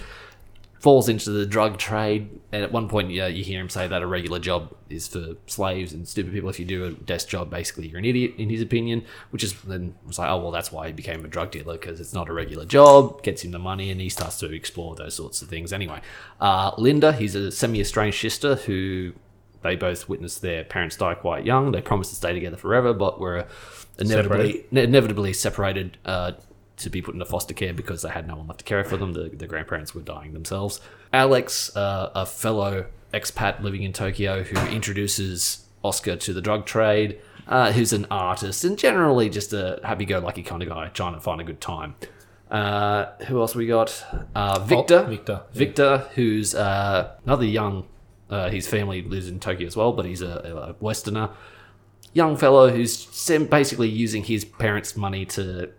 Falls 0.81 1.11
into 1.11 1.31
the 1.31 1.47
drug 1.47 1.77
trade. 1.77 2.41
And 2.53 2.65
at 2.65 2.73
one 2.73 2.89
point, 2.89 3.11
yeah, 3.11 3.27
you 3.27 3.45
hear 3.45 3.61
him 3.61 3.69
say 3.69 3.87
that 3.87 4.03
a 4.03 4.07
regular 4.07 4.39
job 4.39 4.75
is 4.89 5.07
for 5.07 5.37
slaves 5.47 5.93
and 5.93 6.09
stupid 6.09 6.33
people. 6.33 6.49
If 6.49 6.59
you 6.59 6.65
do 6.65 6.85
a 6.87 6.91
desk 6.93 7.29
job, 7.29 7.51
basically 7.51 7.87
you're 7.87 7.99
an 7.99 8.07
idiot, 8.07 8.35
in 8.39 8.49
his 8.49 8.63
opinion. 8.63 9.05
Which 9.31 9.45
is 9.45 9.53
then 9.63 9.95
it's 10.09 10.19
like, 10.19 10.31
oh 10.31 10.39
well, 10.39 10.51
that's 10.51 10.73
why 10.73 10.87
he 10.89 10.93
became 10.93 11.25
a 11.25 11.29
drug 11.29 11.51
dealer 11.51 11.75
because 11.75 12.01
it's 12.01 12.15
not 12.15 12.29
a 12.29 12.33
regular 12.33 12.65
job, 12.65 13.23
gets 13.23 13.45
him 13.45 13.53
the 13.53 13.59
money, 13.59 13.91
and 13.91 14.01
he 14.01 14.09
starts 14.09 14.39
to 14.41 14.53
explore 14.53 14.97
those 14.97 15.15
sorts 15.15 15.43
of 15.43 15.49
things. 15.49 15.73
Anyway, 15.73 16.01
uh, 16.41 16.73
Linda, 16.79 17.13
he's 17.13 17.35
a 17.35 17.53
semi-estranged 17.53 18.19
sister 18.19 18.57
who 18.57 19.13
they 19.63 19.77
both 19.77 20.09
witnessed 20.09 20.41
their 20.41 20.65
parents 20.65 20.97
die 20.97 21.15
quite 21.15 21.45
young. 21.45 21.73
They 21.73 21.83
promised 21.83 22.11
to 22.11 22.17
stay 22.17 22.33
together 22.33 22.57
forever, 22.57 22.95
but 22.95 23.21
were 23.21 23.47
inevitably 23.99 24.65
inevitably 24.73 25.35
separated 25.35 25.99
uh, 26.07 26.33
to 26.81 26.91
be 26.91 27.01
put 27.03 27.15
into 27.15 27.25
foster 27.25 27.55
care 27.55 27.73
because 27.73 28.03
they 28.03 28.11
had 28.11 28.27
no 28.27 28.37
one 28.37 28.47
left 28.47 28.61
to 28.61 28.65
care 28.65 28.85
for 28.85 28.97
them. 28.97 29.13
The, 29.13 29.29
the 29.29 29.47
grandparents 29.47 29.95
were 29.95 30.03
dying 30.03 30.33
themselves. 30.33 30.81
Alex, 31.13 31.75
uh, 31.77 32.11
a 32.15 32.27
fellow 32.27 32.87
expat 33.15 33.63
living 33.63 33.83
in 33.83 33.93
Tokyo, 33.93 34.43
who 34.43 34.59
introduces 34.69 35.67
Oscar 35.83 36.17
to 36.17 36.33
the 36.33 36.41
drug 36.41 36.67
trade. 36.67 37.21
Uh, 37.49 37.73
who's 37.73 37.93
an 37.93 38.07
artist 38.13 38.63
and 38.63 38.79
generally 38.79 39.29
just 39.29 39.53
a 39.53 39.81
happy-go-lucky 39.83 40.45
kind 40.45 40.63
of 40.63 40.69
guy, 40.69 40.87
trying 40.89 41.15
to 41.15 41.21
find 41.21 41.41
a 41.41 41.45
good 41.45 41.61
time. 41.61 41.97
Uh, 42.49 43.07
who 43.27 43.41
else 43.41 43.57
we 43.57 43.67
got? 43.67 44.05
Uh, 44.37 44.61
Victor. 44.61 45.03
Victor, 45.03 45.33
yeah. 45.33 45.59
Victor, 45.59 45.99
who's 46.15 46.55
uh, 46.55 47.17
another 47.25 47.45
young. 47.45 47.89
Uh, 48.29 48.51
his 48.51 48.69
family 48.69 49.03
lives 49.03 49.27
in 49.27 49.41
Tokyo 49.41 49.67
as 49.67 49.77
well, 49.77 49.93
but 49.93 50.05
he's 50.05 50.23
a, 50.23 50.77
a 50.79 50.85
Westerner, 50.85 51.31
young 52.13 52.37
fellow 52.37 52.71
who's 52.71 53.05
basically 53.49 53.89
using 53.89 54.23
his 54.23 54.45
parents' 54.45 54.97
money 54.97 55.25
to. 55.27 55.71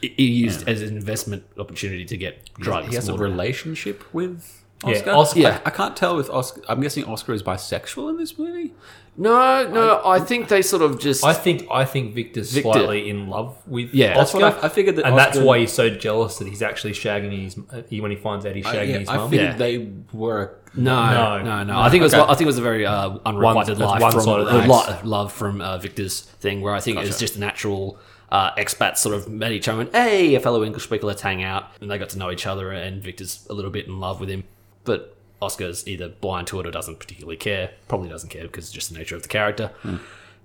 He 0.00 0.24
used 0.26 0.68
as 0.68 0.82
an 0.82 0.96
investment 0.96 1.44
opportunity 1.58 2.04
to 2.06 2.16
get 2.16 2.52
drugs. 2.54 2.88
He 2.88 2.94
has 2.94 3.08
a 3.08 3.14
relationship 3.14 4.02
with 4.14 4.62
Yeah, 4.86 4.94
Oscar. 4.96 5.10
Oscar- 5.10 5.38
Yeah. 5.40 5.60
I, 5.64 5.68
I 5.68 5.70
can't 5.70 5.96
tell 5.96 6.16
with 6.16 6.30
Oscar. 6.30 6.62
I'm 6.68 6.80
guessing 6.80 7.04
Oscar 7.04 7.32
is 7.34 7.42
bisexual 7.42 8.08
in 8.10 8.16
this 8.16 8.38
movie. 8.38 8.72
No, 9.16 9.68
no, 9.68 10.00
I, 10.06 10.18
think 10.20 10.48
they 10.48 10.62
sort 10.62 10.80
of 10.82 10.98
just. 10.98 11.22
I 11.24 11.34
think 11.34 11.66
I 11.70 11.84
think 11.84 12.14
Victor's 12.14 12.52
Victor. 12.52 12.72
slightly 12.72 13.10
in 13.10 13.28
love 13.28 13.56
with 13.66 13.92
Yeah. 13.92 14.14
That's 14.14 14.34
Oscar. 14.34 14.58
I- 14.62 14.66
I 14.66 14.68
figured 14.70 14.96
that 14.96 15.04
and 15.06 15.18
that's 15.18 15.36
why 15.36 15.58
he's 15.58 15.72
so 15.72 15.90
jealous 15.90 16.38
that 16.38 16.48
he's 16.48 16.62
actually 16.62 16.92
shagging 16.92 17.32
his 17.42 17.58
he- 17.90 18.00
when 18.00 18.10
he 18.10 18.16
finds 18.16 18.46
out 18.46 18.56
he's 18.56 18.64
I, 18.64 18.76
shagging 18.76 18.88
yeah, 18.88 18.98
his 19.00 19.08
I 19.08 19.28
figured 19.28 19.50
Yeah. 19.50 19.56
they 19.56 19.88
were. 20.12 20.54
No, 20.72 20.94
No. 21.10 21.42
no, 21.42 21.64
no, 21.64 21.80
I 21.80 21.90
think 21.90 22.00
it 22.02 22.04
was. 22.04 22.14
I 22.14 22.26
think 22.28 22.42
it 22.42 22.46
was 22.46 22.58
a 22.58 22.62
very 22.62 22.86
uh, 22.86 23.18
unrequited 23.26 23.78
One- 23.78 23.88
life 24.00 24.00
that's 24.14 24.24
from 24.24 24.46
uh, 24.46 25.00
love 25.04 25.32
from 25.32 25.60
uh, 25.60 25.76
Victor's 25.78 26.20
thing, 26.20 26.60
where 26.62 26.72
I 26.74 26.80
think 26.80 26.96
it 26.96 27.00
was 27.06 27.18
just 27.18 27.36
a 27.36 27.40
natural. 27.40 27.98
Uh, 28.30 28.54
expats 28.54 28.98
sort 28.98 29.14
of 29.14 29.28
met 29.28 29.50
each 29.50 29.66
other 29.66 29.80
and 29.80 29.90
hey, 29.92 30.34
a 30.36 30.40
fellow 30.40 30.62
English 30.62 30.84
speaker, 30.84 31.04
let's 31.06 31.22
hang 31.22 31.42
out, 31.42 31.64
and 31.80 31.90
they 31.90 31.98
got 31.98 32.10
to 32.10 32.18
know 32.18 32.30
each 32.30 32.46
other. 32.46 32.70
And 32.70 33.02
Victor's 33.02 33.46
a 33.50 33.54
little 33.54 33.70
bit 33.72 33.86
in 33.86 33.98
love 33.98 34.20
with 34.20 34.28
him, 34.28 34.44
but 34.84 35.16
Oscar's 35.42 35.86
either 35.88 36.08
blind 36.08 36.46
to 36.48 36.60
it 36.60 36.66
or 36.66 36.70
doesn't 36.70 37.00
particularly 37.00 37.36
care. 37.36 37.72
Probably 37.88 38.08
doesn't 38.08 38.28
care 38.30 38.42
because 38.42 38.66
it's 38.66 38.72
just 38.72 38.92
the 38.92 38.98
nature 38.98 39.16
of 39.16 39.22
the 39.22 39.28
character. 39.28 39.72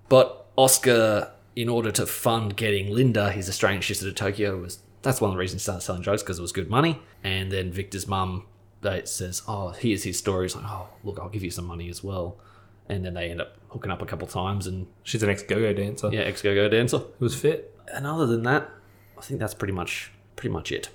But 0.10 0.46
Oscar, 0.56 1.32
in 1.56 1.70
order 1.70 1.92
to 1.92 2.06
fund 2.06 2.56
getting 2.56 2.94
Linda, 2.94 3.32
his 3.32 3.50
estranged 3.50 3.88
sister 3.88 4.06
to 4.06 4.13
Tokyo, 4.13 4.58
was 4.58 4.80
that's 5.01 5.22
one 5.22 5.30
of 5.30 5.36
the 5.36 5.39
reasons 5.39 5.62
he 5.62 5.63
started 5.65 5.82
selling 5.82 6.01
drugs 6.01 6.24
because 6.24 6.39
it 6.39 6.42
was 6.42 6.51
good 6.51 6.70
money. 6.70 7.00
And 7.24 7.51
then 7.51 7.72
Victor's 7.72 8.08
mum 8.08 8.46
they 8.82 9.04
says, 9.06 9.42
"Oh, 9.48 9.70
here's 9.70 10.04
his 10.04 10.18
story." 10.18 10.46
He's 10.46 10.56
like, 10.56 10.65
"Oh, 10.68 10.88
look, 11.04 11.20
I'll 11.20 11.30
give 11.30 11.44
you 11.44 11.51
some 11.51 11.65
money 11.65 11.89
as 11.89 12.04
well." 12.04 12.38
And 12.88 13.04
then 13.04 13.15
they 13.15 13.30
end 13.32 13.42
up 13.42 13.58
hooking 13.70 13.92
up 13.92 14.01
a 14.01 14.06
couple 14.06 14.27
times, 14.27 14.68
and 14.68 14.88
She's 15.04 15.24
an 15.24 15.30
ex 15.30 15.42
go-go 15.42 15.74
dancer. 15.74 16.10
yeah, 16.12 16.22
ex 16.22 16.42
go 16.42 16.54
go 16.54 16.70
dancer. 16.70 16.98
It 16.98 17.20
was 17.20 17.36
fit. 17.36 17.75
And 17.94 18.06
other 18.08 18.25
than 18.25 18.44
that, 18.44 18.70
I 19.18 19.22
think 19.22 19.39
that's 19.39 19.54
pretty 19.54 19.74
much 19.74 20.12
pretty 20.36 20.54
much 20.54 20.72
it. 20.72 20.89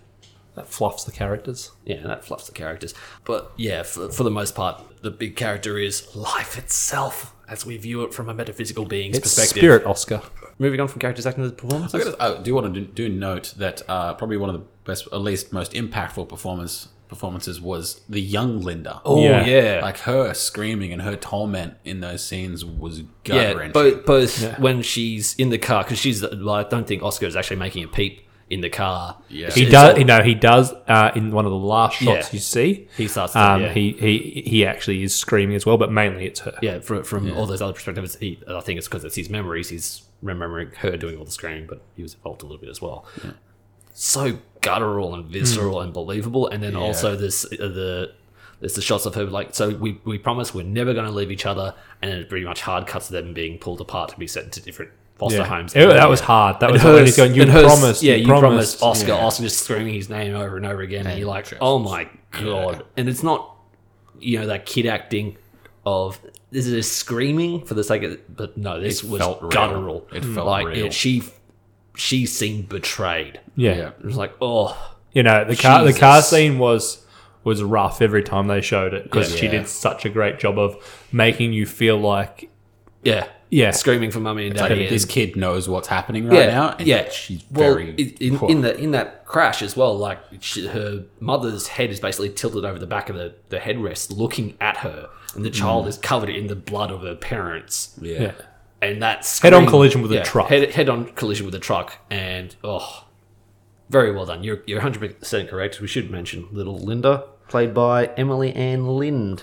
That 0.56 0.66
fluffs 0.66 1.04
the 1.04 1.12
characters. 1.12 1.70
Yeah, 1.84 2.02
that 2.02 2.24
fluffs 2.24 2.46
the 2.46 2.52
characters. 2.52 2.92
But 3.24 3.52
yeah, 3.56 3.82
for, 3.84 4.10
for 4.10 4.24
the 4.24 4.30
most 4.30 4.54
part, 4.54 4.82
the 5.02 5.10
big 5.10 5.36
character 5.36 5.78
is 5.78 6.14
life 6.16 6.58
itself 6.58 7.34
as 7.48 7.64
we 7.64 7.76
view 7.76 8.02
it 8.02 8.12
from 8.12 8.28
a 8.28 8.34
metaphysical 8.34 8.84
being's 8.84 9.16
It's 9.16 9.26
perspective. 9.34 9.60
spirit 9.60 9.86
Oscar. 9.86 10.22
Moving 10.58 10.80
on 10.80 10.88
from 10.88 11.00
characters 11.00 11.24
acting 11.26 11.44
to 11.44 11.50
the 11.50 11.56
performances. 11.56 11.94
I, 12.00 12.04
gotta, 12.10 12.40
I 12.40 12.42
do 12.42 12.54
want 12.54 12.74
to 12.74 12.80
do, 12.80 12.86
do 12.86 13.08
note 13.08 13.54
that 13.58 13.82
uh, 13.88 14.14
probably 14.14 14.36
one 14.36 14.50
of 14.50 14.60
the 14.60 14.66
best, 14.84 15.06
at 15.12 15.20
least 15.20 15.52
most 15.52 15.72
impactful 15.72 16.28
performance 16.28 16.88
performances 17.10 17.60
was 17.60 18.00
the 18.08 18.20
young 18.20 18.60
Linda. 18.62 19.02
Oh 19.04 19.22
Yeah. 19.22 19.44
yeah, 19.44 19.80
Like 19.82 19.98
her 19.98 20.32
screaming 20.32 20.92
and 20.94 21.02
her 21.02 21.16
torment 21.16 21.74
in 21.84 22.00
those 22.00 22.24
scenes 22.24 22.64
was 22.64 23.02
gut 23.24 23.36
yeah. 23.36 23.52
wrenching. 23.52 23.72
Both 23.72 24.06
both 24.06 24.58
when 24.58 24.80
she's 24.82 25.34
in 25.34 25.50
the 25.50 25.58
car 25.58 25.82
because 25.84 25.98
she's. 25.98 26.22
Well, 26.22 26.50
I 26.50 26.62
don't 26.64 26.86
think 26.86 27.02
Oscar 27.02 27.26
is 27.26 27.36
actually 27.36 27.56
making 27.58 27.84
a 27.84 27.88
peep 27.88 28.22
in 28.48 28.62
the 28.62 28.70
car. 28.70 29.16
Yeah. 29.28 29.50
He 29.52 29.62
It's 29.62 29.70
does. 29.70 29.92
all- 29.92 29.98
You 29.98 30.04
know, 30.06 30.22
he 30.22 30.34
does. 30.34 30.72
Uh, 30.88 31.12
in 31.14 31.30
one 31.30 31.44
of 31.44 31.52
the 31.52 31.56
last 31.58 31.98
shots 31.98 32.28
Yeah. 32.28 32.32
you 32.32 32.38
see, 32.40 32.88
He 32.96 33.06
starts. 33.06 33.34
To, 33.34 33.40
um, 33.40 33.62
yeah. 33.62 33.72
he 33.72 33.92
he 33.92 34.42
he 34.46 34.66
actually 34.66 35.02
is 35.04 35.14
screaming 35.14 35.54
as 35.56 35.64
well, 35.66 35.76
but 35.78 35.92
mainly 35.92 36.24
it's 36.26 36.40
her. 36.40 36.58
yeah, 36.62 36.80
from, 36.80 37.04
from 37.04 37.32
all 37.36 37.46
those 37.46 37.62
other 37.62 37.72
perspectives, 37.74 38.16
he, 38.16 38.40
I 38.48 38.60
think 38.60 38.78
it's 38.78 38.88
because 38.88 39.04
it's 39.04 39.16
his 39.16 39.30
memories. 39.30 39.68
He's 39.68 40.02
remembering 40.22 40.70
her 40.78 40.96
doing 40.96 41.16
all 41.16 41.24
the 41.24 41.30
screaming, 41.30 41.66
but 41.68 41.80
he 41.96 42.02
was 42.02 42.14
involved 42.14 42.42
a 42.42 42.46
little 42.46 42.60
bit 42.60 42.70
as 42.70 42.82
well. 42.82 43.06
So 43.92 44.38
guttural 44.60 45.14
and 45.14 45.24
visceral 45.26 45.80
and 45.80 45.92
believable, 45.92 46.48
and 46.48 46.62
then 46.62 46.76
also 46.76 47.16
this 47.16 47.44
uh, 47.44 47.48
the 47.58 48.12
there's 48.60 48.74
the 48.74 48.82
shots 48.82 49.06
of 49.06 49.14
her 49.14 49.24
like 49.24 49.54
so 49.54 49.70
we 49.70 50.00
we 50.04 50.18
promise 50.18 50.52
we're 50.54 50.64
never 50.64 50.92
going 50.94 51.06
to 51.06 51.12
leave 51.12 51.30
each 51.30 51.46
other, 51.46 51.74
and 52.02 52.10
it 52.10 52.28
pretty 52.28 52.44
much 52.44 52.60
hard 52.60 52.86
cuts 52.86 53.06
to 53.08 53.12
them 53.14 53.32
being 53.34 53.58
pulled 53.58 53.80
apart 53.80 54.10
to 54.10 54.18
be 54.18 54.26
sent 54.26 54.46
into 54.46 54.60
different 54.62 54.90
foster 55.16 55.38
Yeah. 55.38 55.44
homes. 55.44 55.74
It- 55.76 55.86
that 55.88 56.08
was 56.08 56.20
hard. 56.20 56.60
That 56.60 56.66
And 56.70 56.72
was 56.74 56.82
hers- 56.82 57.06
he's 57.08 57.16
going. 57.16 57.34
You 57.34 57.42
and 57.42 57.50
hers- 57.50 57.64
promised. 57.64 58.02
yeah, 58.02 58.14
you, 58.14 58.20
you 58.22 58.26
promised. 58.26 58.78
promised 58.80 58.82
Oscar. 58.82 59.08
Yeah. 59.18 59.24
Oscar 59.26 59.42
just 59.44 59.62
screaming 59.62 59.94
his 59.94 60.08
name 60.10 60.34
over 60.34 60.56
and 60.56 60.66
over 60.66 60.82
again, 60.82 61.06
and 61.06 61.18
you're 61.18 61.28
like, 61.28 61.52
oh 61.60 61.78
my 61.78 62.08
god! 62.32 62.84
And 62.96 63.08
it's 63.08 63.22
not, 63.22 63.54
you 64.18 64.38
know, 64.38 64.46
that 64.46 64.66
kid 64.66 64.86
acting 64.86 65.36
of 65.86 66.20
this 66.50 66.66
is 66.66 66.90
screaming 66.90 67.64
for 67.64 67.72
the 67.74 67.82
sake 67.84 68.02
of, 68.02 68.18
but 68.36 68.56
no, 68.58 68.78
this 68.80 69.02
It 69.02 69.08
was 69.10 69.20
felt 69.20 69.40
real. 69.40 69.50
guttural. 69.50 70.06
It 70.12 70.22
felt 70.24 70.46
like 70.46 70.66
real. 70.66 70.86
It, 70.86 70.92
she, 70.92 71.22
she 72.00 72.24
seemed 72.24 72.68
betrayed. 72.68 73.40
Yeah. 73.56 73.76
yeah. 73.76 73.88
It 73.88 74.04
was 74.04 74.16
like, 74.16 74.32
oh, 74.40 74.96
You 75.12 75.22
know, 75.22 75.44
the 75.44 75.56
car 75.56 75.84
the 75.84 75.92
car 75.92 76.22
scene 76.22 76.58
was 76.58 77.04
was 77.44 77.62
rough 77.62 78.00
every 78.02 78.22
time 78.22 78.48
they 78.48 78.60
showed 78.60 78.94
it 78.94 79.04
because 79.04 79.34
she 79.36 79.46
Yeah. 79.46 79.52
did 79.52 79.68
such 79.68 80.04
a 80.04 80.08
great 80.08 80.38
job 80.38 80.58
of 80.58 80.76
making 81.12 81.52
you 81.52 81.66
feel 81.66 81.98
like 81.98 82.48
yeah, 83.02 83.26
yeah. 83.48 83.70
screaming 83.70 84.10
for 84.10 84.20
mummy 84.20 84.46
and 84.46 84.56
Like, 84.56 84.68
daddy. 84.68 84.86
this 84.88 85.04
and- 85.04 85.12
kid 85.12 85.36
knows 85.36 85.68
what's 85.68 85.88
happening 85.88 86.26
right 86.26 86.48
now. 86.48 86.74
And 86.78 86.86
yeah. 86.86 87.08
she's 87.08 87.42
well, 87.50 87.74
very. 87.74 87.90
in, 87.94 88.34
in, 88.34 88.44
in 88.50 88.60
the 88.60 88.76
in 88.78 88.90
that 88.90 89.24
crash 89.26 89.62
as 89.62 89.76
well. 89.76 89.96
Like 89.96 90.18
she, 90.40 90.66
her 90.66 91.04
mother's 91.18 91.68
head 91.68 91.90
is 91.90 92.00
basically 92.00 92.30
tilted 92.30 92.64
over 92.64 92.78
the 92.78 92.86
back 92.86 93.08
of 93.08 93.16
the, 93.16 93.34
the 93.48 93.58
headrest, 93.58 94.16
looking 94.16 94.54
at 94.60 94.78
her, 94.78 95.08
and 95.34 95.44
the 95.44 95.50
child 95.50 95.86
mm. 95.86 95.88
is 95.88 95.98
covered 95.98 96.30
in 96.30 96.46
the 96.46 96.56
blood 96.56 96.90
of 96.90 97.02
her 97.02 97.14
parents. 97.14 97.96
yeah. 98.00 98.22
Yeah. 98.22 98.32
And 98.82 99.02
that's 99.02 99.40
Head-on 99.40 99.66
collision 99.66 100.00
with 100.02 100.12
a 100.12 100.22
truck. 100.22 100.48
Head, 100.48 100.70
head 100.72 100.88
on 100.88 101.06
collision 101.12 101.44
with 101.46 101.54
a 101.54 101.58
truck, 101.58 101.98
and 102.10 102.54
oh, 102.64 103.04
very 103.90 104.10
well 104.12 104.24
done. 104.26 104.42
You're 104.42 104.62
you're 104.66 104.78
100 104.78 105.18
percent 105.20 105.50
correct. 105.50 105.80
We 105.80 105.86
should 105.86 106.10
mention 106.10 106.48
little 106.50 106.78
Linda, 106.78 107.24
played 107.48 107.74
by 107.74 108.06
Emily 108.16 108.52
Alyn 108.52 108.96
Lind. 108.98 109.42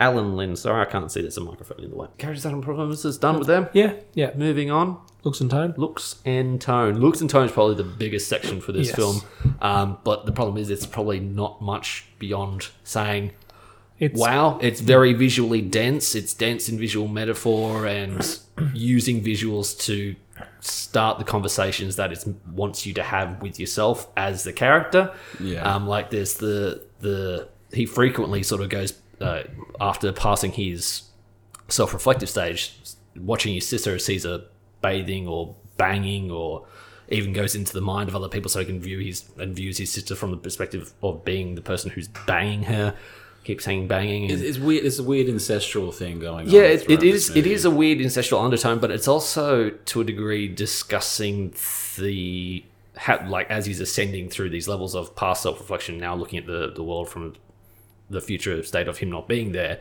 Alyn 0.00 0.36
Lind. 0.36 0.58
Sorry, 0.58 0.82
I 0.82 0.84
can't 0.90 1.10
see 1.10 1.20
there's 1.22 1.36
a 1.36 1.40
microphone 1.40 1.82
in 1.82 1.90
the 1.90 1.96
way. 1.96 2.06
Characters 2.18 2.44
and 2.46 2.62
performances 2.62 3.18
done 3.18 3.38
with 3.38 3.48
them. 3.48 3.68
Yeah, 3.72 3.94
yeah. 4.14 4.30
Moving 4.36 4.70
on. 4.70 4.98
Looks 5.24 5.40
and 5.40 5.50
tone. 5.50 5.74
Looks 5.76 6.16
and 6.24 6.60
tone. 6.60 7.00
Looks 7.00 7.20
and 7.20 7.28
tone 7.28 7.46
is 7.46 7.52
probably 7.52 7.74
the 7.74 7.82
biggest 7.82 8.28
section 8.28 8.60
for 8.60 8.70
this 8.70 8.88
Yes. 8.88 8.96
film. 8.96 9.22
Um, 9.60 9.98
but 10.04 10.26
the 10.26 10.30
problem 10.32 10.56
is, 10.58 10.70
it's 10.70 10.86
probably 10.86 11.18
not 11.18 11.60
much 11.60 12.04
beyond 12.20 12.68
saying, 12.84 13.32
It's 13.98 14.18
wow, 14.18 14.58
it's 14.60 14.80
very 14.80 15.12
visually 15.14 15.62
dense. 15.62 16.14
It's 16.14 16.34
dense 16.34 16.68
in 16.68 16.78
visual 16.78 17.08
metaphor 17.08 17.86
and 17.86 18.38
using 18.74 19.22
visuals 19.22 19.78
to 19.86 20.14
start 20.60 21.18
the 21.18 21.24
conversations 21.24 21.96
that 21.96 22.12
it 22.12 22.24
wants 22.52 22.84
you 22.84 22.92
to 22.94 23.02
have 23.02 23.40
with 23.40 23.58
yourself 23.58 24.08
as 24.16 24.44
the 24.44 24.52
character. 24.52 25.14
Yeah. 25.40 25.62
Um, 25.62 25.86
like 25.86 26.10
there's 26.10 26.34
the 26.34 26.82
the 27.00 27.48
he 27.72 27.86
frequently 27.86 28.42
sort 28.42 28.60
of 28.60 28.68
goes 28.68 28.94
uh, 29.20 29.44
after 29.80 30.12
passing 30.12 30.52
his 30.52 31.02
self-reflective 31.68 32.28
stage, 32.28 32.76
watching 33.16 33.54
his 33.54 33.66
sister 33.66 33.98
sees 33.98 34.24
her 34.24 34.44
bathing 34.82 35.26
or 35.26 35.54
banging 35.76 36.30
or 36.30 36.66
even 37.08 37.32
goes 37.32 37.54
into 37.54 37.72
the 37.72 37.80
mind 37.80 38.08
of 38.08 38.16
other 38.16 38.28
people 38.28 38.48
so 38.48 38.60
he 38.60 38.66
can 38.66 38.80
view 38.80 38.98
his 38.98 39.28
and 39.38 39.54
views 39.54 39.78
his 39.78 39.92
sister 39.92 40.14
from 40.14 40.30
the 40.32 40.36
perspective 40.36 40.92
of 41.02 41.24
being 41.24 41.54
the 41.54 41.62
person 41.62 41.90
who's 41.90 42.08
banging 42.26 42.64
her. 42.64 42.94
Keeps 43.46 43.62
saying 43.62 43.86
banging. 43.86 44.24
And, 44.24 44.32
It's, 44.32 44.42
it's 44.42 44.58
weird. 44.58 44.84
It's 44.84 44.98
a 44.98 45.04
weird 45.04 45.28
ancestral 45.28 45.92
thing 45.92 46.18
going 46.18 46.48
on. 46.48 46.52
yeah, 46.52 46.62
it, 46.62 46.90
it 46.90 47.04
is. 47.04 47.30
It 47.30 47.46
is 47.46 47.64
a 47.64 47.70
weird 47.70 48.00
ancestral 48.00 48.40
undertone, 48.40 48.80
but 48.80 48.90
it's 48.90 49.06
also 49.06 49.70
to 49.70 50.00
a 50.00 50.04
degree 50.04 50.48
discussing 50.48 51.54
the 51.96 52.64
how, 52.96 53.24
like 53.28 53.48
as 53.48 53.64
he's 53.66 53.78
ascending 53.78 54.30
through 54.30 54.50
these 54.50 54.66
levels 54.66 54.96
of 54.96 55.14
past 55.14 55.44
self 55.44 55.60
reflection, 55.60 55.96
now 55.96 56.16
looking 56.16 56.40
at 56.40 56.46
the 56.46 56.72
the 56.74 56.82
world 56.82 57.08
from 57.08 57.34
the 58.10 58.20
future 58.20 58.60
state 58.64 58.88
of 58.88 58.98
him 58.98 59.10
not 59.10 59.28
being 59.28 59.52
there. 59.52 59.78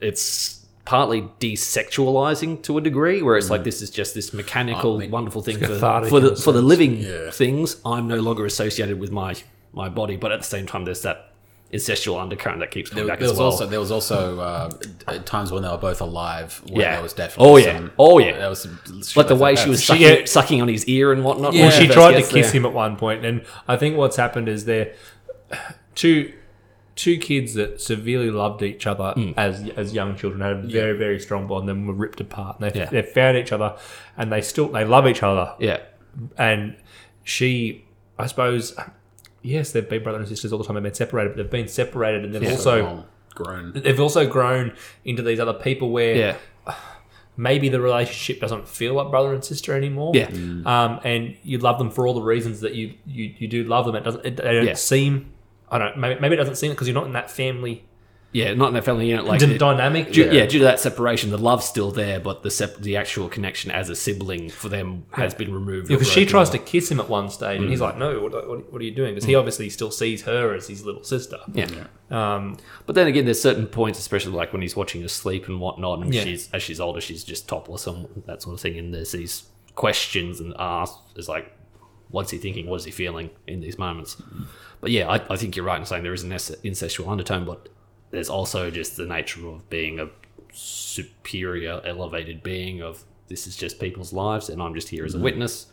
It's 0.00 0.66
partly 0.84 1.22
desexualizing 1.38 2.62
to 2.64 2.76
a 2.78 2.80
degree, 2.80 3.22
where 3.22 3.36
it's 3.36 3.50
like 3.50 3.60
mm. 3.60 3.64
this 3.64 3.82
is 3.82 3.90
just 3.90 4.14
this 4.16 4.34
mechanical, 4.34 4.96
I 4.96 5.00
mean, 5.00 5.12
wonderful 5.12 5.42
thing 5.42 5.58
for, 5.58 5.78
for 6.08 6.18
the 6.18 6.32
a 6.32 6.36
for 6.36 6.50
the 6.50 6.62
living 6.62 6.98
Yeah. 6.98 7.30
things. 7.30 7.76
I'm 7.84 8.08
no 8.08 8.16
longer 8.16 8.44
associated 8.44 8.98
with 8.98 9.12
my 9.12 9.36
my 9.72 9.88
body, 9.88 10.16
but 10.16 10.32
at 10.32 10.40
the 10.40 10.46
same 10.46 10.66
time, 10.66 10.84
there's 10.86 11.02
that 11.02 11.34
incestual 11.72 12.20
undercurrent 12.20 12.60
that 12.60 12.70
keeps 12.70 12.90
coming 12.90 13.04
There, 13.06 13.12
back 13.12 13.18
there 13.18 13.26
as 13.26 13.32
was 13.32 13.38
well. 13.38 13.50
also 13.50 13.66
there 13.66 13.80
was 13.80 13.90
also 13.90 14.38
uh, 14.40 14.70
times 15.24 15.50
when 15.50 15.62
they 15.62 15.68
were 15.68 15.76
both 15.76 16.00
alive. 16.00 16.62
Where 16.70 16.82
Yeah. 16.82 16.92
there 16.94 17.02
was 17.02 17.12
definitely 17.12 17.52
Oh, 17.52 17.56
yeah. 17.56 17.76
some- 17.76 17.92
Oh, 17.98 18.18
yeah. 18.18 18.38
There 18.38 18.48
was 18.48 18.60
some 18.62 18.78
like 19.16 19.28
the 19.28 19.34
way 19.34 19.54
that. 19.54 19.62
she 19.64 19.68
was 19.70 19.80
She- 19.80 19.86
sucking, 19.86 20.02
yeah. 20.20 20.24
sucking 20.26 20.62
on 20.62 20.68
his 20.68 20.84
ear 20.86 21.12
and 21.12 21.24
whatnot. 21.24 21.52
Well, 21.54 21.70
she 21.70 21.88
tried 21.88 22.12
to 22.12 22.22
kiss 22.22 22.30
there. 22.52 22.60
him 22.60 22.66
at 22.66 22.72
one 22.72 22.96
point, 22.96 23.24
and 23.24 23.44
I 23.66 23.76
think 23.76 23.96
what's 23.96 24.16
happened 24.16 24.48
is 24.48 24.64
they're 24.64 24.94
two 25.94 26.32
two 26.94 27.18
kids 27.18 27.52
that 27.52 27.78
severely 27.78 28.30
loved 28.30 28.62
each 28.62 28.86
other 28.86 29.10
Hmm. 29.12 29.32
as 29.36 29.68
as 29.76 29.92
young 29.92 30.16
children 30.16 30.40
had 30.40 30.52
a 30.52 30.68
very 30.68 30.96
very 30.96 31.20
strong 31.20 31.46
bond, 31.46 31.68
then 31.68 31.86
were 31.86 31.92
ripped 31.92 32.20
apart. 32.20 32.58
And 32.60 32.70
they 32.70 32.78
Yeah. 32.78 32.86
they 32.86 33.02
found 33.02 33.36
each 33.36 33.52
other, 33.52 33.74
and 34.16 34.32
they 34.32 34.40
still 34.40 34.68
they 34.68 34.84
love 34.84 35.06
each 35.06 35.22
other. 35.22 35.52
Yeah, 35.58 35.78
And 36.38 36.76
she, 37.22 37.84
I 38.18 38.26
suppose, 38.26 38.74
yes, 39.42 39.72
they've 39.72 39.88
been 39.88 40.02
brother 40.02 40.18
and 40.18 40.28
sisters 40.28 40.52
all 40.52 40.58
the 40.58 40.64
time. 40.64 40.74
They've 40.74 40.82
been 40.82 40.94
separated, 40.94 41.30
but 41.30 41.36
they've 41.42 41.50
been 41.50 41.68
separated, 41.68 42.24
and 42.24 42.34
they've 42.34 42.42
Yeah. 42.42 42.50
also 42.50 42.82
long 42.82 43.04
grown. 43.34 43.72
they've 43.74 44.00
also 44.00 44.26
grown 44.26 44.72
into 45.04 45.22
these 45.22 45.38
other 45.40 45.52
people 45.52 45.90
where 45.90 46.16
yeah, 46.16 46.74
maybe 47.36 47.68
the 47.68 47.80
relationship 47.80 48.40
doesn't 48.40 48.66
feel 48.68 48.94
like 48.94 49.10
brother 49.10 49.32
and 49.34 49.44
sister 49.44 49.74
anymore. 49.74 50.12
Yeah. 50.14 50.28
Um, 50.64 51.00
and 51.04 51.36
you 51.42 51.58
love 51.58 51.78
them 51.78 51.90
for 51.90 52.06
all 52.06 52.14
the 52.14 52.22
reasons 52.22 52.60
that 52.60 52.74
you 52.74 52.94
you, 53.06 53.34
you 53.38 53.48
do 53.48 53.64
love 53.64 53.86
them. 53.86 53.94
It 53.94 54.04
doesn't. 54.04 54.24
It, 54.26 54.36
they 54.36 54.52
don't 54.54 54.66
Yeah. 54.66 54.74
seem. 54.74 55.32
I 55.70 55.78
don't. 55.78 55.98
Maybe, 55.98 56.20
maybe 56.20 56.34
it 56.34 56.38
doesn't 56.38 56.56
seem 56.56 56.70
because 56.72 56.86
you're 56.88 56.94
not 56.94 57.06
in 57.06 57.12
that 57.12 57.30
family 57.30 57.84
yeah. 58.36 58.54
Not 58.54 58.68
in 58.68 58.74
that 58.74 58.84
family 58.84 59.08
unit. 59.08 59.24
Like 59.24 59.40
d- 59.40 59.56
dynamic. 59.58 60.12
Due, 60.12 60.30
yeah. 60.30 60.46
due 60.46 60.58
to 60.58 60.64
that 60.64 60.78
separation, 60.80 61.30
the 61.30 61.38
love's 61.38 61.64
still 61.64 61.90
there, 61.90 62.20
but 62.20 62.42
the 62.42 62.50
sep- 62.50 62.76
the 62.76 62.96
actual 62.96 63.28
connection 63.28 63.70
as 63.70 63.88
a 63.88 63.96
sibling 63.96 64.50
for 64.50 64.68
them 64.68 65.06
has 65.12 65.34
been 65.34 65.52
removed. 65.52 65.88
Because 65.88 66.10
she 66.10 66.26
tries 66.26 66.50
to 66.50 66.58
kiss 66.58 66.90
him 66.90 67.00
at 67.00 67.08
one 67.08 67.30
stage, 67.30 67.60
and 67.60 67.70
he's 67.70 67.80
like, 67.80 67.96
"No, 67.96 68.20
what, 68.20 68.32
what, 68.32 68.72
what 68.72 68.80
are 68.82 68.84
you 68.84 68.90
doing?" 68.94 69.14
Because 69.14 69.26
he 69.26 69.34
obviously 69.34 69.70
still 69.70 69.90
sees 69.90 70.22
her 70.22 70.54
as 70.54 70.68
his 70.68 70.84
little 70.84 71.04
sister. 71.04 71.38
Yeah. 71.52 71.68
Um, 72.10 72.58
But 72.86 72.94
then 72.94 73.06
again, 73.06 73.24
there's 73.24 73.40
certain 73.40 73.66
points, 73.66 73.98
especially 73.98 74.32
like 74.32 74.52
when 74.52 74.62
he's 74.62 74.76
watching 74.76 75.02
her 75.02 75.08
sleep 75.08 75.48
and 75.48 75.60
whatnot, 75.60 76.00
and 76.00 76.14
Yeah. 76.14 76.22
she's 76.24 76.48
as 76.52 76.62
she's 76.62 76.80
older, 76.80 77.00
she's 77.00 77.24
just 77.24 77.48
topless 77.48 77.86
and 77.86 78.06
that 78.26 78.42
sort 78.42 78.54
of 78.54 78.60
thing. 78.60 78.78
And 78.78 78.92
there's 78.94 79.12
these 79.12 79.44
questions 79.74 80.40
and 80.40 80.54
asks 80.58 80.98
is 81.16 81.28
like, 81.28 81.52
what's 82.10 82.30
he 82.30 82.38
thinking? 82.38 82.66
What 82.66 82.76
is 82.76 82.84
he 82.84 82.90
feeling 82.90 83.30
in 83.46 83.60
these 83.60 83.78
moments? 83.78 84.16
But 84.80 84.90
yeah, 84.90 85.08
I, 85.08 85.16
I 85.32 85.36
think 85.36 85.56
you're 85.56 85.64
right 85.64 85.78
in 85.78 85.86
saying 85.86 86.02
there 86.02 86.12
is 86.14 86.22
an 86.22 86.30
incestual 86.30 87.08
undertone, 87.08 87.44
but 87.44 87.68
there's 88.16 88.30
also 88.30 88.70
just 88.70 88.96
the 88.96 89.06
nature 89.06 89.46
of 89.46 89.68
being 89.70 90.00
a 90.00 90.08
superior, 90.52 91.80
elevated 91.84 92.42
being 92.42 92.80
of 92.82 93.04
this 93.28 93.46
is 93.46 93.56
just 93.56 93.78
people's 93.78 94.12
lives, 94.12 94.48
and 94.48 94.62
I'm 94.62 94.74
just 94.74 94.88
here 94.88 95.04
as 95.04 95.14
a 95.14 95.18
witness. 95.18 95.66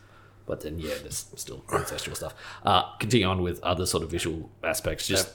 But 0.45 0.62
then, 0.62 0.77
yeah, 0.77 0.95
there's 1.01 1.27
still 1.36 1.63
incestual 1.69 2.15
stuff. 2.15 2.36
Uh, 2.65 2.95
continue 2.97 3.27
on 3.27 3.41
with 3.41 3.63
other 3.63 3.86
sort 3.86 4.03
of 4.03 4.12
visual 4.12 4.49
aspects. 4.63 5.08
Just 5.08 5.29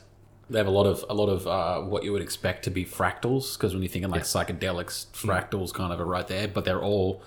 They 0.50 0.58
have 0.58 0.66
a 0.66 0.70
lot 0.70 0.86
of 0.86 1.04
a 1.08 1.14
lot 1.14 1.28
of 1.28 1.46
uh, 1.46 1.80
what 1.88 2.04
you 2.04 2.12
would 2.12 2.20
expect 2.22 2.64
to 2.64 2.70
be 2.70 2.84
fractals 2.84 3.56
because 3.56 3.72
when 3.72 3.82
you're 3.82 3.90
thinking 3.90 4.10
like 4.10 4.24
psychedelics, 4.24 5.06
fractals 5.12 5.72
kind 5.72 5.92
of 5.92 6.00
are 6.00 6.04
right 6.04 6.26
there, 6.28 6.46
but 6.48 6.64
they're 6.66 6.82
all 6.82 7.22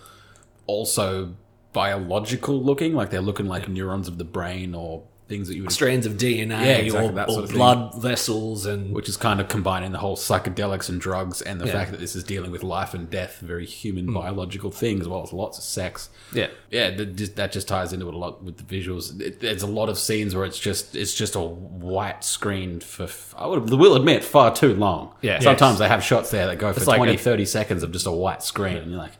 also 0.67 1.33
biological 1.73 2.61
looking, 2.61 2.93
like 2.93 3.09
they're 3.09 3.21
looking 3.21 3.47
like 3.47 3.67
neurons 3.67 4.07
of 4.07 4.17
the 4.19 4.23
brain 4.25 4.75
or 4.75 5.03
things 5.31 5.47
that 5.47 5.55
you 5.55 5.63
would 5.63 5.71
strands 5.71 6.05
of 6.05 6.13
DNA 6.13 6.49
Yeah, 6.49 6.75
exactly, 6.75 7.09
or, 7.09 7.11
that 7.13 7.29
or 7.29 7.31
sort 7.31 7.43
of 7.45 7.49
thing. 7.51 7.57
blood 7.57 7.95
vessels 8.01 8.65
and 8.65 8.93
which 8.93 9.07
is 9.07 9.15
kind 9.15 9.39
of 9.39 9.47
combining 9.47 9.93
the 9.93 9.97
whole 9.99 10.17
psychedelics 10.17 10.89
and 10.89 10.99
drugs 10.99 11.41
and 11.41 11.61
the 11.61 11.67
Yeah. 11.67 11.71
fact 11.71 11.91
that 11.91 11.99
this 12.01 12.15
is 12.15 12.23
dealing 12.23 12.51
with 12.51 12.63
life 12.63 12.93
and 12.93 13.09
death, 13.09 13.39
very 13.39 13.65
human 13.65 14.05
hmm. 14.07 14.13
biological 14.13 14.71
thing 14.71 14.99
as 14.99 15.07
well 15.07 15.23
as 15.23 15.31
lots 15.31 15.57
of 15.57 15.63
sex. 15.63 16.09
yeah 16.33 16.47
Yeah, 16.69 16.91
that 16.91 17.15
just, 17.15 17.35
that 17.37 17.51
just 17.53 17.67
ties 17.67 17.93
into 17.93 18.07
it 18.09 18.13
a 18.13 18.17
lot 18.17 18.43
with 18.43 18.57
the 18.57 18.63
visuals. 18.63 19.19
It, 19.21 19.39
there's 19.39 19.63
a 19.63 19.67
lot 19.67 19.87
of 19.87 19.97
scenes 19.97 20.35
where 20.35 20.43
it's 20.45 20.59
just 20.59 20.95
it's 20.95 21.13
just 21.13 21.35
a 21.35 21.39
white 21.41 22.23
screen 22.25 22.81
for 22.81 23.03
f- 23.03 23.33
I 23.37 23.47
would 23.47 23.69
will 23.69 23.95
admit 23.95 24.23
far 24.25 24.53
too 24.53 24.73
long. 24.75 25.13
Yeah. 25.21 25.39
sometimes 25.39 25.79
they 25.79 25.87
have 25.87 26.03
shots 26.03 26.29
there 26.31 26.45
that 26.47 26.57
go 26.59 26.73
for 26.73 26.83
like 26.83 26.97
20, 26.97 27.13
a- 27.13 27.17
30 27.17 27.45
seconds 27.45 27.83
of 27.83 27.91
just 27.93 28.05
a 28.05 28.11
white 28.11 28.43
screen, 28.43 28.77
and 28.77 28.91
you're 28.91 28.99
like, 28.99 29.13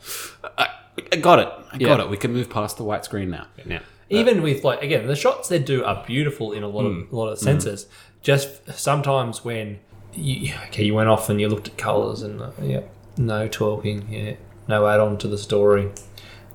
I, 0.58 0.67
I 1.13 1.15
got 1.15 1.39
it, 1.39 1.47
I 1.71 1.78
Yeah. 1.78 1.88
got 1.88 2.00
it. 2.02 2.10
We 2.10 2.17
can 2.17 2.34
move 2.34 2.50
past 2.50 2.76
the 2.76 2.84
white 2.84 3.06
screen 3.06 3.30
now. 3.30 3.47
yeah 3.65 3.80
even 4.12 4.41
with 4.41 4.63
like 4.63 4.82
again, 4.84 5.08
the 5.08 5.15
shots 5.15 5.50
they 5.50 5.60
do 5.60 5.84
are 5.84 6.04
beautiful 6.06 6.52
in 6.52 6.63
a 6.63 6.67
lot 6.67 6.86
of 6.86 7.12
a 7.12 7.15
lot 7.15 7.28
of 7.30 7.39
senses. 7.39 7.88
Just 8.21 8.71
sometimes 8.74 9.43
when 9.43 9.80
you 10.13 10.54
okay, 10.67 10.84
you 10.84 10.93
went 10.93 11.10
off 11.10 11.30
and 11.30 11.39
you 11.41 11.47
looked 11.50 11.67
at 11.67 11.78
colors 11.78 12.21
and 12.21 12.41
uh, 12.41 12.52
yeah, 12.62 12.82
no 13.17 13.47
talking, 13.47 14.08
yeah, 14.12 14.34
no 14.67 14.88
add 14.88 15.00
on 15.00 15.17
to 15.19 15.28
the 15.28 15.38
story, 15.38 15.89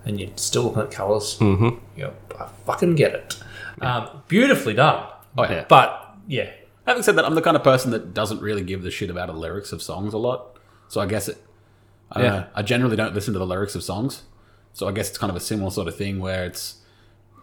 and 0.05 0.21
you're 0.21 0.31
still 0.37 0.64
looking 0.64 0.83
at 0.83 0.90
colors. 0.90 1.38
Mm-hmm. 1.38 1.79
Yep, 1.99 2.35
I 2.38 2.49
fucking 2.66 2.95
get 2.95 3.14
it. 3.14 3.42
Um, 3.81 4.23
beautifully 4.29 4.75
done. 4.75 5.07
Oh 5.37 5.42
yeah. 5.45 5.64
But 5.69 6.14
yeah, 6.27 6.51
Having 6.87 7.03
said 7.03 7.16
that, 7.16 7.25
I'm 7.25 7.35
the 7.35 7.42
kind 7.42 7.57
of 7.57 7.64
person 7.64 7.90
that 7.90 8.14
doesn't 8.14 8.40
really 8.40 8.62
give 8.62 8.83
the 8.83 8.90
shit 8.92 9.11
about 9.11 9.27
the 9.27 9.33
lyrics 9.33 9.73
of 9.73 9.83
songs 9.83 10.14
a 10.14 10.19
lot. 10.19 10.57
So 10.88 11.01
I 11.01 11.07
guess 11.07 11.29
it. 11.29 11.37
I 12.12 12.21
don't 12.23 12.25
Yeah. 12.33 12.38
know. 12.40 12.47
I 12.55 12.62
generally 12.62 12.95
don't 12.97 13.12
listen 13.14 13.33
to 13.33 13.38
the 13.40 13.47
lyrics 13.47 13.75
of 13.75 13.83
songs. 13.83 14.23
So 14.73 14.87
I 14.87 14.92
guess 14.92 15.09
it's 15.09 15.19
kind 15.19 15.31
of 15.31 15.37
a 15.37 15.40
similar 15.40 15.71
sort 15.73 15.88
of 15.88 15.97
thing 15.97 16.21
where 16.21 16.45
it's 16.45 16.77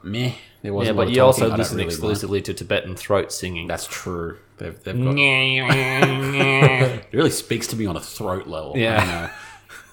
meh. 0.03 0.33
There 0.61 0.73
wasn't 0.73 0.95
yeah 0.95 1.01
a 1.01 1.05
but 1.05 1.07
of 1.07 1.09
you 1.09 1.15
talking. 1.17 1.43
also 1.43 1.51
I 1.51 1.55
listen 1.57 1.75
really 1.77 1.85
mind. 1.85 1.91
exclusively 1.93 2.41
to 2.43 2.53
tibetan 2.53 2.95
throat 2.95 3.31
singing 3.31 3.67
That's 3.67 3.85
true. 3.87 4.37
They've, 4.57 4.81
they've 4.83 4.95
got, 5.03 5.15
it 5.17 7.13
really 7.13 7.29
speaks 7.31 7.67
to 7.67 7.75
me 7.75 7.85
on 7.85 7.95
a 7.95 7.99
throat 7.99 8.47
level. 8.47 8.73
Yeah. 8.77 9.31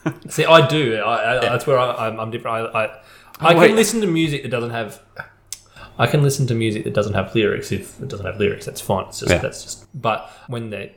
I 0.05 0.13
see, 0.29 0.45
I 0.45 0.67
do. 0.67 0.97
I, 0.97 1.37
I, 1.39 1.41
That's 1.41 1.67
where 1.67 1.79
I, 1.79 2.09
I'm, 2.09 2.21
I'm 2.21 2.31
different. 2.31 2.75
I, 2.75 2.85
I, 2.85 3.01
I 3.41 3.67
can 3.67 3.77
listen 3.77 4.01
to 4.03 4.07
music 4.07 4.43
that 4.43 4.51
doesn't 4.51 4.71
have. 4.71 5.01
I 5.99 6.07
can 6.07 6.23
listen 6.23 6.47
to 6.47 6.55
music 6.55 6.85
that 6.85 6.95
doesn't 6.95 7.13
have 7.15 7.35
lyrics 7.35 7.73
if 7.73 8.01
it 8.01 8.09
doesn't 8.09 8.25
have 8.27 8.39
lyrics. 8.39 8.65
That's 8.67 8.81
fine. 8.81 9.07
It's 9.09 9.21
just 9.21 9.31
Yeah. 9.33 9.39
that's 9.39 9.63
just. 9.63 9.87
But 10.01 10.31
when 10.47 10.71
they 10.71 10.95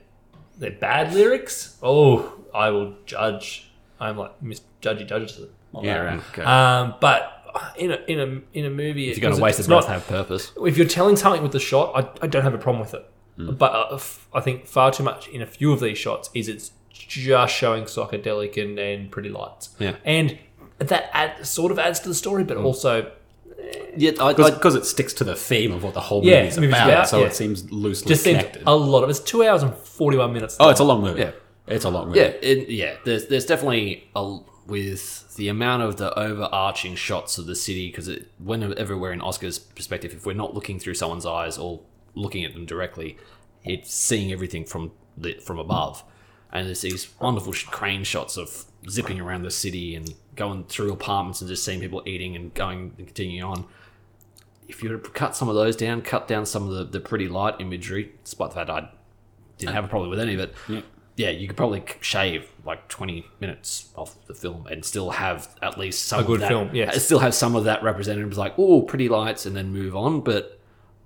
they're 0.58 0.70
bad 0.70 1.12
lyrics, 1.12 1.76
oh, 1.82 2.32
I 2.54 2.70
will 2.70 2.94
judge. 3.06 3.70
I'm 4.00 4.16
like 4.16 4.40
Miss 4.42 4.60
Judgy 4.80 5.06
Judges. 5.06 5.40
on 5.74 5.84
Yeah, 5.84 5.98
that. 5.98 6.04
right. 6.06 6.20
Okay. 6.32 6.42
Um, 6.42 6.94
but 7.00 7.43
in 7.76 7.92
a 7.92 7.98
in 8.08 8.20
a 8.20 8.58
in 8.58 8.64
a 8.66 8.70
movie, 8.70 9.10
if 9.10 9.16
you're 9.16 9.22
going 9.22 9.36
to 9.36 9.42
waste 9.42 9.58
it's 9.58 9.68
it 9.68 9.70
not. 9.70 9.84
have 9.86 10.06
purpose 10.06 10.52
If 10.64 10.76
you're 10.76 10.86
telling 10.86 11.16
something 11.16 11.42
with 11.42 11.52
the 11.52 11.60
shot, 11.60 11.92
I, 11.94 12.24
I 12.24 12.26
don't 12.26 12.42
have 12.42 12.54
a 12.54 12.58
problem 12.58 12.80
with 12.80 12.94
it. 12.94 13.04
Hmm. 13.36 13.52
But 13.54 13.72
uh, 13.72 13.94
f- 13.94 14.28
I 14.32 14.40
think 14.40 14.66
far 14.66 14.90
too 14.92 15.02
much 15.02 15.28
in 15.28 15.42
a 15.42 15.46
few 15.46 15.72
of 15.72 15.80
these 15.80 15.98
shots 15.98 16.30
is 16.34 16.48
it's 16.48 16.72
just 16.92 17.52
showing 17.54 17.84
psychedelic 17.84 18.60
and, 18.62 18.78
and 18.78 19.10
pretty 19.10 19.28
lights. 19.28 19.70
Yeah. 19.78 19.96
And 20.04 20.38
that 20.78 21.10
add, 21.12 21.44
sort 21.46 21.72
of 21.72 21.78
adds 21.78 22.00
to 22.00 22.08
the 22.08 22.14
story, 22.14 22.44
but 22.44 22.56
also 22.56 23.10
yeah 23.96 24.10
I, 24.20 24.28
I, 24.30 24.32
Because 24.50 24.74
it 24.74 24.84
sticks 24.84 25.12
to 25.14 25.24
the 25.24 25.34
theme 25.34 25.72
of 25.72 25.82
what 25.82 25.94
the 25.94 26.00
whole 26.00 26.24
Yeah, 26.24 26.40
movie's 26.42 26.56
the 26.56 26.68
about, 26.68 26.88
about, 26.88 27.08
so 27.08 27.20
yeah. 27.20 27.26
it 27.26 27.34
seems 27.34 27.70
loosely 27.72 28.08
just 28.08 28.24
seems 28.24 28.44
a 28.66 28.74
lot 28.76 29.02
of 29.04 29.10
it's 29.10 29.20
two 29.20 29.42
hours 29.44 29.62
and 29.62 29.74
forty 29.74 30.16
one 30.16 30.32
minutes. 30.32 30.56
oh, 30.60 30.68
it's 30.70 30.80
a 30.80 30.84
long 30.84 31.00
movie. 31.02 31.20
Yeah. 31.20 31.30
It's 31.66 31.84
a 31.84 31.90
long 31.90 32.08
movie. 32.08 32.20
yeah 32.20 32.26
it, 32.26 32.68
yeah 32.68 32.96
there's 33.04 33.26
there's 33.28 33.46
definitely 33.46 34.08
a 34.14 34.38
with 34.66 35.34
the 35.36 35.48
amount 35.48 35.82
of 35.82 35.96
the 35.96 36.16
overarching 36.18 36.94
shots 36.94 37.38
of 37.38 37.46
the 37.46 37.54
city 37.54 37.88
because 37.88 38.08
whenever 38.38 38.96
we're 38.96 39.12
in 39.12 39.20
oscar's 39.20 39.58
perspective 39.58 40.12
if 40.14 40.24
we're 40.24 40.32
not 40.32 40.54
looking 40.54 40.78
through 40.78 40.94
someone's 40.94 41.26
eyes 41.26 41.58
or 41.58 41.80
looking 42.14 42.44
at 42.44 42.54
them 42.54 42.64
directly 42.64 43.18
it's 43.64 43.92
seeing 43.92 44.30
everything 44.30 44.64
from 44.64 44.92
the 45.16 45.34
from 45.34 45.58
above. 45.58 46.04
And 46.52 46.66
there's 46.66 46.82
these 46.82 47.08
wonderful 47.20 47.52
crane 47.70 48.04
shots 48.04 48.36
of 48.36 48.66
zipping 48.88 49.20
around 49.20 49.42
the 49.42 49.50
city 49.50 49.96
and 49.96 50.14
going 50.36 50.64
through 50.64 50.92
apartments 50.92 51.40
and 51.40 51.48
just 51.48 51.64
seeing 51.64 51.80
people 51.80 52.02
eating 52.06 52.36
and 52.36 52.54
going 52.54 52.94
and 52.96 53.06
continuing 53.06 53.42
on. 53.42 53.64
If 54.68 54.82
you 54.82 54.90
were 54.90 54.98
to 54.98 55.10
cut 55.10 55.34
some 55.34 55.48
of 55.48 55.56
those 55.56 55.74
down, 55.74 56.02
cut 56.02 56.28
down 56.28 56.46
some 56.46 56.68
of 56.68 56.74
the, 56.74 56.84
the 56.84 57.00
pretty 57.00 57.28
light 57.28 57.56
imagery, 57.58 58.12
despite 58.22 58.50
the 58.50 58.54
fact 58.54 58.70
I 58.70 58.88
didn't 59.58 59.70
uh, 59.70 59.72
have 59.72 59.84
a 59.84 59.88
problem 59.88 60.10
with 60.10 60.20
any 60.20 60.34
of 60.34 60.40
it, 60.40 60.54
yeah, 60.68 60.80
you 61.16 61.46
could 61.46 61.56
probably 61.56 61.84
shave 62.00 62.50
like 62.64 62.88
20 62.88 63.26
minutes 63.40 63.90
off 63.96 64.16
the 64.26 64.34
film 64.34 64.66
and 64.66 64.84
still 64.84 65.10
have 65.10 65.48
at 65.62 65.78
least 65.78 66.04
some 66.06 66.20
A 66.20 66.24
good 66.24 66.34
of 66.34 66.40
that, 66.40 66.48
film, 66.48 66.70
Yeah, 66.74 66.90
Still 66.92 67.20
have 67.20 67.34
some 67.34 67.54
of 67.54 67.64
that 67.64 67.82
represented 67.82 68.30
as 68.30 68.38
like, 68.38 68.54
oh, 68.58 68.82
pretty 68.82 69.08
lights, 69.08 69.46
and 69.46 69.54
then 69.54 69.72
move 69.72 69.94
on. 69.94 70.22
But 70.22 70.60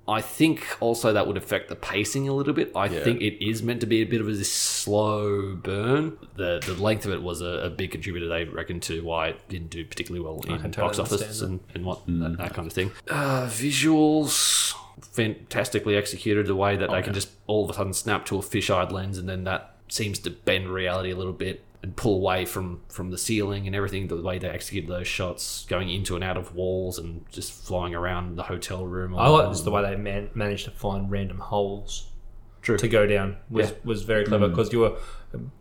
I 0.08 0.22
think 0.22 0.64
also 0.80 1.12
that 1.12 1.26
would 1.26 1.36
affect 1.36 1.68
the 1.68 1.76
pacing 1.76 2.28
a 2.28 2.32
little 2.32 2.54
bit. 2.54 2.72
I 2.74 2.88
think 2.88 3.20
it 3.20 3.44
is 3.44 3.62
meant 3.62 3.80
to 3.80 3.86
be 3.86 4.00
a 4.00 4.04
bit 4.04 4.22
of 4.22 4.28
a 4.28 4.32
this 4.32 4.50
slow 4.50 5.54
burn. 5.56 6.16
The 6.36 6.62
the 6.64 6.74
length 6.82 7.04
of 7.04 7.12
it 7.12 7.22
was 7.22 7.42
a, 7.42 7.64
a 7.64 7.70
big 7.70 7.90
contributor, 7.90 8.26
they 8.26 8.44
reckon, 8.44 8.80
to 8.80 9.04
why 9.04 9.28
it 9.28 9.48
didn't 9.48 9.68
do 9.68 9.84
particularly 9.84 10.24
well 10.24 10.40
in 10.46 10.58
can 10.60 10.70
box 10.70 10.96
totally 10.96 11.02
office 11.02 11.42
and, 11.42 11.60
and 11.74 11.84
what 11.84 12.06
that, 12.06 12.36
that 12.38 12.54
kind 12.54 12.66
of 12.66 12.72
thing. 12.72 12.90
Uh, 13.10 13.46
visuals 13.48 14.72
fantastically 15.12 15.94
executed 15.94 16.46
the 16.46 16.56
way 16.56 16.76
that 16.76 16.90
they 16.90 17.02
can 17.02 17.12
just 17.12 17.30
all 17.46 17.64
of 17.64 17.70
a 17.70 17.74
sudden 17.74 17.92
snap 17.92 18.24
to 18.26 18.36
a 18.36 18.40
fisheye 18.40 18.90
lens 18.90 19.18
and 19.18 19.28
then 19.28 19.44
that 19.44 19.76
seems 19.88 20.18
to 20.20 20.30
bend 20.30 20.68
reality 20.68 21.10
a 21.10 21.16
little 21.16 21.32
bit 21.32 21.64
and 21.82 21.94
pull 21.94 22.16
away 22.16 22.44
from 22.44 22.80
from 22.88 23.10
the 23.10 23.18
ceiling 23.18 23.66
and 23.66 23.76
everything 23.76 24.08
the 24.08 24.20
way 24.20 24.38
they 24.38 24.48
executed 24.48 24.90
those 24.90 25.06
shots 25.06 25.64
going 25.68 25.88
into 25.88 26.14
and 26.16 26.24
out 26.24 26.36
of 26.36 26.54
walls 26.54 26.98
and 26.98 27.24
just 27.30 27.52
flying 27.52 27.94
around 27.94 28.36
the 28.36 28.42
hotel 28.42 28.84
room 28.84 29.14
I 29.16 29.28
like 29.28 29.48
just 29.50 29.64
the 29.64 29.70
way 29.70 29.82
they 29.82 29.96
man- 29.96 30.30
managed 30.34 30.64
to 30.64 30.70
find 30.72 31.10
random 31.10 31.38
holes 31.38 32.08
True. 32.62 32.76
to 32.78 32.88
go 32.88 33.06
down 33.06 33.36
was 33.48 33.70
Yeah. 33.70 33.76
was 33.84 34.02
very 34.02 34.24
clever 34.24 34.48
because 34.48 34.72
you 34.72 34.80
were 34.80 34.96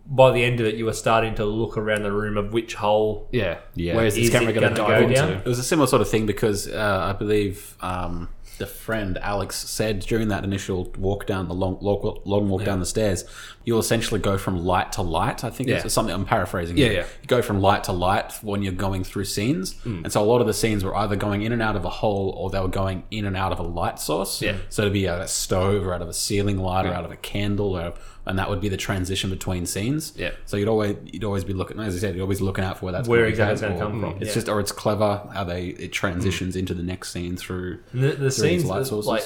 by 0.08 0.32
the 0.32 0.44
end 0.44 0.60
of 0.60 0.66
it 0.66 0.76
you 0.76 0.86
were 0.86 0.94
starting 0.94 1.36
to 1.36 1.46
look 1.46 1.78
around 1.78 2.02
the 2.02 2.12
room 2.12 2.36
of 2.38 2.52
which 2.52 2.74
hole 2.74 3.28
yeah 3.32 3.60
Yeah. 3.76 3.96
where's 3.96 4.16
this 4.16 4.30
camera 4.32 4.52
going 4.54 4.68
to 4.70 4.76
gonna 4.76 4.90
dive 4.90 5.02
go 5.02 5.08
into 5.08 5.16
down? 5.16 5.32
It 5.34 5.46
was 5.46 5.60
a 5.60 5.64
similar 5.64 5.86
sort 5.88 6.02
of 6.02 6.10
thing 6.10 6.26
because 6.26 6.68
uh, 6.68 7.12
I 7.14 7.14
believe 7.14 7.76
um, 7.82 8.30
the 8.58 8.66
friend 8.68 9.18
Alex 9.22 9.56
said 9.56 10.00
during 10.00 10.30
that 10.30 10.44
initial 10.44 10.92
walk 10.98 11.26
down 11.28 11.48
the 11.48 11.54
long 11.54 11.78
long, 11.82 12.20
long 12.26 12.50
walk 12.50 12.64
down 12.64 12.80
the 12.80 12.86
stairs, 12.86 13.24
you'll 13.64 13.80
essentially 13.80 14.20
go 14.20 14.38
from 14.38 14.66
light 14.66 14.92
to 14.94 15.02
light. 15.02 15.44
I 15.44 15.50
think 15.50 15.70
Yeah. 15.70 15.82
it's 15.84 15.94
something 15.94 16.14
I'm 16.14 16.26
paraphrasing. 16.26 16.78
Yeah, 16.78 16.88
yeah. 16.90 17.06
You 17.22 17.28
go 17.28 17.42
from 17.42 17.62
light 17.62 17.84
to 17.86 17.92
light 17.92 18.34
when 18.42 18.64
you're 18.64 18.74
going 18.74 19.04
through 19.04 19.26
scenes, 19.26 19.74
Hmm. 19.84 20.02
and 20.04 20.12
so 20.12 20.22
a 20.24 20.26
lot 20.26 20.42
of 20.42 20.48
the 20.48 20.54
scenes 20.54 20.84
were 20.84 20.96
either 20.96 21.16
going 21.16 21.42
in 21.44 21.52
and 21.52 21.62
out 21.62 21.76
of 21.76 21.86
a 21.86 21.90
hole 21.90 22.34
or 22.38 22.50
they 22.50 22.60
were 22.60 22.68
going 22.68 23.04
in 23.12 23.26
and 23.26 23.38
out 23.38 23.52
of 23.52 23.60
a 23.60 23.64
light 23.64 24.00
source. 24.00 24.42
Yeah. 24.42 24.56
So 24.70 24.82
it'd 24.84 24.94
be 24.94 25.08
out 25.08 25.20
of 25.20 25.26
a 25.26 25.28
stove 25.28 25.86
or 25.86 25.94
out 25.94 26.02
of 26.02 26.10
a 26.10 26.14
ceiling 26.14 26.58
light 26.58 26.86
or 26.86 26.94
out 26.94 27.06
of 27.06 27.12
a 27.12 27.16
candle, 27.18 27.78
or, 27.78 27.94
and 28.28 28.38
that 28.38 28.50
would 28.50 28.62
be 28.62 28.70
the 28.70 28.78
transition 28.78 29.30
between 29.30 29.66
scenes. 29.66 30.14
Yeah. 30.16 30.32
So 30.46 30.58
you'd 30.58 30.68
always 30.68 30.96
you'd 31.06 31.24
always 31.24 31.44
be 31.44 31.54
looking, 31.54 31.80
as 31.80 31.96
I 31.96 32.00
said, 32.00 32.16
you're 32.16 32.24
always 32.24 32.42
looking 32.42 32.64
out 32.64 32.78
for 32.78 32.86
where 32.86 32.92
that's 32.92 33.08
Where 33.08 33.22
gonna 33.22 33.30
exactly 33.30 33.54
it's 33.54 33.62
go, 33.62 33.68
gonna 33.70 33.80
come 33.80 34.00
from, 34.02 34.22
It's 34.22 34.28
yeah. 34.30 34.34
just 34.36 34.50
or 34.50 34.60
it's 34.60 34.72
clever 34.72 35.28
how 35.34 35.44
they 35.44 35.68
it 35.70 35.92
transitions 35.94 36.56
into 36.56 36.74
the 36.76 36.84
next 36.84 37.12
scene 37.12 37.36
through. 37.38 37.80
And 37.94 38.04
the, 38.04 38.08
the 38.10 38.16
through 38.18 38.30
scenes, 38.32 38.62
these 38.64 38.70
light 38.70 38.86
sources. 38.86 39.08
like, 39.08 39.24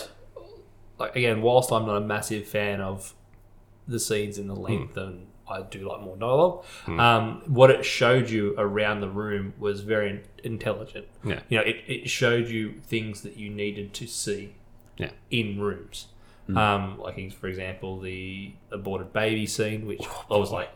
like 1.00 1.16
again, 1.16 1.42
whilst 1.42 1.72
I'm 1.72 1.86
not 1.86 1.98
a 1.98 2.02
massive 2.02 2.48
fan 2.48 2.80
of 2.82 3.14
the 3.88 4.00
scenes 4.00 4.38
in 4.38 4.48
the 4.48 4.56
Hmm. 4.56 4.62
length, 4.62 4.98
and 4.98 5.28
I 5.50 5.64
do 5.64 5.88
like 5.88 6.02
more 6.02 6.16
dialogue. 6.16 6.64
Um, 6.88 7.42
what 7.48 7.72
it 7.72 7.84
showed 7.84 8.30
you 8.30 8.56
around 8.58 9.02
the 9.02 9.10
room 9.10 9.54
was 9.60 9.82
very 9.82 10.22
intelligent. 10.44 11.08
Yeah. 11.26 11.42
you 11.50 11.58
know, 11.58 11.64
it, 11.64 11.78
it 11.88 12.10
showed 12.10 12.48
you 12.48 12.76
things 12.86 13.22
that 13.24 13.36
you 13.36 13.50
needed 13.50 13.94
to 13.96 14.08
see 14.08 14.54
Yeah. 14.98 15.12
in 15.30 15.60
rooms. 15.60 16.08
Hmm. 16.48 16.58
Um, 16.58 17.00
like 17.00 17.32
for 17.34 17.48
example, 17.48 18.00
the 18.00 18.52
aborted 18.72 19.14
baby 19.14 19.46
scene, 19.46 19.86
which 19.86 20.02
I 20.30 20.36
was 20.38 20.52
like, 20.52 20.70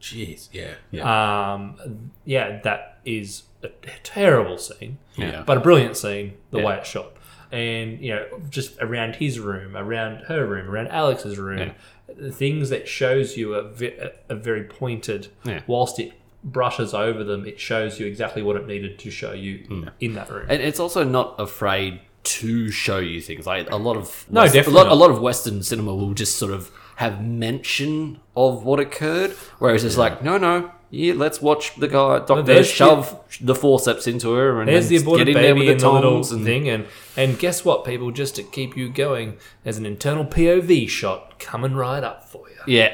Jeez, 0.00 0.48
yeah, 0.52 0.72
yeah, 0.90 1.52
um, 1.54 2.10
yeah, 2.24 2.60
that 2.62 2.98
is 3.04 3.42
a 3.62 3.68
terrible 4.02 4.56
scene, 4.56 4.96
Yeah. 5.16 5.42
but 5.46 5.58
a 5.58 5.60
brilliant 5.60 5.96
scene. 5.96 6.34
The 6.50 6.58
Yeah. 6.60 6.64
way 6.64 6.76
it's 6.78 6.88
shot, 6.88 7.12
and 7.52 8.00
you 8.00 8.14
know, 8.14 8.26
just 8.48 8.78
around 8.80 9.16
his 9.16 9.38
room, 9.38 9.76
around 9.76 10.24
her 10.28 10.46
room, 10.46 10.70
around 10.70 10.88
Alex's 10.88 11.38
room, 11.38 11.72
the 12.08 12.32
things 12.32 12.70
that 12.70 12.88
shows 12.88 13.36
you 13.36 13.54
are, 13.54 13.62
ve- 13.68 13.98
are 14.30 14.34
very 14.36 14.64
pointed. 14.64 15.28
Yeah. 15.44 15.60
Whilst 15.66 15.98
it 15.98 16.12
brushes 16.42 16.94
over 16.94 17.22
them, 17.22 17.44
it 17.46 17.60
shows 17.60 18.00
you 18.00 18.06
exactly 18.06 18.42
what 18.42 18.56
it 18.56 18.66
needed 18.66 18.98
to 19.00 19.10
show 19.10 19.32
you 19.32 19.90
in 20.00 20.14
that 20.14 20.30
room. 20.30 20.46
And 20.48 20.62
it's 20.62 20.80
also 20.80 21.04
not 21.04 21.34
afraid 21.38 22.00
to 22.22 22.70
show 22.70 22.98
you 22.98 23.20
things. 23.20 23.46
Like 23.46 23.70
a 23.70 23.76
lot 23.76 23.96
of 23.96 24.26
No, 24.30 24.42
West- 24.42 24.54
definitely 24.54 24.80
a 24.80 24.84
lot, 24.84 24.92
a 24.92 24.94
lot 24.94 25.10
of 25.10 25.20
Western 25.20 25.62
cinema 25.62 25.94
will 25.94 26.12
just 26.14 26.36
sort 26.36 26.52
of 26.52 26.70
have 26.96 27.24
mention 27.24 28.20
of 28.36 28.62
what 28.64 28.78
occurred, 28.78 29.30
whereas 29.58 29.84
it's 29.84 29.96
like, 29.96 30.22
no, 30.22 30.36
no, 30.36 30.70
yeah, 30.90 31.14
let's 31.16 31.40
watch 31.40 31.74
the 31.76 31.88
guy 31.88 32.18
doctor 32.18 32.42
the- 32.42 32.62
shove 32.64 33.18
the 33.40 33.54
forceps 33.54 34.06
into 34.06 34.32
her 34.32 34.60
and 34.60 34.68
There's 34.68 34.88
the 34.88 34.96
aborted 34.96 35.26
get 35.28 35.36
in 35.36 35.42
there 35.42 35.54
baby 35.54 35.66
with 35.66 35.70
and 35.76 35.80
the 35.80 35.92
the 35.92 36.00
tongs 36.10 36.30
and 36.32 36.44
thing, 36.44 36.68
and 36.68 36.86
and 37.16 37.38
guess 37.38 37.64
what, 37.64 37.84
people? 37.86 38.10
Just 38.10 38.36
to 38.36 38.42
keep 38.42 38.76
you 38.76 38.90
going, 38.90 39.38
there's 39.64 39.78
an 39.78 39.86
internal 39.86 40.24
POV 40.26 40.88
shot 40.90 41.38
coming 41.38 41.74
right 41.74 42.04
up 42.04 42.28
for 42.28 42.48
you. 42.50 42.56
yeah, 42.74 42.92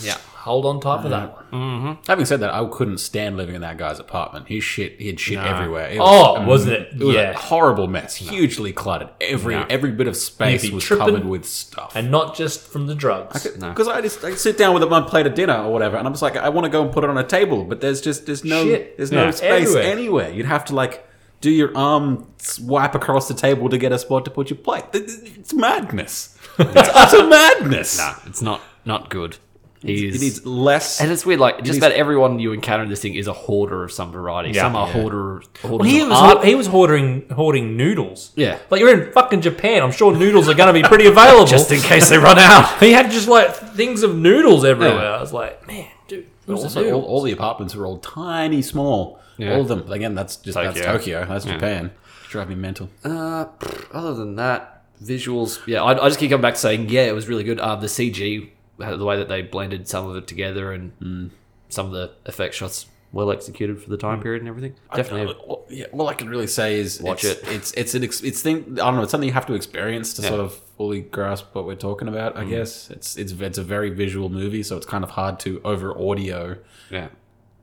yeah. 0.00 0.16
Hold 0.44 0.66
on 0.66 0.78
tight 0.78 1.00
for 1.00 1.08
that 1.08 1.32
one. 1.52 1.98
Having 2.06 2.24
said 2.26 2.40
that, 2.40 2.52
I 2.52 2.62
couldn't 2.70 2.98
stand 2.98 3.38
living 3.38 3.54
in 3.54 3.62
that 3.62 3.78
guy's 3.78 3.98
apartment. 3.98 4.46
His 4.48 4.62
shit, 4.62 5.00
he 5.00 5.06
had 5.06 5.18
shit 5.18 5.38
everywhere. 5.38 5.88
It 5.88 5.98
Oh, 5.98 6.36
um, 6.36 6.44
wasn't 6.46 6.74
it? 6.74 6.88
It 6.92 7.02
was 7.02 7.14
Yeah. 7.16 7.30
a 7.30 7.34
horrible 7.38 7.86
mess, 7.86 8.16
hugely 8.16 8.70
cluttered. 8.72 9.08
Every 9.22 9.54
No. 9.54 9.64
every 9.70 9.90
bit 9.92 10.06
of 10.06 10.16
space 10.16 10.62
You'd 10.62 10.70
be 10.70 10.74
was 10.74 10.84
tripping 10.84 11.06
covered 11.06 11.24
with 11.24 11.46
stuff. 11.46 11.92
And 11.94 12.10
not 12.10 12.36
just 12.36 12.60
from 12.68 12.86
the 12.86 12.94
drugs. 12.94 13.46
No. 13.58 13.70
Because 13.70 13.88
I 13.88 14.02
just 14.02 14.22
I 14.22 14.34
sit 14.34 14.58
down 14.58 14.74
with 14.78 14.86
my 14.90 15.00
plate 15.00 15.26
of 15.26 15.32
dinner 15.34 15.56
or 15.64 15.72
whatever, 15.72 15.96
and 15.96 16.06
I'm 16.06 16.12
just 16.12 16.22
like, 16.22 16.36
I 16.36 16.50
want 16.50 16.66
to 16.66 16.68
go 16.70 16.82
and 16.82 16.92
put 16.92 17.04
it 17.04 17.08
on 17.10 17.16
a 17.16 17.24
table, 17.24 17.64
but 17.64 17.80
there's 17.80 18.02
just 18.02 18.26
there's 18.26 18.44
no 18.44 18.64
Shit. 18.64 18.98
there's 18.98 19.12
no 19.12 19.24
Yeah. 19.24 19.30
space 19.30 19.50
Everywhere. 19.68 19.82
anywhere. 19.84 20.30
You'd 20.30 20.44
have 20.46 20.66
to 20.66 20.74
like 20.74 21.06
do 21.40 21.50
your 21.50 21.74
arm 21.74 22.26
swipe 22.36 22.94
across 22.94 23.28
the 23.28 23.34
table 23.34 23.70
to 23.70 23.78
get 23.78 23.92
a 23.92 23.98
spot 23.98 24.26
to 24.26 24.30
put 24.30 24.50
your 24.50 24.58
plate. 24.58 24.92
Th- 24.92 25.06
th- 25.06 25.32
It's 25.38 25.54
madness. 25.54 26.36
It's 26.58 26.90
utter 26.94 27.26
madness. 27.26 27.96
Nah, 27.98 28.14
it's 28.26 28.42
not 28.42 28.60
not 28.84 29.08
good. 29.08 29.38
He's 29.84 30.16
It 30.16 30.20
needs 30.20 30.46
less. 30.46 31.00
and 31.00 31.12
it's 31.12 31.26
weird. 31.26 31.40
Like 31.40 31.58
just 31.58 31.66
needs- 31.74 31.76
about 31.78 31.92
everyone 31.92 32.38
you 32.38 32.52
encounter 32.52 32.84
in 32.84 32.88
this 32.90 33.02
thing 33.02 33.14
is 33.14 33.26
a 33.26 33.32
hoarder 33.34 33.84
of 33.84 33.92
some 33.92 34.10
variety. 34.12 34.50
Yeah. 34.50 34.62
some 34.62 34.76
are 34.76 34.86
Yeah. 34.86 34.92
hoarder. 34.94 35.22
Hoarders 35.22 35.48
Well, 35.62 35.78
he 35.82 36.00
of 36.00 36.08
was 36.08 36.18
art. 36.18 36.44
he 36.44 36.54
was 36.54 36.66
hoarding 36.68 37.24
hoarding 37.34 37.76
noodles. 37.76 38.30
Yeah. 38.34 38.56
like 38.70 38.80
you're 38.80 38.92
in 39.06 39.12
fucking 39.12 39.42
Japan. 39.42 39.82
I'm 39.82 39.92
sure 39.92 40.14
noodles 40.16 40.48
are 40.48 40.54
going 40.54 40.68
to 40.68 40.72
be 40.72 40.82
pretty 40.82 41.06
available. 41.06 41.44
just 41.56 41.70
in 41.70 41.80
case 41.80 42.08
they 42.08 42.18
run 42.18 42.38
out. 42.38 42.78
he 42.80 42.92
had 42.92 43.10
just 43.10 43.28
like 43.28 43.54
things 43.54 44.02
of 44.02 44.16
noodles 44.16 44.64
everywhere. 44.64 45.12
I 45.12 45.20
was 45.20 45.32
like, 45.32 45.66
man, 45.68 45.86
dude, 46.08 46.26
where's 46.46 46.60
the 46.60 46.66
Also, 46.66 46.90
all, 46.92 47.02
all 47.02 47.22
the 47.22 47.32
apartments 47.32 47.74
are 47.74 47.84
all 47.86 47.98
tiny, 47.98 48.62
small. 48.62 49.20
Yeah. 49.36 49.54
All 49.54 49.60
of 49.62 49.68
them. 49.68 49.90
Again, 49.92 50.14
that's 50.14 50.36
just 50.36 50.54
that's 50.56 50.76
Tokyo. 50.78 50.92
Tokyo. 50.92 51.26
That's 51.28 51.44
Japan. 51.44 51.90
Drive 52.30 52.48
me 52.48 52.54
mental. 52.54 52.88
Uh, 53.04 53.46
other 53.92 54.14
than 54.14 54.36
that, 54.36 54.82
visuals. 55.02 55.60
Yeah, 55.66 55.82
I, 55.82 56.04
I 56.04 56.08
just 56.08 56.18
keep 56.20 56.30
coming 56.30 56.42
back 56.42 56.56
saying, 56.56 56.88
yeah, 56.88 57.02
it 57.02 57.14
was 57.14 57.28
really 57.28 57.44
good. 57.44 57.58
Uh, 57.60 57.76
the 57.76 57.86
CG, 57.88 58.50
the 58.78 59.04
way 59.04 59.16
that 59.16 59.28
they 59.28 59.42
blended 59.42 59.88
some 59.88 60.08
of 60.08 60.16
it 60.16 60.26
together, 60.26 60.72
and 60.72 61.30
some 61.68 61.86
of 61.86 61.92
the 61.92 62.12
effect 62.26 62.54
shots 62.54 62.86
well 63.12 63.30
executed 63.30 63.80
for 63.80 63.88
the 63.90 63.96
time 63.96 64.20
period 64.20 64.42
and 64.42 64.48
everything. 64.48 64.74
Definitely. 64.92 65.32
Uh, 65.34 65.38
well, 65.46 65.64
yeah, 65.70 65.86
all 65.92 66.08
I 66.08 66.14
can 66.14 66.28
really 66.28 66.48
say 66.48 66.80
is 66.80 67.00
Watch 67.00 67.24
it's, 67.24 67.42
it. 67.42 67.48
It's 67.54 67.72
it's 67.72 67.94
an 67.94 68.02
ex- 68.04 68.22
it's 68.22 68.42
thing. 68.42 68.64
I 68.72 68.86
don't 68.86 68.96
know. 68.96 69.02
It's 69.02 69.10
something 69.12 69.28
you 69.28 69.34
have 69.34 69.46
to 69.46 69.54
experience 69.54 70.14
to 70.14 70.22
Yeah. 70.22 70.28
sort 70.30 70.40
of 70.40 70.54
fully 70.76 71.02
grasp 71.02 71.54
what 71.54 71.64
we're 71.64 71.76
talking 71.76 72.08
about. 72.08 72.34
Mm. 72.34 72.38
I 72.40 72.44
guess 72.46 72.90
it's 72.90 73.16
it's 73.16 73.32
it's 73.32 73.58
a 73.58 73.62
very 73.62 73.90
visual 73.90 74.28
movie, 74.30 74.62
so 74.64 74.76
it's 74.76 74.86
kind 74.86 75.04
of 75.04 75.10
hard 75.10 75.38
to 75.40 75.60
over 75.64 75.96
audio 75.96 76.56
yeah, 76.90 77.08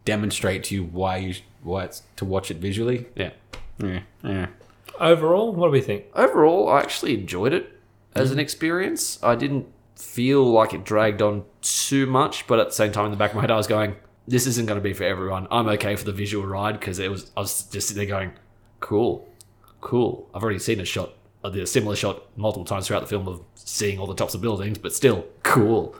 demonstrate 0.05 0.63
to 0.65 0.75
you 0.75 0.83
why 0.85 1.17
you 1.17 1.35
why 1.63 1.83
it's 1.83 2.03
to 2.15 2.25
watch 2.25 2.49
it 2.49 2.57
visually. 2.57 3.07
yeah. 3.15 3.31
Yeah, 3.79 4.01
yeah. 4.23 4.47
Overall, 4.99 5.51
what 5.53 5.67
do 5.67 5.71
we 5.71 5.81
think? 5.81 6.05
Overall, 6.15 6.69
I 6.69 6.79
actually 6.81 7.15
enjoyed 7.15 7.51
it 7.51 7.79
as 8.13 8.29
an 8.31 8.37
experience. 8.39 9.17
I 9.23 9.33
didn't 9.35 9.65
feel 10.01 10.43
like 10.43 10.73
it 10.73 10.83
dragged 10.83 11.21
on 11.21 11.43
too 11.61 12.05
much, 12.05 12.47
but 12.47 12.59
at 12.59 12.67
the 12.67 12.73
same 12.73 12.91
time, 12.91 13.05
in 13.05 13.11
the 13.11 13.17
back 13.17 13.31
of 13.31 13.35
my 13.35 13.41
head, 13.41 13.51
I 13.51 13.57
was 13.57 13.67
going, 13.67 13.95
"This 14.27 14.47
isn't 14.47 14.65
going 14.65 14.79
to 14.79 14.83
be 14.83 14.93
for 14.93 15.03
everyone." 15.03 15.47
I'm 15.51 15.67
okay 15.69 15.95
for 15.95 16.05
the 16.05 16.11
visual 16.11 16.45
ride 16.45 16.79
because 16.79 16.99
it 16.99 17.09
was. 17.11 17.31
I 17.37 17.41
was 17.41 17.63
just 17.63 17.87
sitting 17.89 18.05
there 18.07 18.17
going, 18.17 18.31
"Cool, 18.79 19.27
cool." 19.79 20.29
I've 20.33 20.43
already 20.43 20.59
seen 20.59 20.79
a 20.79 20.85
shot, 20.85 21.13
uh, 21.43 21.51
a 21.51 21.65
similar 21.67 21.95
shot 21.95 22.23
multiple 22.37 22.65
times 22.65 22.87
throughout 22.87 23.01
the 23.01 23.07
film 23.07 23.27
of 23.27 23.41
seeing 23.55 23.99
all 23.99 24.07
the 24.07 24.15
tops 24.15 24.33
of 24.33 24.41
buildings, 24.41 24.77
but 24.77 24.93
still 24.93 25.25
cool. 25.43 25.95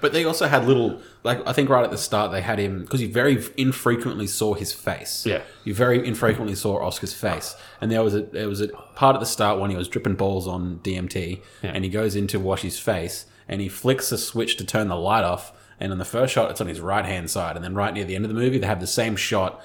But 0.00 0.12
they 0.12 0.24
also 0.24 0.46
had 0.46 0.64
little, 0.64 1.00
like 1.24 1.44
I 1.44 1.52
think 1.52 1.68
right 1.68 1.82
at 1.82 1.90
the 1.90 1.98
start 1.98 2.30
they 2.30 2.40
had 2.40 2.60
him 2.60 2.82
because 2.82 3.02
you 3.02 3.08
very 3.12 3.42
infrequently 3.56 4.28
saw 4.28 4.54
his 4.54 4.72
face. 4.72 5.26
Yeah. 5.26 5.42
you 5.64 5.74
very 5.74 6.06
infrequently 6.06 6.54
saw 6.54 6.80
Oscar's 6.86 7.12
face, 7.14 7.56
and 7.80 7.90
there 7.90 8.04
was 8.04 8.14
a 8.14 8.22
there 8.22 8.48
was 8.48 8.60
a 8.60 8.68
part 8.94 9.16
at 9.16 9.20
the 9.20 9.26
start 9.26 9.58
when 9.58 9.70
he 9.70 9.76
was 9.76 9.88
dripping 9.88 10.14
balls 10.14 10.46
on 10.46 10.78
DMT, 10.84 11.40
Yeah. 11.64 11.72
and 11.74 11.82
he 11.84 11.90
goes 11.90 12.14
in 12.14 12.28
to 12.28 12.38
wash 12.38 12.62
his 12.62 12.78
face, 12.78 13.26
and 13.48 13.60
he 13.60 13.68
flicks 13.68 14.12
a 14.12 14.18
switch 14.18 14.56
to 14.58 14.64
turn 14.64 14.88
the 14.88 14.96
light 14.96 15.24
off, 15.24 15.52
and 15.80 15.92
in 15.92 15.98
the 15.98 16.04
first 16.04 16.34
shot 16.34 16.50
it's 16.50 16.60
on 16.60 16.66
his 16.66 16.80
right 16.80 17.04
hand 17.04 17.30
side, 17.30 17.56
and 17.56 17.64
then 17.64 17.74
right 17.74 17.94
near 17.94 18.04
the 18.04 18.14
end 18.14 18.24
of 18.24 18.28
the 18.28 18.38
movie 18.38 18.58
they 18.58 18.66
have 18.66 18.80
the 18.80 18.86
same 18.86 19.16
shot. 19.16 19.62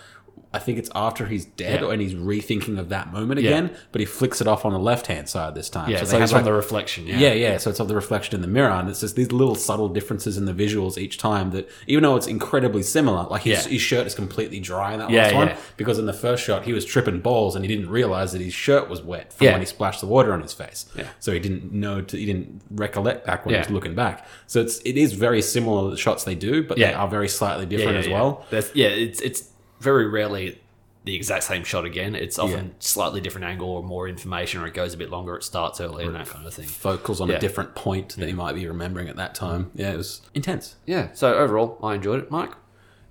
I 0.56 0.60
think 0.60 0.78
it's 0.78 0.90
after 0.94 1.26
he's 1.26 1.46
dead, 1.46 1.82
Yeah. 1.82 1.90
and 1.90 2.00
he's 2.00 2.14
rethinking 2.14 2.78
of 2.78 2.90
that 2.90 3.12
moment 3.12 3.42
Yeah. 3.42 3.50
again, 3.50 3.72
but 3.92 4.00
he 4.02 4.06
flicks 4.06 4.40
it 4.40 4.46
off 4.48 4.66
on 4.66 4.72
the 4.72 4.78
left 4.78 5.08
hand 5.08 5.28
side 5.28 5.56
this 5.56 5.68
time. 5.68 5.90
Yeah, 5.90 6.04
so, 6.04 6.12
have, 6.14 6.22
it's 6.22 6.32
on 6.32 6.38
like- 6.38 6.46
the 6.46 6.54
reflection. 6.54 7.08
Yeah, 7.08 7.18
yeah, 7.18 7.34
yeah. 7.34 7.58
So 7.58 7.72
it's 7.72 7.80
of 7.80 7.88
the 7.88 7.96
reflection 7.96 8.36
in 8.36 8.42
the 8.42 8.48
mirror, 8.48 8.70
and 8.70 8.88
it's 8.88 9.00
just 9.00 9.16
these 9.16 9.32
little 9.32 9.56
subtle 9.56 9.90
differences 9.90 10.38
in 10.38 10.46
the 10.46 10.54
visuals 10.54 10.96
each 10.96 11.18
time. 11.18 11.50
That 11.52 11.68
even 11.88 12.04
though 12.04 12.16
it's 12.16 12.28
incredibly 12.28 12.84
similar, 12.84 13.24
like 13.32 13.42
his, 13.42 13.66
Yeah. 13.66 13.72
his 13.72 13.82
shirt 13.82 14.06
is 14.06 14.14
completely 14.14 14.60
dry 14.60 14.94
in 14.94 15.00
that 15.00 15.10
Yeah, 15.10 15.24
last 15.24 15.34
one, 15.34 15.48
yeah. 15.48 15.56
because 15.76 15.98
in 15.98 16.06
the 16.06 16.14
first 16.14 16.44
shot 16.44 16.66
he 16.66 16.74
was 16.74 16.86
tripping 16.86 17.20
balls 17.22 17.56
and 17.56 17.66
he 17.66 17.76
didn't 17.76 17.90
realize 17.90 18.32
that 18.34 18.42
his 18.42 18.54
shirt 18.54 18.88
was 18.92 19.02
wet 19.02 19.34
from 19.34 19.46
Yeah. 19.46 19.54
when 19.54 19.62
he 19.62 19.66
splashed 19.66 20.02
the 20.02 20.08
water 20.08 20.34
on 20.34 20.42
his 20.44 20.54
face. 20.54 20.86
Yeah. 20.96 21.06
So 21.20 21.32
he 21.32 21.40
didn't 21.40 21.74
know, 21.74 22.02
to, 22.02 22.16
he 22.16 22.28
didn't 22.28 22.62
recollect 22.70 23.26
back 23.26 23.44
when 23.48 23.56
he 23.56 23.60
was 23.60 23.72
looking 23.72 23.96
back. 23.96 24.28
So 24.46 24.62
it's 24.62 24.78
it 24.86 24.98
is 24.98 25.14
very 25.14 25.42
similar 25.42 25.90
the 25.90 25.98
shots 25.98 26.26
they 26.26 26.36
do, 26.36 26.62
but 26.62 26.78
they 26.78 26.94
are 26.94 27.08
very 27.08 27.28
slightly 27.28 27.64
yeah, 27.66 27.70
different 27.70 27.94
yeah, 27.96 28.00
as 28.02 28.08
yeah. 28.08 28.14
well. 28.14 28.46
That's, 28.52 28.70
yeah, 28.76 28.88
it's 28.90 29.20
it's 29.22 29.44
very 29.84 30.08
rarely 30.08 30.60
the 31.06 31.16
exact 31.16 31.44
same 31.44 31.66
shot 31.66 31.84
again. 31.84 32.16
It's 32.16 32.40
often 32.40 32.66
Yeah. 32.68 32.72
slightly 32.80 33.20
different 33.20 33.46
angle 33.46 33.68
or 33.70 33.84
more 33.84 34.08
information, 34.08 34.62
or 34.62 34.68
it 34.68 34.74
goes 34.74 34.94
a 34.94 34.98
bit 34.98 35.10
longer. 35.10 35.36
It 35.36 35.44
starts 35.44 35.82
early 35.82 36.06
and 36.06 36.16
that 36.16 36.28
kind 36.30 36.48
of 36.48 36.54
thing. 36.54 36.66
Focals 36.66 37.20
on 37.20 37.28
Yeah. 37.28 37.36
a 37.36 37.40
different 37.40 37.76
point 37.76 38.16
that 38.16 38.30
you 38.30 38.36
might 38.36 38.56
be 38.56 38.66
remembering 38.66 39.10
at 39.10 39.18
that 39.18 39.36
time. 39.36 39.70
Yeah, 39.76 39.92
it 39.92 39.98
was 39.98 40.22
intense. 40.34 40.76
Yeah. 40.86 41.10
So 41.14 41.34
overall, 41.36 41.78
I 41.84 41.96
enjoyed 41.96 42.20
it, 42.24 42.32
Mike. 42.32 42.52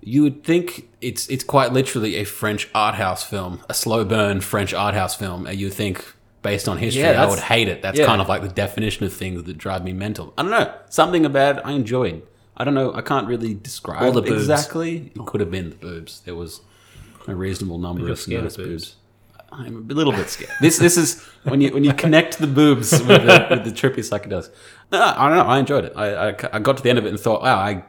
You 0.01 0.23
would 0.23 0.43
think 0.43 0.89
it's 1.01 1.27
it's 1.27 1.43
quite 1.43 1.71
literally 1.71 2.15
a 2.15 2.23
French 2.23 2.67
art 2.73 2.95
house 2.95 3.23
film, 3.23 3.61
a 3.69 3.73
slow 3.75 4.03
burn 4.03 4.41
French 4.41 4.73
art 4.73 4.95
house 4.95 5.15
film. 5.15 5.45
And 5.45 5.57
you 5.59 5.69
think, 5.69 6.03
based 6.41 6.67
on 6.67 6.79
history, 6.79 7.03
Yeah, 7.03 7.23
I 7.23 7.29
would 7.29 7.39
hate 7.39 7.67
it. 7.69 7.81
That's 7.83 7.99
kind 7.99 8.19
of 8.21 8.27
like 8.27 8.41
the 8.41 8.49
definition 8.49 9.05
of 9.05 9.13
things 9.13 9.43
that 9.43 9.57
drive 9.57 9.83
me 9.85 9.93
mental. 9.93 10.33
I 10.37 10.41
don't 10.41 10.51
know. 10.51 10.73
Something 10.89 11.25
about 11.27 11.57
it 11.59 11.61
I 11.63 11.71
enjoyed. 11.73 12.23
I 12.55 12.63
don't 12.63 12.73
know. 12.73 12.93
I 12.93 13.01
can't 13.01 13.27
really 13.27 13.53
describe 13.53 14.03
All 14.03 14.11
the 14.11 14.21
boobs. 14.21 14.41
exactly. 14.41 15.11
It 15.15 15.25
could 15.25 15.41
have 15.41 15.49
been 15.51 15.71
the 15.71 15.75
boobs. 15.75 16.21
There 16.21 16.35
was 16.35 16.61
a 17.27 17.35
reasonable 17.35 17.79
number 17.79 18.01
You're 18.01 18.11
of 18.11 18.19
scared 18.19 18.45
of 18.45 18.55
boobs. 18.55 18.67
boobs. 18.67 18.95
I'm 19.51 19.87
a 19.89 19.93
little 19.93 20.13
bit 20.13 20.29
scared. 20.29 20.51
This 20.61 20.79
this 20.79 20.97
is 20.97 21.21
when 21.43 21.61
you 21.61 21.71
when 21.73 21.83
you 21.83 21.93
connect 21.93 22.39
the 22.39 22.47
boobs 22.47 22.91
with 22.91 23.07
the, 23.07 23.47
with 23.49 23.63
the 23.65 23.71
trippy 23.71 23.99
psychedelics. 23.99 24.49
No, 24.91 25.01
I 25.15 25.29
don't 25.29 25.37
know. 25.37 25.43
I 25.43 25.59
enjoyed 25.59 25.85
it. 25.85 25.93
I, 25.95 26.29
I, 26.29 26.35
I 26.53 26.59
got 26.59 26.77
to 26.77 26.83
the 26.83 26.89
end 26.89 26.97
of 26.97 27.05
it 27.05 27.09
and 27.09 27.19
thought, 27.19 27.43
wow, 27.43 27.57
I 27.57 27.83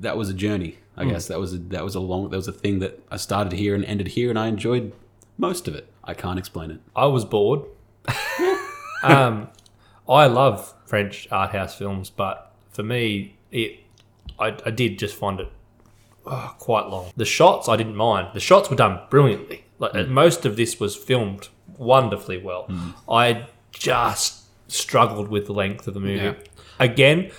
that 0.00 0.16
was 0.16 0.30
a 0.30 0.34
journey. 0.34 0.78
I 0.96 1.04
guess 1.06 1.26
that 1.26 1.40
was 1.40 1.52
a, 1.54 1.58
that 1.58 1.82
was 1.84 1.94
a 1.94 2.00
long 2.00 2.30
that 2.30 2.36
was 2.36 2.48
a 2.48 2.52
thing 2.52 2.78
that 2.78 3.02
I 3.10 3.16
started 3.16 3.52
here 3.52 3.74
and 3.74 3.84
ended 3.84 4.08
here, 4.08 4.30
and 4.30 4.38
I 4.38 4.46
enjoyed 4.46 4.92
most 5.36 5.66
of 5.68 5.74
it. 5.74 5.88
I 6.04 6.14
can't 6.14 6.38
explain 6.38 6.70
it. 6.70 6.80
I 6.94 7.06
was 7.06 7.24
bored. 7.24 7.62
um, 9.02 9.48
I 10.08 10.26
love 10.26 10.72
French 10.86 11.28
art 11.30 11.50
house 11.50 11.74
films, 11.74 12.10
but 12.10 12.52
for 12.70 12.82
me, 12.82 13.36
it 13.50 13.80
I, 14.38 14.56
I 14.66 14.70
did 14.70 14.98
just 14.98 15.14
find 15.16 15.40
it 15.40 15.48
oh, 16.26 16.54
quite 16.58 16.86
long. 16.88 17.10
The 17.16 17.24
shots 17.24 17.68
I 17.68 17.76
didn't 17.76 17.96
mind. 17.96 18.28
The 18.34 18.40
shots 18.40 18.70
were 18.70 18.76
done 18.76 19.00
brilliantly. 19.10 19.64
Like 19.78 19.92
Hmm. 19.92 20.12
most 20.12 20.44
of 20.46 20.56
this 20.56 20.78
was 20.80 20.94
filmed 20.96 21.48
wonderfully 21.78 22.38
well. 22.38 22.68
I 23.08 23.46
just 23.72 24.44
struggled 24.68 25.28
with 25.28 25.46
the 25.46 25.52
length 25.52 25.86
of 25.88 25.94
the 25.94 26.00
movie. 26.00 26.24
Yeah. 26.24 26.34
Again, 26.80 27.30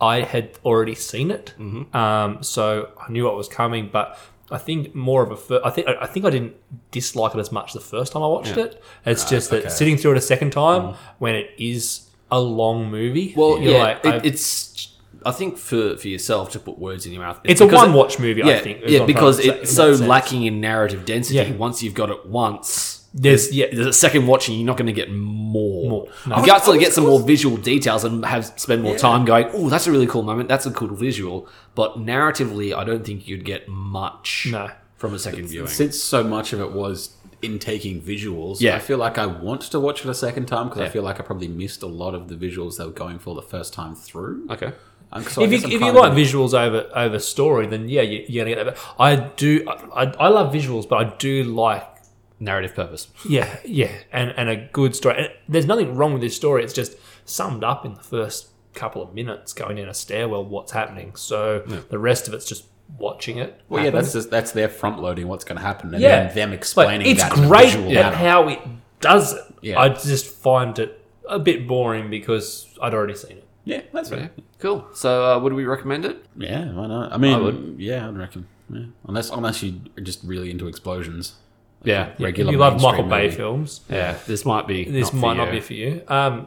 I 0.00 0.20
had 0.22 0.58
already 0.64 0.94
seen 0.94 1.30
it, 1.30 1.54
Mm-hmm. 1.58 1.96
um, 1.96 2.42
so 2.42 2.90
I 3.00 3.10
knew 3.10 3.24
what 3.24 3.36
was 3.36 3.48
coming. 3.48 3.88
But 3.90 4.18
I 4.50 4.58
think 4.58 4.94
more 4.94 5.22
of 5.22 5.30
a. 5.30 5.36
Fir- 5.36 5.60
I 5.64 5.70
think 5.70 5.88
I 5.88 6.06
think 6.06 6.26
I 6.26 6.30
didn't 6.30 6.54
dislike 6.90 7.34
it 7.34 7.38
as 7.40 7.50
much 7.50 7.72
the 7.72 7.80
first 7.80 8.12
time 8.12 8.22
I 8.22 8.26
watched 8.28 8.56
it. 8.58 8.82
It's 9.06 9.24
just 9.24 9.50
that 9.50 9.60
okay. 9.60 9.68
Mm. 9.68 9.70
sitting 9.72 9.96
through 9.96 10.12
it 10.12 10.18
a 10.18 10.20
second 10.20 10.50
time 10.52 10.94
when 11.18 11.34
it 11.34 11.50
is 11.58 12.10
a 12.30 12.38
long 12.40 12.90
movie. 12.90 13.32
Well, 13.36 13.58
you're 13.60 13.72
yeah, 13.72 13.82
like, 13.82 14.04
it, 14.04 14.26
it's. 14.26 14.92
I 15.24 15.32
think 15.32 15.56
for, 15.58 15.96
for 15.96 16.08
yourself 16.08 16.50
to 16.52 16.58
put 16.58 16.78
words 16.78 17.06
in 17.06 17.12
your 17.12 17.22
mouth, 17.22 17.40
it's 17.44 17.60
a 17.60 17.66
one 17.66 17.92
watch 17.92 18.18
movie. 18.18 18.42
yeah, 18.44 18.54
I 18.56 18.58
think. 18.60 18.80
yeah, 18.86 19.04
because 19.04 19.36
trying 19.36 19.48
to 19.50 19.54
say 19.56 19.62
it's 19.62 19.72
so 19.74 19.94
sense. 19.94 20.08
lacking 20.08 20.44
in 20.44 20.60
narrative 20.60 21.04
density. 21.04 21.36
Yeah. 21.36 21.52
Once 21.52 21.82
you've 21.82 21.94
got 21.94 22.10
it 22.10 22.26
once, 22.26 23.04
There's 23.14 23.50
yeah, 23.54 23.66
there's 23.72 23.86
a 23.86 23.92
second 23.92 24.26
watching, 24.26 24.56
you're 24.56 24.66
not 24.66 24.76
going 24.76 24.86
to 24.86 24.92
get 24.92 25.10
more. 25.10 25.88
More. 25.88 26.08
No. 26.26 26.38
You 26.38 26.46
got 26.46 26.64
to 26.64 26.78
get 26.78 26.92
some 26.92 27.04
more 27.06 27.20
visual 27.20 27.56
details 27.56 28.04
and 28.04 28.24
have 28.26 28.44
spend 28.60 28.82
more 28.82 28.96
time 28.98 29.24
going. 29.24 29.48
Oh, 29.54 29.68
that's 29.70 29.86
a 29.86 29.90
really 29.92 30.06
cool 30.06 30.22
moment. 30.22 30.48
That's 30.48 30.66
a 30.66 30.70
cool 30.70 30.88
visual. 30.94 31.48
But 31.74 31.94
narratively, 31.98 32.76
I 32.76 32.84
don't 32.84 33.04
think 33.06 33.26
you'd 33.26 33.44
get 33.44 33.68
much 33.68 34.48
No. 34.50 34.70
from 34.96 35.14
a 35.14 35.18
second 35.18 35.46
viewing. 35.46 35.68
Since 35.68 36.02
so 36.02 36.22
much 36.22 36.52
of 36.52 36.60
it 36.60 36.72
was 36.72 37.16
in 37.42 37.58
taking 37.58 38.00
visuals, 38.02 38.60
Yeah. 38.60 38.76
I 38.76 38.80
feel 38.80 38.98
like 38.98 39.16
I 39.18 39.26
want 39.26 39.60
to 39.62 39.78
watch 39.80 40.04
it 40.04 40.08
a 40.10 40.14
second 40.14 40.46
time 40.46 40.68
because 40.68 40.80
Yeah. 40.80 40.86
I 40.86 40.90
feel 40.90 41.02
like 41.02 41.20
I 41.20 41.22
probably 41.22 41.48
missed 41.48 41.82
a 41.82 41.86
lot 41.86 42.14
of 42.14 42.28
the 42.28 42.34
visuals 42.34 42.76
they 42.78 42.84
were 42.84 42.90
going 42.90 43.18
for 43.18 43.34
the 43.34 43.42
first 43.42 43.72
time 43.72 43.94
through. 43.94 44.46
Okay. 44.50 44.72
Um, 45.12 45.22
if 45.22 45.36
you, 45.36 45.58
if 45.58 45.80
you 45.80 45.92
like 45.92 46.12
visuals 46.12 46.52
over 46.52 46.88
over 46.94 47.18
story, 47.18 47.66
then 47.66 47.88
yeah, 47.88 48.02
you, 48.02 48.24
you're 48.28 48.44
gonna 48.44 48.56
get 48.56 48.64
that. 48.64 48.74
But 48.74 49.02
I 49.02 49.16
do. 49.36 49.64
I, 49.68 50.04
I, 50.18 50.28
love 50.28 50.52
visuals, 50.52 50.88
but 50.88 50.96
I 50.96 51.16
do 51.16 51.44
like 51.44 51.86
Narrative 52.38 52.74
purpose. 52.74 53.08
yeah, 53.28 53.58
yeah, 53.64 53.92
and 54.12 54.34
and 54.36 54.48
a 54.48 54.56
good 54.56 54.94
story. 54.94 55.16
And 55.18 55.30
there's 55.48 55.66
nothing 55.66 55.94
wrong 55.94 56.12
with 56.12 56.22
this 56.22 56.36
story. 56.36 56.64
It's 56.64 56.74
just 56.74 56.96
summed 57.24 57.64
up 57.64 57.86
in 57.86 57.94
the 57.94 58.02
first 58.02 58.48
couple 58.74 59.00
of 59.02 59.14
minutes, 59.14 59.52
going 59.52 59.78
in 59.78 59.88
a 59.88 59.94
stairwell, 59.94 60.44
what's 60.44 60.72
happening. 60.72 61.16
So 61.16 61.60
the 61.88 61.98
rest 61.98 62.28
of 62.28 62.34
it's 62.34 62.44
just 62.46 62.64
watching 62.98 63.38
it. 63.38 63.60
Well, 63.68 63.82
yeah, 63.82 63.90
that's 63.90 64.12
just, 64.12 64.30
that's 64.30 64.52
their 64.52 64.68
front 64.68 65.00
loading 65.00 65.28
what's 65.28 65.44
going 65.44 65.56
to 65.56 65.64
happen, 65.64 65.92
and 65.94 66.02
yeah, 66.02 66.26
then 66.26 66.34
them 66.34 66.50
Like, 66.50 66.58
explaining. 66.58 67.06
it's 67.08 67.22
that 67.22 67.36
in 67.36 67.44
a 67.44 67.48
great 67.48 67.74
at 67.96 68.14
how 68.14 68.48
it 68.48 68.60
does 69.00 69.32
it. 69.32 69.42
Yeah. 69.62 69.80
I 69.80 69.88
just 69.88 70.26
find 70.26 70.78
it 70.78 71.02
a 71.28 71.38
bit 71.38 71.66
boring 71.66 72.10
because 72.10 72.68
I'd 72.80 72.94
already 72.94 73.16
seen 73.16 73.38
it. 73.38 73.45
Yeah, 73.66 73.82
that's 73.92 74.08
fair. 74.08 74.30
Cool. 74.60 74.86
So, 74.94 75.24
uh, 75.36 75.38
would 75.40 75.52
we 75.52 75.64
recommend 75.66 76.04
it? 76.04 76.24
Yeah, 76.36 76.72
why 76.72 76.86
not? 76.86 77.12
I 77.12 77.16
mean, 77.18 77.42
would. 77.42 77.74
yeah, 77.78 78.08
I'd 78.08 78.16
reckon. 78.16 78.46
Yeah. 78.70 78.84
Unless 79.06 79.30
unless 79.30 79.62
you 79.62 79.80
are 79.98 80.00
just 80.00 80.22
really 80.24 80.50
into 80.50 80.66
explosions. 80.68 81.34
Yeah. 81.82 82.12
Regular 82.18 82.52
you 82.52 82.58
love 82.58 82.74
mainstream 82.74 82.92
Michael 82.92 83.10
Bay 83.10 83.24
movie. 83.24 83.36
films. 83.36 83.80
Yeah. 83.90 84.16
This 84.26 84.44
might 84.44 84.66
be. 84.66 84.84
this 84.84 85.06
not 85.06 85.10
for 85.10 85.16
might 85.16 85.36
not 85.36 85.46
you. 85.48 85.52
be 85.52 85.60
for 85.60 85.74
you. 85.74 86.02
Um, 86.08 86.46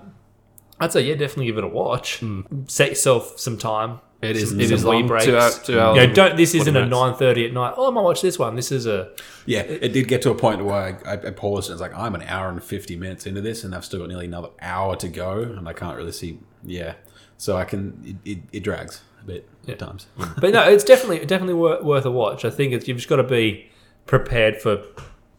I'd 0.79 0.91
say 0.93 1.01
yeah, 1.01 1.15
definitely 1.15 1.47
give 1.47 1.57
it 1.57 1.63
a 1.65 1.67
watch. 1.67 2.19
Hmm. 2.19 2.41
Set 2.67 2.89
yourself 2.89 3.37
some 3.37 3.57
time. 3.57 3.99
It 4.21 4.35
is. 4.35 4.49
Some- 4.49 4.59
It 4.59 4.67
some 4.67 4.75
is 4.75 4.83
long. 4.85 5.07
breaks. 5.07 5.25
Two 5.25 5.37
hours. 5.37 5.59
Two 5.59 5.79
hours. 5.79 5.97
You 5.97 6.07
know, 6.07 6.13
don't. 6.13 6.35
This 6.37 6.55
isn't 6.55 6.75
a 6.75 6.79
minutes. 6.81 6.91
nine 6.91 7.15
thirty 7.15 7.45
at 7.45 7.53
night. 7.53 7.73
Oh, 7.77 7.87
I 7.87 7.91
might 7.91 8.01
watch 8.01 8.21
this 8.21 8.37
one. 8.39 8.55
This 8.55 8.71
is 8.71 8.85
a 8.85 9.11
Yeah, 9.45 9.61
it 9.61 9.93
did 9.93 10.07
get 10.09 10.21
to 10.23 10.31
a 10.31 10.35
point 10.35 10.63
where 10.65 10.75
I, 11.05 11.11
I, 11.11 11.13
I 11.13 11.31
paused 11.31 11.69
and 11.69 11.75
it's 11.75 11.81
like, 11.81 11.95
I'm 11.97 12.15
an 12.15 12.23
hour 12.23 12.49
and 12.49 12.61
50 12.63 12.95
minutes 12.97 13.25
into 13.25 13.39
this 13.41 13.63
and 13.63 13.73
I've 13.73 13.85
still 13.85 13.99
got 13.99 14.09
nearly 14.09 14.25
another 14.25 14.49
hour 14.61 14.95
to 14.97 15.07
go 15.07 15.39
and 15.41 15.67
I 15.69 15.73
can't 15.73 15.95
really 15.97 16.11
see. 16.11 16.39
Yeah. 16.63 16.95
So 17.39 17.55
I 17.55 17.63
can, 17.63 18.19
it, 18.25 18.31
it, 18.31 18.39
it 18.51 18.59
drags 18.63 19.01
a 19.21 19.25
bit 19.25 19.49
at 19.67 19.79
times. 19.79 20.07
but 20.41 20.51
no, 20.51 20.61
it's 20.69 20.83
definitely 20.83 21.25
definitely 21.25 21.53
wor- 21.55 21.81
worth 21.81 22.05
a 22.05 22.11
watch. 22.11 22.43
I 22.43 22.49
think 22.49 22.73
it's, 22.73 22.85
you've 22.87 22.97
just 22.97 23.07
got 23.09 23.15
to 23.15 23.23
be 23.23 23.69
prepared 24.05 24.61
for 24.61 24.83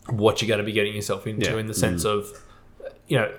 what 0.09 0.41
you're 0.41 0.49
going 0.49 0.59
to 0.59 0.65
be 0.65 0.73
getting 0.73 0.95
yourself 0.95 1.27
into 1.27 1.51
Yeah. 1.51 1.59
in 1.59 1.67
the 1.67 1.75
sense 1.75 2.05
mm. 2.05 2.11
of, 2.19 2.43
you 3.07 3.19
know, 3.19 3.31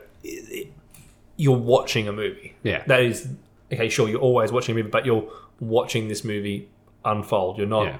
you're 1.38 1.58
watching 1.58 2.08
a 2.08 2.12
movie. 2.13 2.56
Yeah. 2.62 2.84
that 2.86 3.02
is 3.02 3.28
okay. 3.74 3.89
Sure, 3.89 4.08
you're 4.08 4.19
always 4.21 4.52
watching 4.52 4.74
a 4.74 4.78
movie, 4.78 4.89
but 4.89 5.06
you're 5.08 5.28
watching 5.60 6.08
this 6.08 6.24
movie 6.24 6.69
unfold. 7.04 7.58
You're 7.58 7.65
not 7.67 7.86
Yeah. 7.88 7.97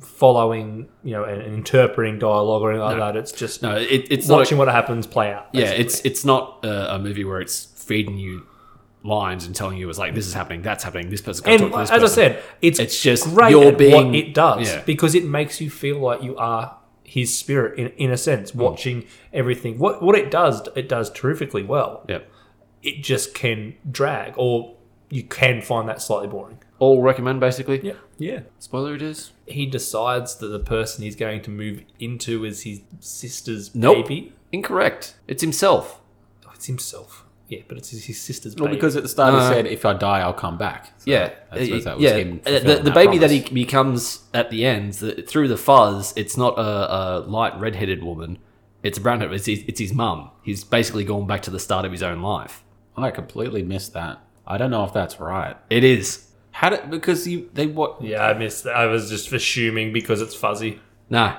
following, 0.00 0.88
you 1.04 1.12
know, 1.12 1.22
and, 1.24 1.42
interpreting 1.42 2.18
dialogue 2.18 2.62
or 2.62 2.72
anything 2.72 2.88
like 2.88 2.98
that. 3.14 3.16
It's 3.16 3.30
just 3.30 3.62
No, 3.62 3.76
it, 3.76 4.08
it's 4.10 4.26
watching 4.26 4.58
what 4.58 4.66
happens 4.68 5.06
play 5.06 5.32
out. 5.32 5.46
yeah, 5.52 5.70
it's 5.70 6.00
it's 6.04 6.24
not 6.24 6.64
a, 6.64 6.96
a 6.96 6.98
movie 6.98 7.24
where 7.24 7.40
it's 7.40 7.66
feeding 7.66 8.18
you 8.18 8.46
lines 9.04 9.46
and 9.46 9.54
telling 9.54 9.78
you 9.78 9.88
it's 9.88 9.98
like 9.98 10.14
this 10.14 10.26
is 10.26 10.34
happening, 10.34 10.62
that's 10.62 10.84
happening, 10.84 11.10
this 11.10 11.20
person 11.20 11.48
and 11.48 11.60
talk 11.60 11.72
to 11.72 11.78
this 11.78 11.90
as 11.90 12.02
I 12.04 12.06
said, 12.06 12.42
it's 12.60 12.78
It's 12.78 13.00
just 13.02 13.24
great 13.24 13.50
you're 13.50 13.72
being- 13.72 14.08
what 14.08 14.14
it 14.14 14.34
does 14.34 14.68
yeah. 14.72 14.82
because 14.84 15.14
it 15.14 15.24
makes 15.24 15.60
you 15.60 15.70
feel 15.70 15.98
like 15.98 16.22
you 16.22 16.36
are 16.36 16.78
his 17.04 17.36
spirit 17.36 17.78
in, 17.78 17.88
in 17.98 18.10
a 18.10 18.16
sense, 18.16 18.52
mm. 18.52 18.56
watching 18.56 19.04
everything. 19.32 19.78
What 19.78 20.02
what 20.02 20.16
it 20.16 20.30
does, 20.30 20.66
it 20.74 20.88
does 20.88 21.10
terrifically 21.10 21.62
well. 21.62 22.04
Yep. 22.08 22.30
It 22.82 23.02
just 23.02 23.34
can 23.34 23.74
drag, 23.90 24.34
or 24.36 24.76
you 25.10 25.22
can 25.22 25.60
find 25.60 25.88
that 25.88 26.00
slightly 26.00 26.28
boring. 26.28 26.58
All 26.78 27.02
recommend 27.02 27.38
basically. 27.38 27.80
Yeah, 27.82 27.94
yeah. 28.18 28.40
Spoiler 28.58 28.94
it 28.94 29.02
is. 29.02 29.32
He 29.46 29.66
decides 29.66 30.36
that 30.36 30.48
the 30.48 30.58
person 30.58 31.04
he's 31.04 31.14
going 31.14 31.42
to 31.42 31.50
move 31.50 31.82
into 32.00 32.44
is 32.44 32.62
his 32.62 32.80
sister's 33.00 33.74
Nope. 33.74 34.08
baby. 34.08 34.32
Incorrect. 34.50 35.16
It's 35.28 35.42
himself. 35.42 36.00
Oh, 36.46 36.50
it's 36.54 36.66
himself. 36.66 37.24
Yeah, 37.52 37.62
but 37.68 37.76
it's 37.78 37.90
his, 37.90 38.04
his 38.04 38.18
sister's 38.20 38.54
Well, 38.56 38.70
because 38.70 38.96
at 38.96 39.02
the 39.02 39.08
start 39.08 39.34
No. 39.34 39.40
he 39.40 39.46
said, 39.54 39.66
if 39.66 39.84
I 39.84 39.92
die, 39.92 40.20
I'll 40.20 40.32
come 40.46 40.56
back. 40.56 40.86
So 40.98 41.04
Yeah, 41.14 41.30
I 41.50 41.64
suppose 41.64 41.82
Uh, 41.82 41.90
that 41.90 41.96
was 41.98 42.04
yeah. 42.04 42.16
him 42.16 42.40
Uh, 42.46 42.50
the 42.50 42.58
the 42.60 42.82
that 42.84 42.94
baby 42.94 43.18
that 43.18 43.30
he 43.30 43.40
becomes 43.64 44.20
at 44.32 44.50
the 44.50 44.64
end 44.64 44.94
the, 44.94 45.22
through 45.30 45.48
the 45.48 45.56
fuzz. 45.68 46.14
It's 46.16 46.36
not 46.36 46.58
a, 46.58 46.70
a 46.94 47.04
light 47.36 47.54
redheaded 47.60 48.02
woman. 48.02 48.38
It's 48.82 48.98
a 48.98 49.00
brown. 49.00 49.20
It's 49.22 49.46
his, 49.46 49.62
it's 49.68 49.80
his 49.80 49.92
mum. 49.92 50.30
He's 50.42 50.64
basically 50.64 51.04
gone 51.04 51.26
back 51.26 51.42
to 51.42 51.50
the 51.50 51.60
start 51.60 51.84
of 51.84 51.92
his 51.92 52.02
own 52.02 52.20
life. 52.22 52.64
I 52.96 53.10
completely 53.10 53.62
missed 53.62 53.92
that. 53.94 54.18
I 54.46 54.58
don't 54.58 54.70
know 54.70 54.84
if 54.84 54.92
that's 54.92 55.20
right. 55.20 55.56
It 55.70 55.84
is. 55.84 56.06
How 56.50 56.68
did, 56.70 56.90
because 56.90 57.26
you, 57.26 57.48
they, 57.54 57.66
what, 57.66 58.02
yeah, 58.02 58.26
I 58.26 58.34
missed. 58.34 58.64
That. 58.64 58.74
I 58.76 58.86
was 58.86 59.08
just 59.08 59.32
assuming 59.32 59.92
because 59.92 60.20
it's 60.20 60.34
fuzzy. 60.34 60.80
No. 61.08 61.36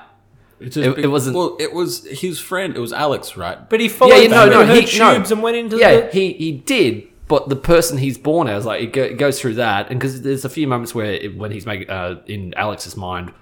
It, 0.60 0.76
it 0.76 1.08
wasn't- 1.10 1.36
Well, 1.36 1.56
it 1.60 1.72
was 1.72 2.06
his 2.06 2.38
friend. 2.38 2.76
It 2.76 2.80
was 2.80 2.92
Alex, 2.92 3.36
right? 3.36 3.68
But 3.68 3.80
he 3.80 3.88
followed 3.88 4.14
yeah, 4.16 4.26
no, 4.28 4.48
them 4.48 4.50
no, 4.68 4.74
her 4.74 4.80
he- 4.80 4.98
no. 4.98 5.14
and 5.16 5.42
went 5.42 5.56
into 5.56 5.76
Yeah, 5.78 6.00
the. 6.02 6.06
he 6.10 6.32
he 6.34 6.52
did. 6.52 7.08
But 7.26 7.48
the 7.48 7.56
person 7.56 7.96
he's 7.98 8.18
born 8.18 8.48
as, 8.48 8.66
like, 8.66 8.82
it, 8.82 8.92
go, 8.92 9.02
it 9.02 9.16
goes 9.16 9.40
through 9.40 9.54
that, 9.54 9.88
and 9.90 9.98
because 9.98 10.20
there's 10.22 10.44
a 10.44 10.48
few 10.50 10.66
moments 10.68 10.94
where 10.94 11.06
it, 11.14 11.36
when 11.36 11.52
he's 11.52 11.64
making 11.64 11.88
uh, 11.88 12.20
in 12.26 12.52
Alex's 12.54 12.96
mind 12.98 13.32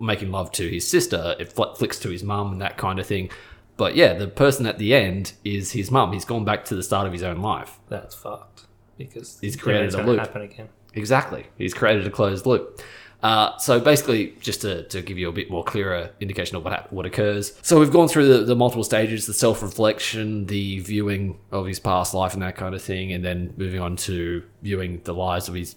making 0.00 0.30
love 0.30 0.50
to 0.52 0.68
his 0.68 0.86
sister, 0.88 1.34
it 1.38 1.52
fl- 1.52 1.72
flicks 1.74 1.98
to 2.00 2.08
his 2.10 2.22
mum 2.22 2.52
and 2.52 2.60
that 2.60 2.76
kind 2.78 2.98
of 3.00 3.06
thing. 3.06 3.28
But 3.76 3.94
yeah, 3.96 4.14
the 4.14 4.28
person 4.28 4.64
at 4.66 4.78
the 4.78 4.94
end 4.94 5.32
is 5.44 5.72
his 5.72 5.90
mum. 5.90 6.12
He's 6.12 6.24
gone 6.24 6.44
back 6.44 6.64
to 6.66 6.74
the 6.76 6.82
start 6.82 7.06
of 7.06 7.12
his 7.12 7.22
own 7.22 7.42
life. 7.42 7.78
That's 7.88 8.14
fucked 8.14 8.62
because 8.96 9.38
He's 9.40 9.56
created 9.56 9.92
a 9.94 10.02
loop. 10.06 10.18
Happen 10.20 10.42
again. 10.42 10.68
Exactly. 10.94 11.46
He's 11.58 11.74
created 11.74 12.06
a 12.06 12.10
closed 12.10 12.46
loop. 12.46 12.80
Uh, 13.26 13.58
so 13.58 13.80
basically, 13.80 14.36
just 14.38 14.60
to, 14.60 14.84
to 14.84 15.02
give 15.02 15.18
you 15.18 15.28
a 15.28 15.32
bit 15.32 15.50
more 15.50 15.64
clearer 15.64 16.10
indication 16.20 16.56
of 16.56 16.64
what 16.64 16.92
what 16.92 17.04
occurs. 17.04 17.58
So 17.60 17.80
we've 17.80 17.90
gone 17.90 18.06
through 18.06 18.28
the, 18.28 18.44
the 18.44 18.54
multiple 18.54 18.84
stages: 18.84 19.26
the 19.26 19.34
self 19.34 19.62
reflection, 19.62 20.46
the 20.46 20.78
viewing 20.78 21.36
of 21.50 21.66
his 21.66 21.80
past 21.80 22.14
life, 22.14 22.34
and 22.34 22.42
that 22.42 22.54
kind 22.54 22.72
of 22.72 22.80
thing, 22.80 23.10
and 23.12 23.24
then 23.24 23.52
moving 23.56 23.80
on 23.80 23.96
to 23.96 24.44
viewing 24.62 25.00
the 25.02 25.12
lives 25.12 25.48
of 25.48 25.56
his 25.56 25.74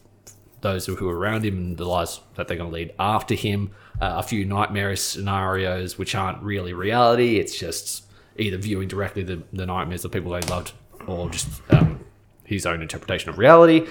those 0.62 0.85
who 0.85 1.09
are 1.09 1.17
around 1.17 1.43
him 1.43 1.57
and 1.57 1.77
the 1.77 1.85
lives 1.85 2.21
that 2.35 2.47
they're 2.47 2.57
going 2.57 2.69
to 2.69 2.75
lead 2.75 2.93
after 2.99 3.33
him. 3.33 3.71
Uh, 3.99 4.13
a 4.17 4.23
few 4.23 4.45
nightmarish 4.45 5.01
scenarios 5.01 5.97
which 5.97 6.13
aren't 6.13 6.43
really 6.43 6.73
reality. 6.73 7.39
It's 7.39 7.57
just 7.57 8.03
either 8.38 8.57
viewing 8.57 8.88
directly 8.88 9.23
the, 9.23 9.41
the 9.53 9.65
nightmares 9.65 10.05
of 10.05 10.12
people 10.12 10.33
they 10.33 10.41
loved, 10.41 10.73
or 11.07 11.31
just 11.31 11.49
um, 11.71 12.05
his 12.43 12.67
own 12.67 12.83
interpretation 12.83 13.31
of 13.31 13.39
reality 13.39 13.88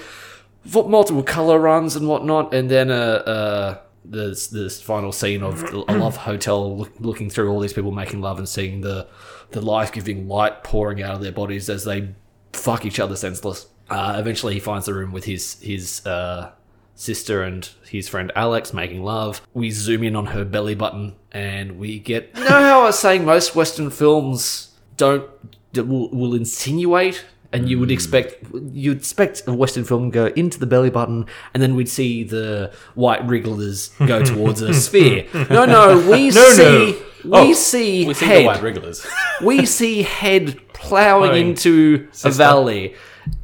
multiple 0.74 1.22
color 1.22 1.58
runs 1.58 1.96
and 1.96 2.08
whatnot, 2.08 2.54
and 2.54 2.70
then 2.70 2.90
uh, 2.90 2.94
uh, 2.94 3.78
this 4.04 4.48
this 4.48 4.80
final 4.80 5.12
scene 5.12 5.42
of 5.42 5.62
a 5.62 5.76
love 5.92 6.16
hotel 6.16 6.78
look, 6.78 6.92
looking 6.98 7.30
through 7.30 7.50
all 7.50 7.60
these 7.60 7.72
people 7.72 7.92
making 7.92 8.20
love 8.20 8.38
and 8.38 8.48
seeing 8.48 8.80
the 8.80 9.06
the 9.50 9.60
life 9.60 9.92
giving 9.92 10.28
light 10.28 10.62
pouring 10.64 11.02
out 11.02 11.14
of 11.14 11.20
their 11.22 11.32
bodies 11.32 11.68
as 11.68 11.84
they 11.84 12.14
fuck 12.52 12.84
each 12.84 13.00
other 13.00 13.16
senseless. 13.16 13.66
Uh, 13.90 14.16
eventually, 14.18 14.54
he 14.54 14.60
finds 14.60 14.86
the 14.86 14.94
room 14.94 15.12
with 15.12 15.24
his 15.24 15.60
his 15.60 16.04
uh, 16.06 16.50
sister 16.94 17.42
and 17.42 17.70
his 17.88 18.08
friend 18.08 18.32
Alex 18.34 18.72
making 18.72 19.02
love. 19.02 19.40
We 19.54 19.70
zoom 19.70 20.02
in 20.02 20.16
on 20.16 20.26
her 20.26 20.44
belly 20.44 20.74
button, 20.74 21.16
and 21.32 21.78
we 21.78 21.98
get. 21.98 22.30
You 22.36 22.44
know 22.44 22.50
how 22.50 22.80
I 22.82 22.84
was 22.84 22.98
saying 22.98 23.24
most 23.24 23.54
Western 23.54 23.90
films 23.90 24.76
don't 24.96 25.28
will, 25.74 26.10
will 26.10 26.34
insinuate 26.34 27.24
and 27.52 27.68
you 27.68 27.78
would 27.78 27.88
hmm. 27.88 27.94
expect 27.94 28.34
you'd 28.72 28.98
expect 28.98 29.42
a 29.46 29.54
western 29.54 29.84
film 29.84 30.10
to 30.10 30.14
go 30.14 30.26
into 30.36 30.58
the 30.58 30.66
belly 30.66 30.90
button 30.90 31.24
and 31.54 31.62
then 31.62 31.74
we'd 31.74 31.88
see 31.88 32.22
the 32.22 32.72
white 32.94 33.26
wrigglers 33.26 33.88
go 34.06 34.22
towards 34.32 34.60
a 34.60 34.74
sphere 34.74 35.26
no 35.50 35.64
no 35.64 35.98
we 36.10 36.30
No, 36.34 36.48
see 36.50 36.62
no. 36.62 37.40
we 37.42 37.48
Oh, 37.50 37.52
see 37.52 38.06
We 38.06 38.14
see 38.14 38.24
head. 38.26 38.42
the 38.42 38.46
white 38.46 38.62
wrigglers. 38.62 39.06
we 39.42 39.66
see 39.66 40.02
head 40.02 40.56
plowing 40.72 41.30
Plowing. 41.30 41.48
into 41.48 42.08
a 42.24 42.30
valley, 42.30 42.94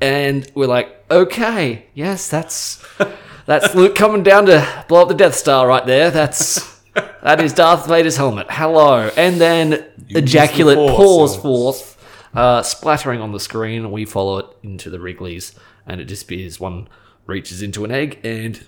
and 0.00 0.48
we're 0.54 0.68
like, 0.68 1.04
okay, 1.10 1.86
yes, 1.92 2.28
that's 2.30 2.80
that's 3.46 3.74
Luke 3.74 3.96
coming 3.96 4.22
down 4.22 4.46
to 4.46 4.84
blow 4.88 5.02
up 5.02 5.08
the 5.08 5.14
Death 5.14 5.34
Star 5.34 5.66
right 5.66 5.84
there. 5.84 6.10
That's 6.12 6.80
that 6.94 7.40
is 7.40 7.52
Darth 7.52 7.88
Vader's 7.88 8.16
helmet. 8.16 8.46
Hello, 8.48 9.10
and 9.16 9.40
then 9.40 9.84
ejaculate 10.10 10.76
the 10.76 10.94
Force. 10.94 11.36
pours 11.36 11.36
forth, 11.36 11.93
uh, 12.34 12.62
splattering 12.62 13.20
on 13.20 13.32
the 13.32 13.40
screen. 13.40 13.90
We 13.90 14.04
follow 14.04 14.38
it 14.38 14.46
into 14.62 14.90
the 14.90 15.00
wrigglers, 15.00 15.54
and 15.86 16.00
it 16.00 16.06
disappears. 16.06 16.60
One 16.60 16.88
reaches 17.26 17.62
into 17.62 17.84
an 17.84 17.90
egg, 17.90 18.20
and 18.24 18.66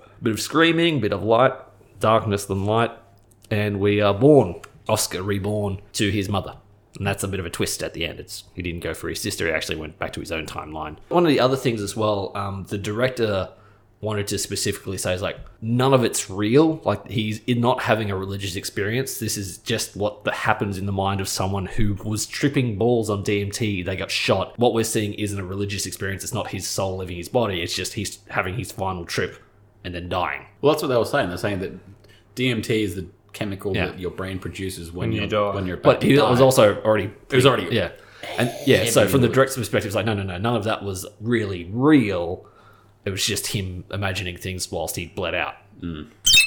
a 0.00 0.24
bit 0.24 0.32
of 0.32 0.40
screaming, 0.40 1.00
bit 1.00 1.12
of 1.12 1.22
light, 1.22 1.52
darkness 2.00 2.44
than 2.46 2.64
light, 2.64 2.92
and 3.50 3.80
we 3.80 4.00
are 4.00 4.14
born. 4.14 4.60
Oscar 4.88 5.22
reborn 5.22 5.80
to 5.94 6.10
his 6.10 6.28
mother. 6.28 6.56
And 6.96 7.06
that's 7.06 7.24
a 7.24 7.28
bit 7.28 7.40
of 7.40 7.46
a 7.46 7.50
twist 7.50 7.82
at 7.82 7.92
the 7.92 8.06
end. 8.06 8.20
It's 8.20 8.44
he 8.54 8.62
didn't 8.62 8.80
go 8.80 8.94
for 8.94 9.08
his 9.08 9.20
sister; 9.20 9.46
he 9.46 9.52
actually 9.52 9.76
went 9.76 9.98
back 9.98 10.12
to 10.14 10.20
his 10.20 10.32
own 10.32 10.46
timeline. 10.46 10.96
One 11.08 11.24
of 11.24 11.28
the 11.28 11.40
other 11.40 11.56
things 11.56 11.82
as 11.82 11.96
well, 11.96 12.32
um, 12.34 12.64
the 12.68 12.78
director 12.78 13.50
wanted 14.02 14.26
to 14.28 14.38
specifically 14.38 14.98
say 14.98 15.14
is 15.14 15.22
like 15.22 15.38
none 15.62 15.94
of 15.94 16.04
it's 16.04 16.28
real. 16.28 16.80
Like 16.84 17.08
he's 17.08 17.40
not 17.48 17.80
having 17.82 18.10
a 18.10 18.16
religious 18.16 18.54
experience. 18.54 19.18
This 19.18 19.36
is 19.38 19.58
just 19.58 19.96
what 19.96 20.26
happens 20.28 20.76
in 20.78 20.84
the 20.86 20.92
mind 20.92 21.20
of 21.20 21.28
someone 21.28 21.66
who 21.66 21.94
was 22.04 22.26
tripping 22.26 22.76
balls 22.76 23.08
on 23.08 23.24
DMT. 23.24 23.84
They 23.84 23.96
got 23.96 24.10
shot. 24.10 24.58
What 24.58 24.74
we're 24.74 24.84
seeing 24.84 25.14
isn't 25.14 25.38
a 25.40 25.44
religious 25.44 25.86
experience. 25.86 26.22
It's 26.24 26.34
not 26.34 26.48
his 26.48 26.66
soul 26.66 26.98
leaving 26.98 27.16
his 27.16 27.28
body. 27.30 27.62
It's 27.62 27.74
just 27.74 27.94
he's 27.94 28.18
having 28.28 28.54
his 28.54 28.70
final 28.70 29.04
trip 29.06 29.42
and 29.82 29.94
then 29.94 30.08
dying. 30.08 30.44
Well, 30.60 30.72
that's 30.72 30.82
what 30.82 30.88
they 30.88 30.96
were 30.96 31.04
saying. 31.04 31.28
They're 31.28 31.38
saying 31.38 31.60
that 31.60 31.72
DMT 32.34 32.68
is 32.82 32.96
the 32.96 33.06
chemical 33.32 33.74
Yeah. 33.74 33.86
that 33.86 33.98
your 33.98 34.10
brain 34.10 34.38
produces 34.38 34.92
when, 34.92 35.12
you 35.12 35.20
you're 35.20 35.28
die. 35.28 35.54
when 35.54 35.66
you're 35.66 35.76
about 35.76 35.84
But 35.94 36.00
to 36.02 36.06
he 36.06 36.14
die. 36.16 36.30
was 36.30 36.40
also 36.40 36.80
already. 36.82 37.10
It 37.30 37.36
was 37.36 37.46
already 37.46 37.74
Yeah. 37.74 37.90
And 38.38 38.52
yeah, 38.66 38.84
so 38.86 39.06
from 39.06 39.20
the 39.20 39.28
with- 39.28 39.34
director's 39.34 39.56
perspective, 39.56 39.86
it's 39.88 39.94
like, 39.96 40.04
no, 40.06 40.12
no, 40.14 40.22
no, 40.22 40.36
none 40.36 40.56
of 40.56 40.64
that 40.64 40.82
was 40.84 41.06
really 41.20 41.70
real. 41.72 42.44
It 43.06 43.10
was 43.10 43.24
just 43.24 43.46
him 43.46 43.84
imagining 43.90 44.36
things 44.36 44.70
whilst 44.70 44.96
he 44.96 45.06
bled 45.06 45.34
out. 45.34 45.54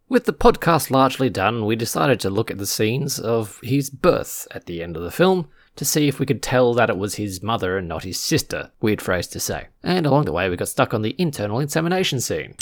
With 0.10 0.26
the 0.26 0.34
podcast 0.34 0.92
largely 0.92 1.30
done, 1.30 1.66
we 1.66 1.76
decided 1.76 2.20
to 2.20 2.30
look 2.30 2.52
at 2.52 2.58
the 2.58 2.66
scenes 2.68 3.18
of 3.20 3.60
his 3.64 3.90
birth 3.90 4.46
at 4.52 4.66
the 4.66 4.84
end 4.84 4.98
of 4.98 5.04
the 5.04 5.12
film 5.12 5.48
to 5.78 5.86
see 5.86 6.08
if 6.10 6.20
we 6.20 6.26
could 6.26 6.42
tell 6.44 6.74
that 6.74 6.90
it 6.90 6.98
was 6.98 7.16
his 7.16 7.42
mother 7.42 7.78
and 7.78 7.88
not 7.88 8.04
his 8.04 8.20
sister. 8.20 8.72
Weird 8.82 9.02
phrase 9.02 9.28
to 9.28 9.40
say. 9.40 9.68
And 9.84 10.06
along 10.06 10.26
the 10.26 10.34
way, 10.34 10.50
we 10.50 10.58
got 10.58 10.68
stuck 10.68 10.94
on 10.94 11.02
the 11.02 11.16
internal 11.18 11.60
insemination 11.60 12.20
scene. 12.20 12.56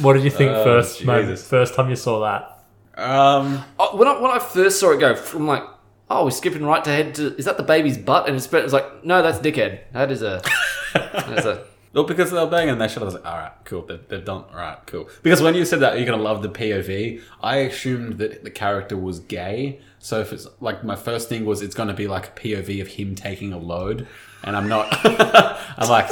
What 0.00 0.14
did 0.14 0.24
you 0.24 0.30
think 0.30 0.52
Oh, 0.52 0.64
first, 0.64 1.04
mate, 1.04 1.38
first 1.38 1.74
time 1.74 1.90
you 1.90 1.96
saw 1.96 2.20
that? 2.20 2.64
Um, 3.02 3.64
Oh, 3.78 3.96
when 3.96 4.08
I, 4.08 4.18
when 4.20 4.30
I 4.30 4.38
first 4.38 4.80
saw 4.80 4.92
it 4.92 5.00
go 5.00 5.14
from 5.14 5.46
like, 5.46 5.62
oh, 6.08 6.24
we're 6.24 6.30
skipping 6.30 6.64
right 6.64 6.82
to 6.84 6.90
head 6.90 7.14
to, 7.16 7.36
is 7.36 7.44
that 7.44 7.56
the 7.58 7.62
baby's 7.64 7.98
butt? 7.98 8.26
And 8.28 8.36
it's, 8.36 8.50
it 8.50 8.62
was 8.62 8.72
like, 8.72 9.04
no, 9.04 9.20
that's 9.22 9.38
dickhead. 9.38 9.80
That 9.92 10.10
is 10.10 10.22
a, 10.22 10.40
that's 10.94 11.44
a, 11.44 11.64
well, 11.94 12.04
because 12.04 12.30
they 12.32 12.38
were 12.38 12.46
banging 12.50 12.70
and 12.70 12.80
they 12.80 12.88
shot, 12.88 13.02
I 13.02 13.06
was 13.06 13.14
like, 13.14 13.24
all 13.24 13.38
right, 13.38 13.52
cool. 13.64 13.82
They've, 13.82 14.06
they've 14.08 14.24
done, 14.24 14.44
all 14.50 14.56
right, 14.56 14.78
cool. 14.86 15.08
Because 15.22 15.40
when 15.40 15.54
you 15.54 15.64
said 15.64 15.80
that 15.80 15.96
you're 15.96 16.06
going 16.06 16.18
to 16.18 16.24
love 16.24 16.42
the 16.42 16.48
POV, 16.48 17.22
I 17.42 17.56
assumed 17.58 18.18
that 18.18 18.42
the 18.42 18.50
character 18.50 18.96
was 18.96 19.20
gay. 19.20 19.80
So 20.00 20.20
if 20.20 20.32
it's 20.32 20.46
like, 20.60 20.82
my 20.84 20.96
first 20.96 21.28
thing 21.28 21.44
was 21.44 21.62
it's 21.62 21.74
going 21.74 21.88
to 21.88 21.94
be 21.94 22.08
like 22.08 22.26
a 22.28 22.32
POV 22.32 22.80
of 22.82 22.88
him 22.88 23.14
taking 23.14 23.52
a 23.52 23.58
load. 23.58 24.06
And 24.42 24.56
I'm 24.56 24.68
not, 24.68 24.88
I'm 25.04 25.88
like, 25.88 26.10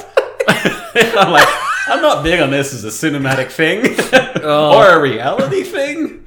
I'm 0.49 1.33
like, 1.33 1.49
I'm 1.89 2.01
not 2.01 2.23
big 2.23 2.41
on 2.41 2.51
this 2.51 2.73
as 2.73 2.85
a 2.85 2.89
cinematic 2.89 3.51
thing 3.51 3.97
oh. 4.45 4.79
or 4.79 4.89
a 4.99 5.01
reality 5.01 5.65
thing. 5.65 6.25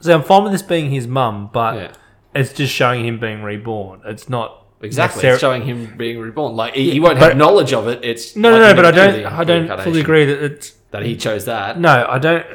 See, 0.00 0.12
I'm 0.12 0.22
fine 0.22 0.44
with 0.44 0.52
this 0.52 0.62
being 0.62 0.90
his 0.90 1.06
mum, 1.06 1.50
but 1.52 1.74
Yeah. 1.74 1.92
it's 2.34 2.52
just 2.54 2.72
showing 2.72 3.04
him 3.04 3.20
being 3.20 3.42
reborn. 3.42 4.00
It's 4.06 4.28
not 4.28 4.64
exactly. 4.82 5.28
It's 5.28 5.40
showing 5.40 5.62
him 5.62 5.96
being 5.96 6.18
reborn. 6.18 6.56
Like, 6.56 6.74
he, 6.74 6.90
he 6.90 7.00
won't 7.00 7.18
have 7.18 7.30
but- 7.30 7.36
knowledge 7.36 7.72
of 7.72 7.88
it. 7.88 8.04
It's 8.04 8.36
No, 8.36 8.50
like 8.52 8.60
no, 8.60 8.68
no. 8.68 8.74
But 8.74 8.84
I 8.86 8.90
don't. 8.90 9.04
immediately 9.08 9.24
I 9.26 9.44
don't 9.44 9.56
reincarnation. 9.58 9.84
fully 9.92 10.00
agree 10.00 10.24
that 10.26 10.42
it's. 10.42 10.70
that 10.90 11.02
he 11.04 11.16
chose 11.16 11.44
that. 11.46 11.78
No, 11.80 12.06
I 12.08 12.18
don't. 12.18 12.46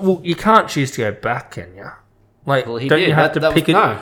Well, 0.00 0.20
you 0.22 0.34
can't 0.34 0.68
choose 0.68 0.90
to 0.92 0.98
go 0.98 1.12
back, 1.12 1.52
can 1.52 1.74
you? 1.76 1.90
Like, 2.46 2.66
Well, 2.66 2.76
he 2.76 2.88
don't 2.88 3.00
did. 3.00 3.08
you 3.08 3.14
have 3.14 3.34
That- 3.34 3.34
to 3.34 3.40
that 3.40 3.54
pick 3.54 3.66
was, 3.66 3.70
it? 3.70 3.72
No, 3.78 4.00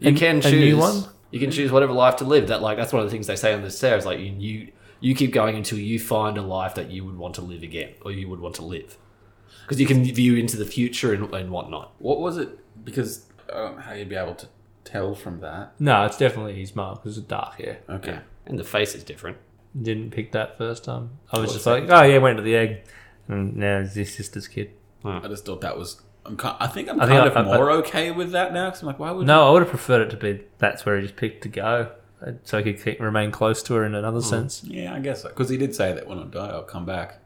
you 0.00 0.10
a- 0.10 0.18
can 0.18 0.38
a 0.38 0.42
choose 0.42 0.52
new 0.52 0.76
one? 0.78 1.04
You 1.32 1.38
can 1.40 1.50
choose 1.50 1.70
whatever 1.72 1.92
life 1.92 2.16
to 2.16 2.24
live. 2.24 2.48
That 2.48 2.60
like 2.62 2.76
that's 2.76 2.92
one 2.92 3.02
of 3.02 3.08
the 3.08 3.12
things 3.12 3.26
they 3.26 3.36
say 3.36 3.52
on 3.52 3.62
the 3.62 3.70
stairs. 3.70 4.04
Like 4.04 4.18
you, 4.18 4.32
you, 4.38 4.72
you 5.00 5.14
keep 5.14 5.32
going 5.32 5.56
until 5.56 5.78
you 5.78 5.98
find 5.98 6.36
a 6.38 6.42
life 6.42 6.74
that 6.74 6.90
you 6.90 7.04
would 7.04 7.16
want 7.16 7.34
to 7.36 7.40
live 7.42 7.62
again, 7.62 7.90
or 8.04 8.10
you 8.12 8.28
would 8.28 8.40
want 8.40 8.56
to 8.56 8.64
live, 8.64 8.98
because 9.62 9.80
you 9.80 9.86
can 9.86 10.02
view 10.04 10.34
into 10.36 10.56
the 10.56 10.64
future 10.64 11.12
and, 11.14 11.32
and 11.32 11.50
whatnot. 11.50 11.92
What 11.98 12.20
was 12.20 12.36
it? 12.36 12.48
Because 12.84 13.26
I 13.48 13.56
don't 13.56 13.76
know 13.76 13.82
how 13.82 13.92
you'd 13.94 14.08
be 14.08 14.16
able 14.16 14.34
to 14.36 14.46
tell 14.84 15.14
from 15.14 15.40
that. 15.40 15.72
No, 15.78 16.04
it's 16.04 16.16
definitely 16.16 16.58
his 16.58 16.74
mum 16.74 16.94
because 16.96 17.18
it's 17.18 17.26
dark 17.26 17.56
hair. 17.60 17.78
Okay. 17.88 18.18
And 18.46 18.58
the 18.58 18.64
face 18.64 18.94
is 18.94 19.04
different. 19.04 19.36
Didn't 19.80 20.10
pick 20.10 20.32
that 20.32 20.58
first 20.58 20.84
time. 20.84 21.10
I 21.32 21.38
was 21.38 21.48
What 21.48 21.54
just 21.54 21.66
was 21.66 21.80
like, 21.88 21.90
oh 21.90 22.02
yeah, 22.04 22.18
went 22.18 22.38
to 22.38 22.42
the 22.42 22.56
egg, 22.56 22.82
and 23.28 23.56
now 23.56 23.78
it's 23.78 23.94
his 23.94 24.12
sister's 24.14 24.48
kid. 24.48 24.72
I 25.04 25.26
just 25.28 25.46
thought 25.46 25.60
that 25.60 25.78
was. 25.78 26.00
I'm. 26.26 26.36
ki- 26.36 26.56
I 26.58 26.66
think 26.66 26.88
I'm 26.88 27.00
I 27.00 27.06
kind 27.06 27.22
think 27.24 27.36
of 27.36 27.46
I- 27.46 27.50
I- 27.52 27.56
more 27.56 27.70
okay 27.72 28.10
with 28.10 28.32
that 28.32 28.52
now. 28.52 28.66
Because 28.66 28.82
I'm 28.82 28.88
like, 28.88 28.98
why 28.98 29.10
would? 29.12 29.26
No, 29.26 29.48
I 29.48 29.50
would 29.52 29.62
have 29.62 29.70
preferred 29.70 30.02
it 30.02 30.10
to 30.10 30.16
be 30.16 30.42
that's 30.58 30.84
where 30.84 30.96
he 30.96 31.02
just 31.02 31.16
picked 31.16 31.42
to 31.44 31.48
go, 31.48 31.92
uh, 32.26 32.32
so 32.42 32.58
he 32.62 32.64
could 32.72 32.82
keep, 32.82 33.00
remain 33.00 33.30
close 33.30 33.62
to 33.64 33.74
her 33.74 33.84
in 33.84 33.94
another 33.94 34.20
sense. 34.20 34.62
Yeah, 34.64 34.92
I 34.94 34.98
guess 34.98 35.22
so. 35.22 35.28
Because 35.28 35.48
he 35.48 35.56
did 35.56 35.74
say 35.74 35.92
that 35.92 36.06
when 36.08 36.18
I 36.18 36.24
die, 36.24 36.48
I'll 36.48 36.62
come 36.64 36.84
back. 36.84 37.20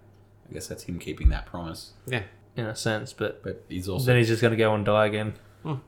I 0.49 0.53
guess 0.53 0.67
that's 0.69 0.83
him 0.85 0.99
keeping 0.99 1.31
that 1.31 1.47
promise. 1.47 1.93
Yeah. 2.07 2.23
In 2.57 2.67
a 2.67 2.77
sense, 2.77 3.13
but 3.13 3.43
But 3.43 3.65
he's 3.69 3.89
also 3.89 4.07
then 4.07 4.17
he's 4.19 4.29
just 4.29 4.41
going 4.43 4.53
to 4.53 4.57
go 4.57 4.75
and 4.75 4.85
die 4.85 5.07
again. 5.07 5.35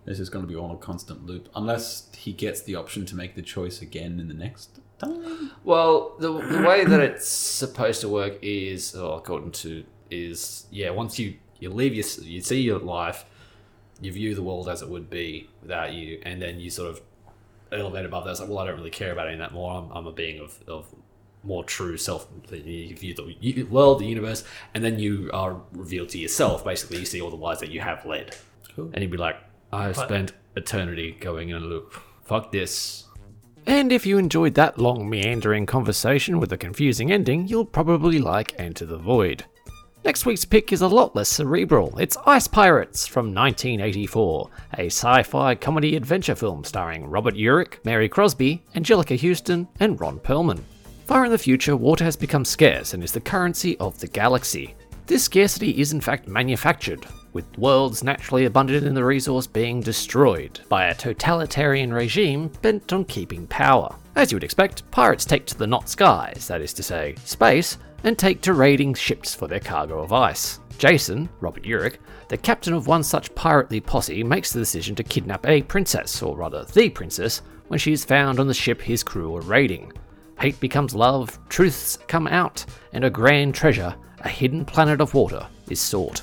This 0.05 0.19
is 0.19 0.31
going 0.31 0.45
to 0.45 0.49
be 0.49 0.57
on 0.59 0.71
a 0.71 0.77
constant 0.77 1.27
loop 1.27 1.49
unless 1.55 2.09
he 2.17 2.33
gets 2.33 2.63
the 2.63 2.75
option 2.77 3.05
to 3.07 3.17
make 3.17 3.35
the 3.35 3.43
choice 3.43 3.83
again 3.83 4.19
in 4.19 4.29
the 4.29 4.35
next 4.35 4.81
time. 4.99 5.51
Well, 5.65 6.15
the, 6.19 6.33
the 6.33 6.63
way 6.67 6.85
that 6.85 7.01
it's 7.01 7.29
supposed 7.29 8.01
to 8.01 8.09
work 8.09 8.39
is, 8.43 8.95
or 8.95 9.19
according 9.19 9.51
to, 9.53 9.85
is 10.11 10.67
yeah. 10.71 10.91
Once 10.91 11.19
you 11.19 11.35
you 11.61 11.71
leave 11.71 11.95
your 11.95 12.05
you 12.23 12.41
see 12.41 12.61
your 12.63 12.79
life, 12.79 13.25
you 14.01 14.13
view 14.13 14.35
the 14.35 14.43
world 14.43 14.69
as 14.69 14.83
it 14.83 14.89
would 14.89 15.11
be 15.11 15.51
without 15.63 15.93
you, 15.93 16.21
and 16.25 16.41
then 16.41 16.59
you 16.61 16.71
sort 16.71 16.91
of 16.91 17.01
elevate 17.73 18.07
above 18.07 18.25
that. 18.25 18.31
It's 18.31 18.41
like, 18.41 18.49
well, 18.49 18.59
I 18.61 18.67
don't 18.67 18.77
really 18.77 18.91
care 18.91 19.13
about 19.13 19.27
any 19.27 19.35
of 19.35 19.41
that 19.41 19.53
more. 19.53 19.73
I'm, 19.79 19.91
I'm 19.93 20.07
a 20.07 20.13
being 20.13 20.41
of, 20.41 20.59
of 20.67 20.87
more 21.43 21.65
true 21.65 21.97
self. 21.97 22.27
You 22.51 22.97
view 22.97 23.15
the 23.15 23.63
world, 23.65 23.99
the 24.01 24.07
universe, 24.07 24.45
and 24.75 24.83
then 24.85 24.99
you 24.99 25.31
are 25.33 25.61
revealed 25.73 26.09
to 26.11 26.19
yourself. 26.19 26.65
Basically, 26.65 26.99
you 26.99 27.05
see 27.05 27.21
all 27.21 27.31
the 27.31 27.37
lives 27.37 27.61
that 27.61 27.71
you 27.71 27.81
have 27.81 28.07
led, 28.07 28.37
Cool. 28.75 28.91
and 28.95 29.03
you'd 29.03 29.11
be 29.11 29.17
like, 29.19 29.37
I've 29.73 29.97
spent 29.97 30.33
eternity 30.57 31.17
going 31.21 31.51
in 31.51 31.57
a 31.57 31.61
loop. 31.61 31.95
Fuck 32.25 32.53
this. 32.53 33.05
And 33.67 33.91
if 33.91 34.07
you 34.07 34.17
enjoyed 34.17 34.55
that 34.55 34.79
long 34.79 35.11
meandering 35.11 35.67
conversation 35.67 36.39
with 36.39 36.53
a 36.53 36.57
confusing 36.57 37.11
ending, 37.11 37.49
you'll 37.49 37.65
probably 37.65 38.19
like 38.19 38.55
Enter 38.59 38.87
the 38.87 38.97
Void. 38.97 39.45
Next 40.05 40.25
week's 40.25 40.45
pick 40.45 40.73
is 40.73 40.83
a 40.83 40.89
lot 40.89 41.17
less 41.17 41.29
cerebral. 41.29 41.99
It's 41.99 42.17
Ice 42.27 42.47
Pirates 42.47 43.09
from 43.09 43.35
1984, 43.35 44.51
a 44.79 44.87
sci 44.87 45.23
fi 45.25 45.57
comedy 45.57 45.97
adventure 45.97 46.37
film 46.37 46.63
starring 46.63 47.11
Robert 47.11 47.35
Urich, 47.35 47.85
Mary 47.85 48.09
Crosby, 48.09 48.63
Anjelica 48.77 49.21
Huston, 49.21 49.67
and 49.81 50.01
Ron 50.01 50.21
Perlman. 50.21 50.61
Far 51.07 51.25
in 51.25 51.33
the 51.33 51.39
future, 51.39 51.77
water 51.77 52.05
has 52.05 52.17
become 52.17 52.45
scarce 52.45 52.95
and 52.95 53.03
is 53.03 53.11
the 53.11 53.21
currency 53.21 53.77
of 53.79 53.99
the 53.99 54.07
galaxy. 54.07 54.77
This 55.07 55.25
scarcity 55.25 55.81
is 55.81 55.93
in 55.93 56.01
fact 56.01 56.29
manufactured, 56.29 57.05
with 57.37 57.59
worlds 57.59 58.03
naturally 58.03 58.47
abundant 58.47 58.87
in 58.87 58.95
the 58.95 59.05
resource 59.05 59.47
being 59.47 59.79
destroyed 59.83 60.59
by 60.71 60.87
a 60.87 60.95
totalitarian 60.95 61.93
regime 61.93 62.51
bent 62.63 62.95
on 62.95 63.05
keeping 63.05 63.47
power. 63.49 63.95
As 64.15 64.33
you 64.33 64.37
would 64.37 64.45
expect, 64.45 64.91
pirates 64.91 65.27
take 65.27 65.45
to 65.47 65.59
the 65.59 65.67
not 65.67 65.91
skies, 65.91 66.49
that 66.49 66.63
is 66.63 66.73
to 66.73 66.83
say, 66.83 67.15
space, 67.27 67.77
and 68.05 68.19
take 68.19 68.41
to 68.41 68.55
raiding 68.55 68.95
ships 68.95 69.35
for 69.35 69.49
their 69.49 69.61
cargo 69.61 69.99
of 69.99 70.15
ice. 70.15 70.61
Jason, 70.79 71.29
Robert 71.41 71.65
Urich, 71.65 71.99
the 72.29 72.39
captain 72.39 72.73
of 72.73 72.87
one 72.87 73.03
such 73.03 73.35
pirately 73.35 73.83
posse, 73.83 74.25
makes 74.25 74.51
the 74.51 74.61
decision 74.61 74.95
to 74.95 75.05
kidnap 75.05 75.47
a 75.47 75.61
princess, 75.61 76.23
or 76.23 76.39
rather 76.39 76.65
the 76.65 76.89
princess, 76.89 77.43
when 77.69 77.79
she 77.79 77.93
is 77.93 78.03
found 78.03 78.41
on 78.41 78.47
the 78.47 78.55
ship 78.55 78.81
his 78.81 79.03
crew 79.03 79.37
are 79.37 79.43
raiding. 79.43 79.93
Hate 80.41 80.59
becomes 80.59 80.95
love, 80.95 81.39
truths 81.51 81.99
come 82.09 82.27
out, 82.29 82.65
and 82.95 83.05
a 83.05 83.11
grand 83.11 83.55
treasure, 83.55 83.95
a 84.21 84.29
hidden 84.31 84.65
planet 84.65 85.03
of 85.03 85.13
water, 85.13 85.47
is 85.69 85.83
sought. 85.83 86.23